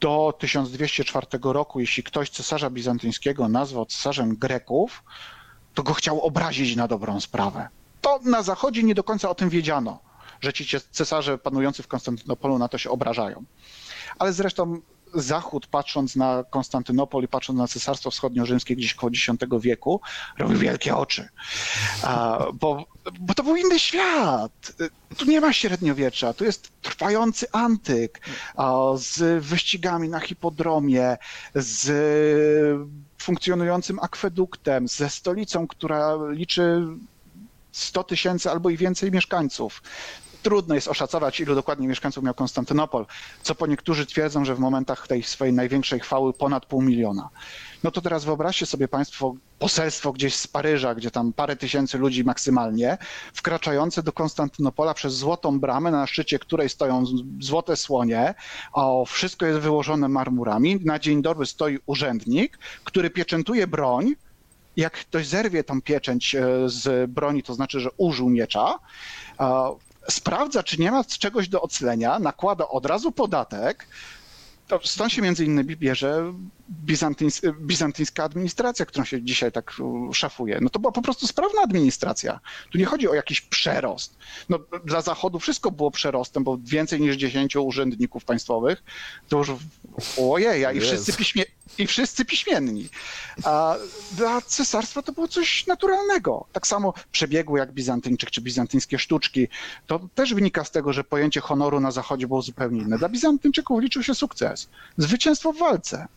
do 0.00 0.34
1204 0.38 1.26
roku, 1.42 1.80
jeśli 1.80 2.02
ktoś 2.02 2.30
cesarza 2.30 2.70
bizantyńskiego 2.70 3.48
nazwał 3.48 3.86
cesarzem 3.86 4.36
Greków, 4.36 5.02
to 5.74 5.82
go 5.82 5.94
chciał 5.94 6.20
obrazić 6.20 6.76
na 6.76 6.88
dobrą 6.88 7.20
sprawę. 7.20 7.68
To 8.00 8.20
na 8.24 8.42
zachodzie 8.42 8.82
nie 8.82 8.94
do 8.94 9.04
końca 9.04 9.30
o 9.30 9.34
tym 9.34 9.48
wiedziano 9.50 9.98
że 10.40 10.52
ci 10.52 10.80
cesarze 10.90 11.38
panujący 11.38 11.82
w 11.82 11.88
Konstantynopolu 11.88 12.58
na 12.58 12.68
to 12.68 12.78
się 12.78 12.90
obrażają. 12.90 13.44
Ale 14.18 14.32
zresztą 14.32 14.80
Zachód, 15.14 15.66
patrząc 15.66 16.16
na 16.16 16.44
Konstantynopol 16.50 17.24
i 17.24 17.28
patrząc 17.28 17.58
na 17.58 17.68
Cesarstwo 17.68 18.10
Wschodnio-Rzymskie 18.10 18.76
gdzieś 18.76 18.94
koło 18.94 19.12
X 19.12 19.26
wieku, 19.60 20.00
robił 20.38 20.58
wielkie 20.58 20.96
oczy. 20.96 21.28
bo, 22.54 22.86
bo 23.20 23.34
to 23.34 23.42
był 23.42 23.56
inny 23.56 23.78
świat. 23.78 24.72
Tu 25.16 25.24
nie 25.24 25.40
ma 25.40 25.52
średniowiecza, 25.52 26.32
tu 26.32 26.44
jest 26.44 26.72
trwający 26.82 27.46
antyk 27.52 28.20
z 28.96 29.44
wyścigami 29.44 30.08
na 30.08 30.20
hipodromie, 30.20 31.16
z 31.54 31.90
funkcjonującym 33.18 33.98
akweduktem, 33.98 34.88
ze 34.88 35.10
stolicą, 35.10 35.66
która 35.66 36.16
liczy 36.30 36.86
100 37.72 38.04
tysięcy 38.04 38.50
albo 38.50 38.70
i 38.70 38.76
więcej 38.76 39.12
mieszkańców. 39.12 39.82
Trudno 40.42 40.74
jest 40.74 40.88
oszacować, 40.88 41.40
ilu 41.40 41.54
dokładnie 41.54 41.88
mieszkańców 41.88 42.24
miał 42.24 42.34
Konstantynopol, 42.34 43.06
co 43.42 43.54
po 43.54 43.66
niektórzy 43.66 44.06
twierdzą, 44.06 44.44
że 44.44 44.54
w 44.54 44.58
momentach 44.58 45.06
tej 45.06 45.22
swojej 45.22 45.54
największej 45.54 46.00
chwały 46.00 46.32
ponad 46.32 46.66
pół 46.66 46.82
miliona. 46.82 47.28
No 47.84 47.90
to 47.90 48.00
teraz 48.00 48.24
wyobraźcie 48.24 48.66
sobie 48.66 48.88
Państwo 48.88 49.34
poselstwo 49.58 50.12
gdzieś 50.12 50.34
z 50.34 50.46
Paryża, 50.46 50.94
gdzie 50.94 51.10
tam 51.10 51.32
parę 51.32 51.56
tysięcy 51.56 51.98
ludzi 51.98 52.24
maksymalnie, 52.24 52.98
wkraczające 53.34 54.02
do 54.02 54.12
Konstantynopola 54.12 54.94
przez 54.94 55.14
złotą 55.14 55.60
bramę, 55.60 55.90
na 55.90 56.06
szczycie 56.06 56.38
której 56.38 56.68
stoją 56.68 57.04
złote 57.40 57.76
słonie, 57.76 58.34
o, 58.72 59.04
wszystko 59.04 59.46
jest 59.46 59.60
wyłożone 59.60 60.08
marmurami. 60.08 60.80
Na 60.84 60.98
dzień 60.98 61.22
dobry 61.22 61.46
stoi 61.46 61.78
urzędnik, 61.86 62.58
który 62.84 63.10
pieczętuje 63.10 63.66
broń, 63.66 64.14
jak 64.76 64.92
ktoś 64.92 65.26
zerwie 65.26 65.64
tą 65.64 65.82
pieczęć 65.82 66.34
e, 66.34 66.44
z 66.66 67.10
broni, 67.10 67.42
to 67.42 67.54
znaczy, 67.54 67.80
że 67.80 67.90
użył 67.96 68.28
miecza, 68.28 68.78
sprawdza, 70.08 70.62
czy 70.62 70.80
nie 70.80 70.90
ma 70.90 71.04
czegoś 71.04 71.48
do 71.48 71.62
oclenia, 71.62 72.18
nakłada 72.18 72.68
od 72.68 72.86
razu 72.86 73.12
podatek, 73.12 73.86
stąd 74.84 75.12
się 75.12 75.22
między 75.22 75.44
innymi 75.44 75.76
bierze 75.76 76.32
bizantyńs 76.70 77.40
bizantyńska 77.60 78.24
administracja, 78.24 78.86
którą 78.86 79.04
się 79.04 79.22
dzisiaj 79.22 79.52
tak 79.52 79.72
szafuje. 80.12 80.58
No 80.60 80.70
to 80.70 80.78
była 80.78 80.92
po 80.92 81.02
prostu 81.02 81.26
sprawna 81.26 81.62
administracja. 81.62 82.40
Tu 82.72 82.78
nie 82.78 82.84
chodzi 82.84 83.08
o 83.08 83.14
jakiś 83.14 83.40
przerost. 83.40 84.16
No, 84.48 84.58
dla 84.84 85.00
Zachodu 85.00 85.38
wszystko 85.38 85.70
było 85.70 85.90
przerostem, 85.90 86.44
bo 86.44 86.58
więcej 86.64 87.00
niż 87.00 87.16
10 87.16 87.56
urzędników 87.56 88.24
państwowych 88.24 88.82
to 89.28 89.38
już 89.38 89.50
ojeja 90.18 90.72
i 90.72 90.80
wszyscy, 90.80 91.12
piśmie, 91.12 91.44
i 91.78 91.86
wszyscy 91.86 92.24
piśmienni. 92.24 92.88
A 93.44 93.76
dla 94.12 94.40
cesarstwa 94.42 95.02
to 95.02 95.12
było 95.12 95.28
coś 95.28 95.66
naturalnego. 95.66 96.46
Tak 96.52 96.66
samo 96.66 96.94
przebiegły 97.12 97.58
jak 97.58 97.72
Bizantyńczyk 97.72 98.30
czy 98.30 98.40
bizantyńskie 98.40 98.98
sztuczki. 98.98 99.48
To 99.86 100.00
też 100.14 100.34
wynika 100.34 100.64
z 100.64 100.70
tego, 100.70 100.92
że 100.92 101.04
pojęcie 101.04 101.40
honoru 101.40 101.80
na 101.80 101.90
Zachodzie 101.90 102.26
było 102.26 102.42
zupełnie 102.42 102.80
inne. 102.80 102.98
Dla 102.98 103.08
Bizantyńczyków 103.08 103.82
liczył 103.82 104.02
się 104.02 104.14
sukces, 104.14 104.68
zwycięstwo 104.96 105.52
w 105.52 105.58
walce. 105.58 106.08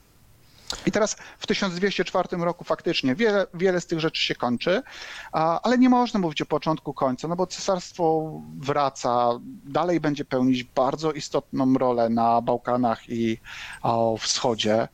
I 0.85 0.91
teraz 0.91 1.15
w 1.39 1.47
1204 1.47 2.37
roku 2.37 2.63
faktycznie 2.63 3.15
wiele, 3.15 3.47
wiele 3.53 3.81
z 3.81 3.85
tych 3.85 3.99
rzeczy 3.99 4.21
się 4.21 4.35
kończy, 4.35 4.83
ale 5.63 5.77
nie 5.77 5.89
można 5.89 6.19
mówić 6.19 6.41
o 6.41 6.45
początku 6.45 6.93
końca, 6.93 7.27
no 7.27 7.35
bo 7.35 7.47
cesarstwo 7.47 8.31
wraca, 8.57 9.29
dalej 9.65 9.99
będzie 9.99 10.25
pełnić 10.25 10.63
bardzo 10.63 11.11
istotną 11.11 11.73
rolę 11.73 12.09
na 12.09 12.41
Bałkanach 12.41 13.09
i 13.09 13.37
wschodzie, 14.19 14.87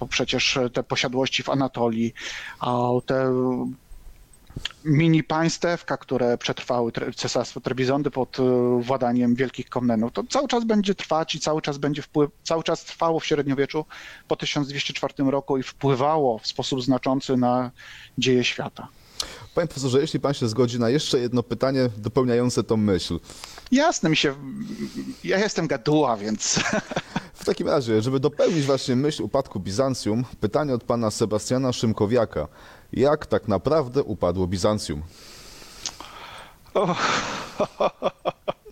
bo 0.00 0.06
przecież 0.06 0.58
te 0.72 0.82
posiadłości 0.82 1.42
w 1.42 1.48
Anatolii, 1.48 2.14
te 3.06 3.32
mini 4.84 5.24
państewka, 5.24 5.96
które 5.96 6.38
przetrwały 6.38 6.92
cesarstwo 7.16 7.60
Trebizondy 7.60 8.10
pod 8.10 8.40
e, 8.40 8.42
władaniem 8.82 9.34
wielkich 9.34 9.68
Komnenów, 9.68 10.12
to 10.12 10.24
cały 10.30 10.48
czas 10.48 10.64
będzie 10.64 10.94
trwać 10.94 11.34
i 11.34 11.40
cały 11.40 11.62
czas 11.62 11.78
będzie 11.78 12.02
wpływ, 12.02 12.30
cały 12.44 12.62
czas 12.62 12.84
trwało 12.84 13.20
w 13.20 13.26
średniowieczu 13.26 13.84
po 14.28 14.36
1204 14.36 15.14
roku 15.18 15.58
i 15.58 15.62
wpływało 15.62 16.38
w 16.38 16.46
sposób 16.46 16.82
znaczący 16.82 17.36
na 17.36 17.70
dzieje 18.18 18.44
świata. 18.44 18.88
Panie 19.54 19.68
profesorze, 19.68 20.00
jeśli 20.00 20.20
pan 20.20 20.34
się 20.34 20.48
zgodzi 20.48 20.78
na 20.78 20.90
jeszcze 20.90 21.18
jedno 21.18 21.42
pytanie 21.42 21.88
dopełniające 21.96 22.64
tą 22.64 22.76
myśl. 22.76 23.18
Jasne 23.72 24.10
mi 24.10 24.16
się, 24.16 24.34
ja 25.24 25.38
jestem 25.38 25.66
gaduła, 25.66 26.16
więc 26.16 26.60
W 27.36 27.44
takim 27.44 27.68
razie, 27.68 28.02
żeby 28.02 28.20
dopełnić 28.20 28.64
właśnie 28.64 28.96
myśl 28.96 29.22
upadku 29.22 29.60
Bizancjum, 29.60 30.24
pytanie 30.40 30.74
od 30.74 30.84
pana 30.84 31.10
Sebastiana 31.10 31.72
Szymkowiaka. 31.72 32.48
Jak 32.92 33.26
tak 33.26 33.48
naprawdę 33.48 34.02
upadło 34.02 34.46
Bizancjum? 34.46 35.02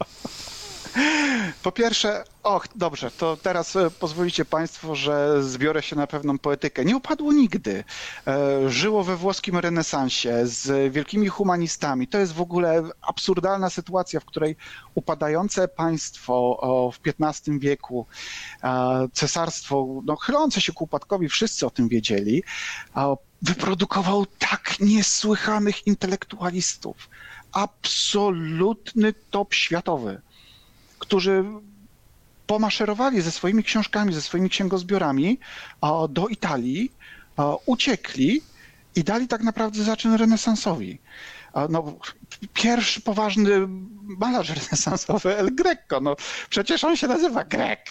Po 1.63 1.73
pierwsze, 1.73 2.25
och, 2.43 2.69
dobrze, 2.75 3.11
to 3.11 3.37
teraz 3.37 3.77
e, 3.77 3.91
pozwolicie 3.91 4.45
Państwo, 4.45 4.95
że 4.95 5.43
zbiorę 5.43 5.83
się 5.83 5.97
na 5.97 6.07
pewną 6.07 6.39
poetykę. 6.39 6.85
Nie 6.85 6.97
upadło 6.97 7.33
nigdy. 7.33 7.85
E, 8.27 8.71
Żyło 8.71 9.05
we 9.05 9.17
włoskim 9.17 9.57
renesansie 9.59 10.47
z 10.47 10.93
wielkimi 10.93 11.29
humanistami. 11.29 12.09
To 12.09 12.19
jest 12.19 12.33
w 12.33 12.41
ogóle 12.41 12.83
absurdalna 13.03 13.71
sytuacja, 13.71 14.21
w 14.21 14.25
której 14.25 14.57
upadające 14.95 15.69
państwo 15.69 16.61
w 16.95 17.09
XV 17.23 17.59
wieku, 17.59 18.07
e, 18.63 19.09
cesarstwo, 19.13 19.87
no, 20.05 20.17
chylące 20.17 20.61
się 20.61 20.73
ku 20.73 20.85
upadkowi, 20.85 21.29
wszyscy 21.29 21.67
o 21.67 21.71
tym 21.71 21.89
wiedzieli, 21.89 22.43
wyprodukował 23.43 24.27
tak 24.39 24.81
niesłychanych 24.81 25.87
intelektualistów. 25.87 27.09
Absolutny 27.53 29.13
top 29.31 29.55
światowy 29.55 30.21
którzy 31.05 31.45
pomaszerowali 32.47 33.21
ze 33.21 33.31
swoimi 33.31 33.63
książkami, 33.65 34.15
ze 34.15 34.23
swoimi 34.23 34.51
księgozbiorami 34.51 35.39
do 36.09 36.29
Italii, 36.29 36.93
uciekli 37.67 38.43
i 38.97 39.05
dali 39.05 39.29
tak 39.29 39.43
naprawdę 39.43 39.85
zaczyn 39.85 40.15
renesansowi. 40.15 40.99
No, 41.69 41.95
pierwszy 42.55 43.01
poważny 43.01 43.51
malarz 44.03 44.49
renesansowy 44.61 45.37
El 45.39 45.55
Greco, 45.55 46.01
no 46.01 46.17
przecież 46.51 46.85
on 46.85 46.97
się 46.97 47.07
nazywa 47.07 47.45
Grek. 47.45 47.87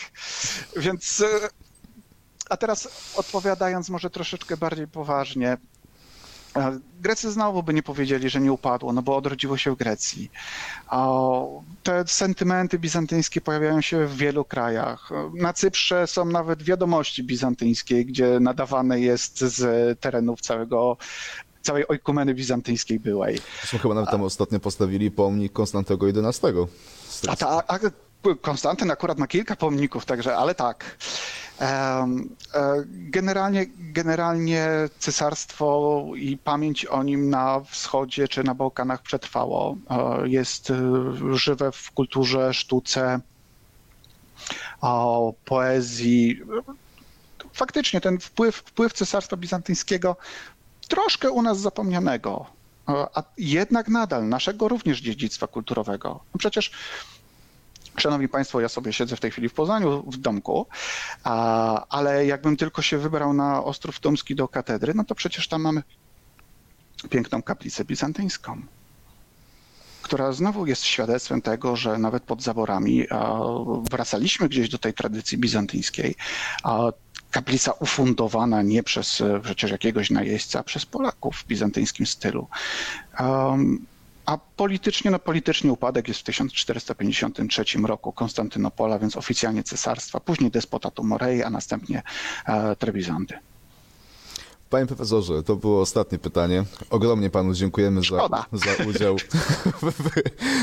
Więc 0.77 1.21
e, 1.21 1.49
a 2.49 2.57
teraz 2.57 2.89
odpowiadając 3.15 3.89
może 3.89 4.09
troszeczkę 4.09 4.57
bardziej 4.57 4.87
poważnie, 4.87 5.57
Grecy 7.01 7.31
znowu 7.31 7.63
by 7.63 7.73
nie 7.73 7.83
powiedzieli, 7.83 8.29
że 8.29 8.41
nie 8.41 8.51
upadło, 8.51 8.93
no 8.93 9.01
bo 9.01 9.17
odrodziło 9.17 9.57
się 9.57 9.71
w 9.71 9.77
Grecji. 9.77 10.31
A 10.87 11.07
Te 11.83 12.07
sentymenty 12.07 12.79
bizantyńskie 12.79 13.41
pojawiają 13.41 13.81
się 13.81 14.05
w 14.07 14.17
wielu 14.17 14.45
krajach. 14.45 15.09
Na 15.33 15.53
Cyprze 15.53 16.07
są 16.07 16.25
nawet 16.25 16.63
wiadomości 16.63 17.23
bizantyńskie, 17.23 18.05
gdzie 18.05 18.39
nadawane 18.39 18.99
jest 18.99 19.39
z 19.39 19.99
terenów 19.99 20.41
całego, 20.41 20.97
całej 21.61 21.87
ojkumeny 21.87 22.33
bizantyńskiej 22.33 22.99
byłej. 22.99 23.39
Zresztą 23.59 23.77
chyba 23.77 23.93
nawet 23.93 24.09
tam 24.11 24.21
ostatnio 24.23 24.59
postawili 24.59 25.11
pomnik 25.11 25.53
Konstantego 25.53 26.07
XI. 26.09 26.47
A, 27.27 27.35
ta, 27.35 27.63
a 27.67 27.79
Konstantyn 28.41 28.91
akurat 28.91 29.17
ma 29.17 29.27
kilka 29.27 29.55
pomników, 29.55 30.05
także, 30.05 30.37
ale 30.37 30.55
tak. 30.55 30.97
E, 31.61 32.05
Generalnie, 32.87 33.65
generalnie 33.79 34.67
cesarstwo 34.99 36.01
i 36.15 36.37
pamięć 36.37 36.85
o 36.85 37.03
nim 37.03 37.29
na 37.29 37.59
wschodzie 37.59 38.27
czy 38.27 38.43
na 38.43 38.55
Bałkanach 38.55 39.01
przetrwało. 39.01 39.77
E, 39.89 40.29
Jest 40.29 40.69
e, 40.69 40.75
żywe 41.37 41.71
w 41.71 41.91
kulturze, 41.91 42.53
sztuce, 42.53 43.19
poezji. 45.45 46.39
Faktycznie 47.53 48.01
ten 48.01 48.19
wpływ, 48.19 48.55
wpływ 48.55 48.93
cesarstwa 48.93 49.37
bizantyńskiego 49.37 50.15
troszkę 50.87 51.31
u 51.31 51.41
nas 51.41 51.59
zapomnianego, 51.59 52.45
a 52.87 53.23
jednak 53.37 53.87
nadal 53.87 54.29
naszego 54.29 54.67
również 54.67 55.01
dziedzictwa 55.01 55.47
kulturowego. 55.47 56.09
No 56.33 56.37
Przecież 56.37 56.71
Szanowni 57.97 58.29
Państwo, 58.29 58.61
ja 58.61 58.69
sobie 58.69 58.93
siedzę 58.93 59.15
w 59.15 59.19
tej 59.19 59.31
chwili 59.31 59.49
w 59.49 59.53
Poznaniu 59.53 60.03
w 60.11 60.17
domku, 60.17 60.67
a, 61.23 61.85
ale 61.87 62.25
jakbym 62.25 62.57
tylko 62.57 62.81
się 62.81 62.97
wybrał 62.97 63.33
na 63.33 63.63
Ostrów 63.63 63.99
Tumski 63.99 64.35
do 64.35 64.47
katedry, 64.47 64.93
no 64.93 65.03
to 65.03 65.15
przecież 65.15 65.47
tam 65.47 65.61
mamy 65.61 65.83
piękną 67.09 67.41
kaplicę 67.41 67.85
bizantyńską, 67.85 68.61
która 70.01 70.31
znowu 70.31 70.65
jest 70.65 70.83
świadectwem 70.83 71.41
tego, 71.41 71.75
że 71.75 71.97
nawet 71.97 72.23
pod 72.23 72.43
zaborami 72.43 73.09
a, 73.09 73.39
wracaliśmy 73.91 74.49
gdzieś 74.49 74.69
do 74.69 74.77
tej 74.77 74.93
tradycji 74.93 75.37
bizantyńskiej. 75.37 76.15
A, 76.63 76.91
kaplica 77.31 77.71
ufundowana 77.71 78.61
nie 78.61 78.83
przez 78.83 79.21
e, 79.21 79.39
przecież 79.43 79.71
jakiegoś 79.71 80.09
najeźdźca, 80.09 80.59
a 80.59 80.63
przez 80.63 80.85
Polaków 80.85 81.35
w 81.35 81.47
bizantyńskim 81.47 82.05
stylu. 82.05 82.47
Um, 83.19 83.85
a 84.25 84.37
politycznie, 84.37 85.11
no 85.11 85.19
politycznie 85.19 85.71
upadek 85.71 86.07
jest 86.07 86.19
w 86.19 86.23
1453 86.23 87.63
roku 87.83 88.11
Konstantynopola, 88.13 88.99
więc 88.99 89.17
oficjalnie 89.17 89.63
cesarstwa, 89.63 90.19
później 90.19 90.51
despotatu 90.51 91.03
Morei, 91.03 91.43
a 91.43 91.49
następnie 91.49 92.01
e, 92.45 92.75
Trebizondy. 92.75 93.39
Panie 94.73 94.85
profesorze, 94.85 95.43
to 95.43 95.55
było 95.55 95.81
ostatnie 95.81 96.19
pytanie. 96.19 96.63
Ogromnie 96.89 97.29
panu 97.29 97.53
dziękujemy 97.53 98.01
za, 98.03 98.29
za 98.53 98.83
udział 98.89 99.17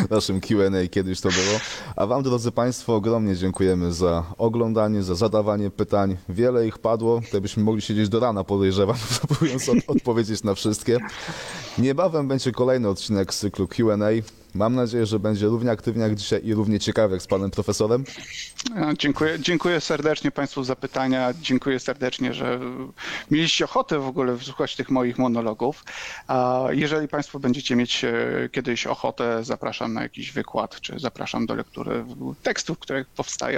w 0.07 0.11
naszym 0.11 0.41
Q&A, 0.41 0.89
kiedyś 0.89 1.21
to 1.21 1.29
było. 1.29 1.61
A 1.97 2.07
wam, 2.07 2.23
drodzy 2.23 2.53
państwo, 2.53 2.95
ogromnie 2.95 3.37
dziękujemy 3.37 3.93
za 3.93 4.25
oglądanie, 4.39 5.03
za 5.03 5.15
zadawanie 5.15 5.71
pytań. 5.71 6.17
Wiele 6.29 6.67
ich 6.67 6.79
padło, 6.79 7.21
tutaj 7.21 7.41
byśmy 7.41 7.63
mogli 7.63 7.83
siedzieć 7.83 8.09
do 8.09 8.21
rana, 8.21 8.45
podejrzewam, 8.45 8.97
próbując 9.29 9.69
od, 9.69 9.79
odpowiedzieć 9.87 10.45
na 10.45 10.55
wszystkie. 10.55 10.99
Niebawem 11.79 12.29
będzie 12.29 12.53
kolejny 12.53 12.89
odcinek 12.89 13.35
z 13.35 13.39
cyklu 13.39 13.69
Q&A. 13.69 14.40
Mam 14.55 14.75
nadzieję, 14.75 15.07
że 15.07 15.19
będzie 15.19 15.47
równie 15.47 15.71
aktywnie 15.71 16.03
jak 16.03 16.15
dzisiaj 16.15 16.41
i 16.45 16.55
równie 16.55 16.79
ciekawy 16.79 17.15
jak 17.15 17.23
z 17.23 17.27
panem 17.27 17.51
profesorem. 17.51 18.05
E, 18.77 18.93
Dziękuję, 18.99 19.39
dziękuję 19.41 19.81
serdecznie 19.81 20.31
Państwu 20.31 20.65
za 20.65 20.77
pytania. 20.77 21.35
Dziękuję 21.41 21.81
serdecznie, 21.81 22.35
że 22.35 22.61
mieliście 23.31 23.65
ochotę 23.65 23.99
w 23.99 24.07
ogóle 24.07 24.37
wysłuchać 24.37 24.77
tych 24.77 24.91
moich 24.91 25.19
monologów. 25.19 25.85
Jeżeli 26.71 27.09
Państwo 27.09 27.39
będziecie 27.41 27.77
mieć 27.77 28.05
e, 28.05 28.13
kiedyś 28.53 28.87
ochotę, 28.87 29.45
zapraszam 29.45 29.93
na 29.95 30.03
jakiś 30.03 30.33
wykład, 30.33 30.81
czy 30.81 30.99
zapraszam 30.99 31.47
do 31.47 31.55
lektury 31.55 32.05
tekstów, 32.43 32.79
które 32.79 33.05
powstają. 33.17 33.51